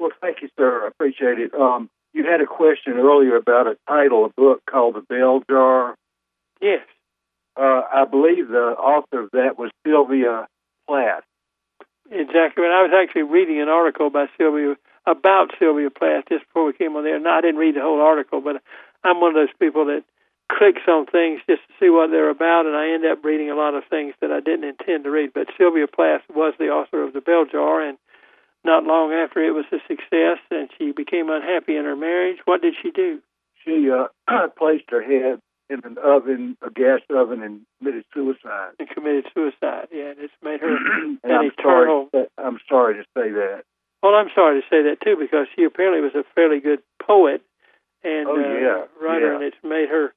Well, 0.00 0.10
thank 0.20 0.42
you, 0.42 0.48
sir. 0.58 0.84
I 0.84 0.88
appreciate 0.88 1.38
it. 1.38 1.54
Um, 1.54 1.88
you 2.12 2.24
had 2.24 2.40
a 2.40 2.46
question 2.46 2.94
earlier 2.94 3.36
about 3.36 3.68
a 3.68 3.76
title, 3.86 4.24
a 4.24 4.30
book 4.30 4.62
called 4.68 4.96
The 4.96 5.00
Bell 5.02 5.42
Jar. 5.48 5.94
yes, 6.60 6.80
Uh, 7.56 7.82
I 7.92 8.04
believe 8.04 8.48
the 8.48 8.74
author 8.78 9.24
of 9.24 9.30
that 9.32 9.58
was 9.58 9.70
Sylvia 9.86 10.48
Plath. 10.88 11.24
exactly. 12.10 12.64
And 12.64 12.72
I 12.72 12.82
was 12.82 12.92
actually 12.96 13.22
reading 13.24 13.60
an 13.60 13.68
article 13.68 14.10
by 14.10 14.26
Sylvia 14.38 14.76
about 15.06 15.50
Sylvia 15.58 15.90
Plath 15.90 16.24
just 16.28 16.46
before 16.46 16.66
we 16.66 16.72
came 16.72 16.96
on 16.96 17.04
there. 17.04 17.18
No, 17.18 17.30
I 17.30 17.40
didn't 17.40 17.60
read 17.60 17.76
the 17.76 17.82
whole 17.82 18.00
article, 18.00 18.40
but 18.40 18.62
I'm 19.04 19.20
one 19.20 19.30
of 19.30 19.34
those 19.34 19.54
people 19.58 19.86
that 19.86 20.04
clicks 20.50 20.82
on 20.88 21.06
things 21.06 21.40
just 21.48 21.62
to 21.66 21.74
see 21.80 21.90
what 21.90 22.10
they're 22.10 22.30
about, 22.30 22.66
and 22.66 22.76
I 22.76 22.92
end 22.92 23.04
up 23.04 23.24
reading 23.24 23.50
a 23.50 23.56
lot 23.56 23.74
of 23.74 23.84
things 23.88 24.14
that 24.20 24.30
I 24.30 24.40
didn't 24.40 24.64
intend 24.64 25.04
to 25.04 25.10
read. 25.10 25.32
But 25.34 25.48
Sylvia 25.58 25.86
Plath 25.86 26.22
was 26.34 26.54
the 26.58 26.68
author 26.68 27.02
of 27.02 27.12
The 27.12 27.20
Bell 27.20 27.46
Jar, 27.50 27.80
and 27.80 27.98
not 28.64 28.84
long 28.84 29.12
after 29.12 29.42
it 29.42 29.52
was 29.52 29.64
a 29.72 29.78
success, 29.88 30.38
and 30.50 30.68
she 30.78 30.92
became 30.92 31.30
unhappy 31.30 31.76
in 31.76 31.84
her 31.84 31.96
marriage. 31.96 32.38
What 32.44 32.62
did 32.62 32.74
she 32.80 32.90
do? 32.90 33.20
She 33.64 33.90
uh, 33.90 34.08
placed 34.58 34.90
her 34.90 35.02
head 35.02 35.40
in 35.70 35.80
an 35.84 35.96
oven, 36.02 36.56
a 36.66 36.70
gas 36.70 37.00
oven, 37.10 37.42
and 37.42 37.60
committed 37.78 38.04
suicide. 38.14 38.72
And 38.78 38.88
committed 38.88 39.26
suicide. 39.34 39.88
Yeah, 39.92 40.10
and 40.10 40.18
it's 40.20 40.32
made 40.42 40.60
her 40.60 40.76
and 40.76 41.18
an 41.22 41.30
I'm 41.30 41.46
eternal. 41.46 42.08
sorry. 42.12 42.26
I'm 42.38 42.58
sorry 42.68 42.94
to 42.94 43.02
say 43.16 43.30
that. 43.32 43.62
Well, 44.02 44.14
I'm 44.14 44.28
sorry 44.34 44.60
to 44.60 44.66
say 44.68 44.82
that 44.82 44.98
too, 45.04 45.16
because 45.18 45.46
she 45.54 45.64
apparently 45.64 46.00
was 46.00 46.14
a 46.14 46.24
fairly 46.34 46.60
good 46.60 46.80
poet 47.00 47.40
and 48.04 48.26
Oh, 48.28 48.34
uh, 48.34 48.86
writer, 49.04 49.28
yeah. 49.28 49.34
and 49.36 49.44
it's 49.44 49.56
made 49.62 49.88
her 49.88 50.12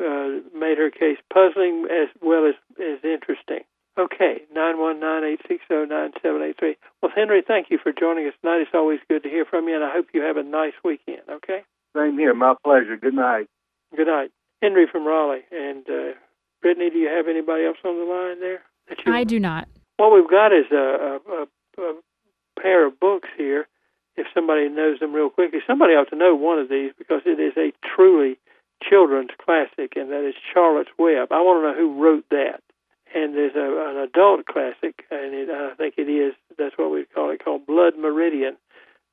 uh, 0.00 0.40
made 0.58 0.78
her 0.78 0.90
case 0.90 1.18
puzzling 1.32 1.86
as 1.90 2.08
well 2.20 2.46
as 2.46 2.54
as 2.78 2.98
interesting. 3.04 3.60
Okay, 3.98 4.42
nine 4.54 4.78
one 4.78 5.00
nine 5.00 5.24
eight 5.24 5.40
six 5.48 5.62
zero 5.68 5.84
nine 5.84 6.12
seven 6.22 6.42
eight 6.42 6.58
three. 6.58 6.76
Well, 7.02 7.12
Henry, 7.14 7.42
thank 7.46 7.70
you 7.70 7.78
for 7.82 7.92
joining 7.92 8.26
us 8.26 8.34
tonight. 8.42 8.60
It's 8.62 8.70
always 8.74 9.00
good 9.08 9.22
to 9.22 9.28
hear 9.30 9.44
from 9.44 9.68
you, 9.68 9.74
and 9.74 9.84
I 9.84 9.92
hope 9.92 10.06
you 10.12 10.22
have 10.22 10.36
a 10.36 10.42
nice 10.42 10.72
weekend. 10.84 11.22
Okay, 11.28 11.60
Same 11.96 12.18
here. 12.18 12.34
My 12.34 12.54
pleasure. 12.64 12.96
Good 12.96 13.14
night. 13.14 13.48
good 13.96 14.06
night, 14.08 14.30
Henry 14.62 14.86
from 14.90 15.06
Raleigh. 15.06 15.44
And 15.50 15.84
uh, 15.90 16.14
Brittany, 16.62 16.88
do 16.90 16.98
you 16.98 17.08
have 17.08 17.26
anybody 17.28 17.64
else 17.64 17.78
on 17.84 17.98
the 17.98 18.04
line 18.04 18.40
there? 18.40 18.62
You 19.04 19.12
I 19.12 19.24
do 19.24 19.38
not. 19.38 19.68
What 19.96 20.12
we've 20.14 20.30
got 20.30 20.52
is 20.52 20.66
a, 20.70 20.76
a, 20.76 21.20
a, 21.28 21.82
a 21.82 21.94
pair 22.60 22.86
of 22.86 22.98
books 22.98 23.28
here. 23.36 23.66
If 24.16 24.26
somebody 24.34 24.68
knows 24.68 25.00
them 25.00 25.14
real 25.14 25.30
quickly, 25.30 25.60
somebody 25.66 25.94
ought 25.94 26.10
to 26.10 26.16
know 26.16 26.34
one 26.34 26.58
of 26.58 26.68
these 26.68 26.92
because 26.96 27.22
it 27.24 27.40
is 27.40 27.54
a 27.56 27.72
truly 27.96 28.38
children's 28.82 29.30
classic, 29.42 29.94
and 29.96 30.10
that 30.10 30.26
is 30.26 30.34
Charlotte's 30.52 30.90
Web. 30.98 31.32
I 31.32 31.40
want 31.40 31.62
to 31.62 31.68
know 31.68 31.78
who 31.78 32.02
wrote 32.02 32.24
that. 32.30 32.60
And 33.14 33.34
there's 33.34 33.56
a, 33.56 33.90
an 33.90 33.96
adult 33.98 34.46
classic, 34.46 35.04
and 35.10 35.34
it, 35.34 35.48
I 35.50 35.74
think 35.74 35.94
it 35.98 36.08
is, 36.08 36.34
that's 36.58 36.76
what 36.78 36.90
we 36.90 37.04
call 37.04 37.30
it, 37.30 37.44
called 37.44 37.66
Blood 37.66 37.94
Meridian 37.98 38.56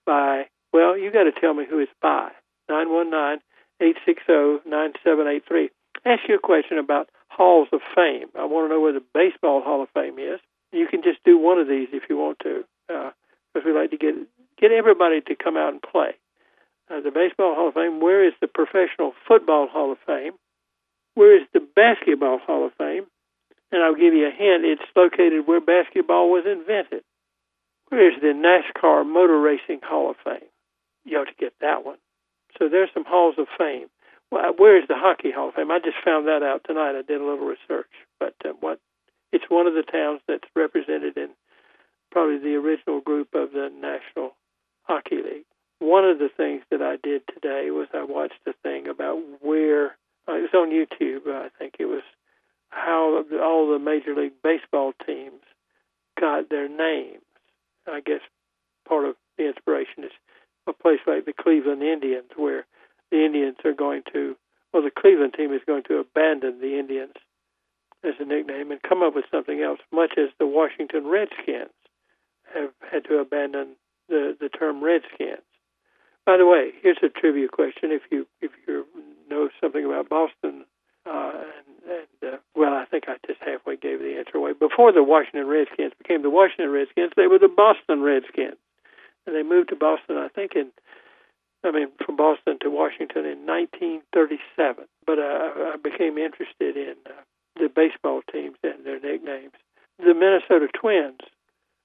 by, 0.05 0.45
well, 0.73 0.97
you 0.97 1.12
got 1.12 1.23
to 1.23 1.33
tell 1.33 1.53
me 1.53 1.65
who 1.69 1.79
it's 1.79 1.91
by. 2.01 2.31
919 2.69 3.41
860 3.81 4.69
9783. 4.69 5.69
Ask 6.05 6.27
you 6.27 6.35
a 6.35 6.39
question 6.39 6.77
about 6.77 7.09
Halls 7.27 7.67
of 7.71 7.81
Fame. 7.95 8.27
I 8.37 8.45
want 8.45 8.69
to 8.69 8.73
know 8.73 8.81
where 8.81 8.93
the 8.93 9.03
Baseball 9.13 9.61
Hall 9.61 9.83
of 9.83 9.89
Fame 9.93 10.19
is. 10.19 10.39
You 10.71 10.87
can 10.87 11.01
just 11.01 11.23
do 11.23 11.37
one 11.37 11.57
of 11.57 11.67
these 11.67 11.87
if 11.91 12.03
you 12.09 12.17
want 12.17 12.39
to, 12.43 12.63
because 12.87 13.65
we 13.65 13.73
like 13.73 13.91
to 13.91 13.97
get 13.97 14.15
get 14.59 14.71
everybody 14.71 15.21
to 15.21 15.35
come 15.35 15.57
out 15.57 15.73
and 15.73 15.81
play. 15.81 16.11
Uh, 16.89 17.01
the 17.01 17.11
Baseball 17.11 17.55
Hall 17.55 17.69
of 17.69 17.73
Fame. 17.73 17.99
Where 18.01 18.25
is 18.25 18.33
the 18.41 18.47
Professional 18.47 19.13
Football 19.27 19.67
Hall 19.67 19.91
of 19.91 19.97
Fame? 20.05 20.33
Where 21.15 21.35
is 21.39 21.47
the 21.53 21.59
Basketball 21.59 22.39
Hall 22.39 22.65
of 22.65 22.73
Fame? 22.77 23.05
And 23.71 23.83
I'll 23.83 23.95
give 23.95 24.13
you 24.13 24.27
a 24.27 24.31
hint. 24.31 24.65
It's 24.65 24.81
located 24.95 25.47
where 25.47 25.61
basketball 25.61 26.31
was 26.31 26.45
invented. 26.45 27.03
Where 27.89 28.11
is 28.11 28.19
the 28.21 28.33
NASCAR 28.33 29.05
Motor 29.05 29.39
Racing 29.39 29.81
Hall 29.83 30.09
of 30.09 30.17
Fame? 30.23 30.49
You 31.05 31.19
ought 31.19 31.25
to 31.25 31.33
get 31.39 31.53
that 31.61 31.85
one. 31.85 31.97
So 32.57 32.69
there's 32.69 32.89
some 32.93 33.05
halls 33.05 33.35
of 33.38 33.47
fame. 33.57 33.88
Well, 34.31 34.53
where 34.57 34.77
is 34.77 34.88
the 34.88 34.95
Hockey 34.97 35.31
Hall 35.31 35.49
of 35.49 35.55
Fame? 35.55 35.71
I 35.71 35.79
just 35.79 35.97
found 36.05 36.27
that 36.27 36.43
out 36.43 36.63
tonight. 36.65 36.97
I 36.97 37.01
did 37.01 37.21
a 37.21 37.25
little 37.25 37.45
research, 37.45 37.89
but 38.19 38.35
uh, 38.45 38.53
what? 38.59 38.79
It's 39.31 39.45
one 39.49 39.67
of 39.67 39.74
the 39.74 39.84
towns 39.84 40.21
that's 40.28 40.47
represented 40.55 41.17
in 41.17 41.30
probably 42.11 42.39
the 42.39 42.55
original 42.55 43.01
group 43.01 43.30
of 43.34 43.51
the 43.51 43.69
National 43.69 44.36
Hockey 44.84 45.17
League. 45.17 45.45
One 45.80 46.03
of 46.03 46.19
the 46.19 46.30
things 46.36 46.63
that 46.71 46.82
I 46.82 46.97
did 47.01 47.21
today 47.28 47.69
was 47.71 47.88
I 47.93 48.03
watched 48.03 48.41
a 48.47 48.53
thing 48.63 48.88
about 48.88 49.19
where 49.41 49.97
uh, 50.28 50.34
it 50.34 50.49
was 50.51 50.53
on 50.53 50.69
YouTube. 50.69 51.28
Uh, 51.28 51.45
I 51.45 51.49
think 51.57 51.76
it 51.80 51.86
was 51.86 52.03
how 52.69 53.24
all 53.41 53.71
the 53.71 53.80
Major 53.80 54.15
League 54.15 54.34
Baseball 54.43 54.93
teams 55.05 55.41
got 56.19 56.49
their 56.49 56.67
names. 56.67 57.24
I 57.88 58.01
guess 58.01 58.21
part 58.88 59.05
of 59.05 59.15
the 59.38 59.47
inspiration 59.47 60.03
is 60.03 60.11
a 60.70 60.74
place 60.74 60.99
like 61.05 61.26
the 61.26 61.34
Cleveland 61.34 61.84
Indians, 61.84 62.30
where 62.36 62.65
the 63.11 63.26
Indians 63.26 63.57
are 63.65 63.74
going 63.74 64.03
to, 64.13 64.36
well, 64.74 64.84
the 64.84 64.91
Cleveland 64.91 65.34
team 65.34 65.53
is 65.53 65.61
going 65.65 65.84
to 65.84 65.97
abandon 65.97 66.61
the 66.61 66.80
Indians 66.80 67.15
as 68.03 68.13
a 68.20 68.26
nickname 68.26 68.72
and 68.72 68.82
come 68.82 69.03
up 69.03 69.15
with 69.15 69.26
something 69.30 69.61
else, 69.61 69.80
much 69.91 70.13
as 70.17 70.30
the 70.39 70.47
Washington 70.47 71.07
Redskins 71.07 71.74
have 72.53 72.72
had 72.89 73.03
to 73.05 73.17
abandon 73.17 73.76
the, 74.07 74.38
the 74.39 74.49
term 74.49 74.84
Redskins. 74.84 75.43
By 76.26 76.38
the 76.38 76.45
way, 76.45 76.72
here's 76.82 76.97
a 77.03 77.09
trivia 77.09 77.47
question: 77.47 77.91
If 77.91 78.03
you 78.11 78.28
if 78.41 78.51
you 78.67 78.86
know 79.30 79.49
something 79.59 79.84
about 79.84 80.09
Boston 80.09 80.65
uh, 81.05 81.32
and, 81.34 81.97
and 82.24 82.34
uh, 82.34 82.38
well, 82.55 82.74
I 82.74 82.86
think 82.86 83.05
I 83.07 83.15
just 83.26 83.39
halfway 83.41 83.78
gave 83.78 83.99
the 83.99 84.15
answer 84.17 84.38
away. 84.38 84.53
Before 84.53 84.91
the 84.91 85.03
Washington 85.03 85.47
Redskins 85.47 85.93
became 85.97 86.22
the 86.22 86.30
Washington 86.30 86.70
Redskins, 86.70 87.13
they 87.15 87.28
were 87.28 87.39
the 87.39 87.47
Boston 87.47 88.01
Redskins, 88.01 88.57
and 89.30 89.38
they 89.38 89.47
moved 89.47 89.69
to 89.69 89.75
Boston, 89.75 90.17
I 90.17 90.27
think, 90.27 90.55
in 90.55 90.71
I 91.63 91.71
mean, 91.71 91.89
from 92.03 92.15
Boston 92.15 92.57
to 92.61 92.69
Washington 92.69 93.25
in 93.25 93.45
1937. 93.45 94.86
But 95.05 95.19
uh, 95.19 95.73
I 95.73 95.75
became 95.82 96.17
interested 96.17 96.77
in 96.77 96.95
uh, 97.05 97.19
the 97.55 97.67
baseball 97.67 98.21
teams 98.32 98.55
and 98.63 98.86
their 98.86 98.99
nicknames. 98.99 99.53
The 99.99 100.15
Minnesota 100.15 100.71
Twins, 100.71 101.19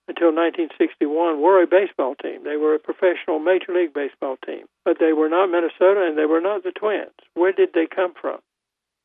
until 0.07 0.31
1961, 0.31 1.43
were 1.43 1.63
a 1.63 1.67
baseball 1.67 2.15
team. 2.15 2.45
They 2.45 2.57
were 2.57 2.75
a 2.75 2.79
professional 2.79 3.41
Major 3.41 3.75
League 3.75 3.93
Baseball 3.93 4.37
team, 4.47 4.67
but 4.85 4.99
they 5.01 5.13
were 5.13 5.29
not 5.29 5.51
Minnesota 5.51 6.07
and 6.07 6.17
they 6.17 6.27
were 6.27 6.41
not 6.41 6.63
the 6.63 6.71
Twins. 6.71 7.19
Where 7.35 7.53
did 7.53 7.71
they 7.75 7.89
come 7.91 8.15
from? 8.15 8.39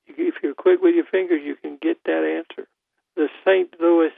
If 0.06 0.36
you're 0.44 0.54
quick 0.54 0.82
with 0.82 0.94
your 0.94 1.06
fingers, 1.06 1.42
you 1.44 1.56
can 1.56 1.78
get 1.82 1.98
that 2.06 2.24
answer. 2.26 2.68
The 3.16 3.30
St. 3.46 3.74
Louis 3.80 4.14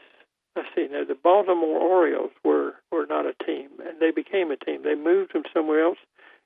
let's 0.56 0.70
see 0.76 0.88
now 0.92 1.04
the 1.04 1.16
Baltimore 1.16 1.80
Orioles 1.80 2.32
were 2.44 2.76
were 2.92 3.06
not 3.06 3.26
a 3.26 3.34
team 3.46 3.70
and 3.86 4.00
they 4.00 4.12
became 4.12 4.52
a 4.52 4.58
team. 4.58 4.84
They 4.84 4.96
moved 4.96 5.32
from 5.32 5.44
somewhere 5.54 5.84
else 5.84 5.98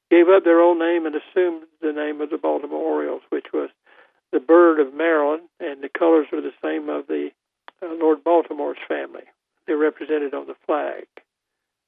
gave 0.09 0.29
up 0.29 0.43
their 0.43 0.61
old 0.61 0.77
name 0.77 1.05
and 1.05 1.15
assumed 1.15 1.63
the 1.81 1.91
name 1.91 2.21
of 2.21 2.29
the 2.29 2.37
Baltimore 2.37 2.79
Orioles, 2.79 3.21
which 3.29 3.47
was 3.53 3.69
the 4.31 4.39
bird 4.39 4.79
of 4.79 4.93
Maryland, 4.93 5.43
and 5.59 5.81
the 5.81 5.89
colors 5.89 6.27
were 6.31 6.41
the 6.41 6.53
same 6.63 6.89
of 6.89 7.07
the 7.07 7.29
uh, 7.81 7.93
Lord 7.99 8.23
Baltimore's 8.23 8.77
family. 8.87 9.23
They're 9.65 9.77
represented 9.77 10.33
on 10.33 10.47
the 10.47 10.55
flag. 10.65 11.05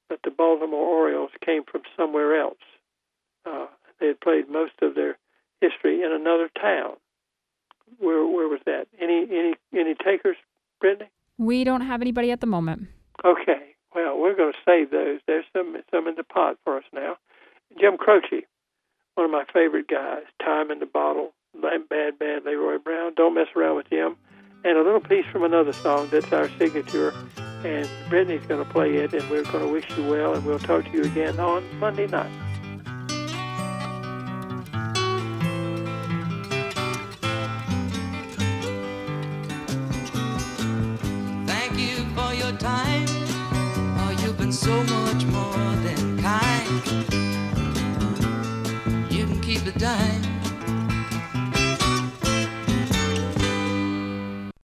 But 0.09 0.19
the 0.23 0.31
Baltimore 0.31 0.85
Orioles 0.85 1.31
came 1.45 1.63
from 1.63 1.81
somewhere 1.95 2.39
else. 2.39 2.57
Uh, 3.45 3.67
they 3.99 4.07
had 4.07 4.21
played 4.21 4.49
most 4.49 4.73
of 4.81 4.95
their 4.95 5.17
history 5.61 6.01
in 6.01 6.11
another 6.11 6.49
town. 6.59 6.95
Where 7.99 8.25
where 8.25 8.47
was 8.47 8.59
that? 8.65 8.87
Any 8.99 9.25
any 9.31 9.53
any 9.73 9.95
takers, 9.95 10.35
Brittany? 10.79 11.09
We 11.37 11.63
don't 11.63 11.81
have 11.81 12.01
anybody 12.01 12.31
at 12.31 12.41
the 12.41 12.47
moment. 12.47 12.87
Okay. 13.23 13.75
Well, 13.93 14.19
we're 14.19 14.35
going 14.35 14.53
to 14.53 14.59
save 14.65 14.91
those. 14.91 15.19
There's 15.27 15.45
some 15.53 15.75
some 15.91 16.07
in 16.07 16.15
the 16.15 16.23
pot 16.23 16.57
for 16.63 16.77
us 16.77 16.83
now. 16.93 17.17
Jim 17.79 17.97
Croce, 17.97 18.45
one 19.15 19.25
of 19.25 19.31
my 19.31 19.43
favorite 19.53 19.87
guys. 19.87 20.23
Time 20.43 20.71
in 20.71 20.79
the 20.79 20.85
Bottle, 20.85 21.33
Bad 21.61 22.19
Bad 22.19 22.45
Leroy 22.45 22.77
Brown. 22.77 23.13
Don't 23.15 23.35
mess 23.35 23.47
around 23.55 23.77
with 23.77 23.89
Jim. 23.89 24.15
And 24.63 24.77
a 24.77 24.83
little 24.83 24.99
piece 24.99 25.25
from 25.31 25.43
another 25.43 25.73
song 25.73 26.09
that's 26.11 26.31
our 26.31 26.49
signature. 26.57 27.13
And 27.63 27.89
Brittany's 28.09 28.45
going 28.45 28.63
to 28.63 28.71
play 28.71 28.95
it, 28.97 29.13
and 29.13 29.27
we're 29.29 29.43
going 29.43 29.65
to 29.65 29.71
wish 29.71 29.89
you 29.97 30.07
well, 30.07 30.35
and 30.35 30.45
we'll 30.45 30.59
talk 30.59 30.85
to 30.85 30.91
you 30.91 31.03
again 31.03 31.39
on 31.39 31.63
Monday 31.79 32.07
night. 32.07 32.31
More 49.79 50.16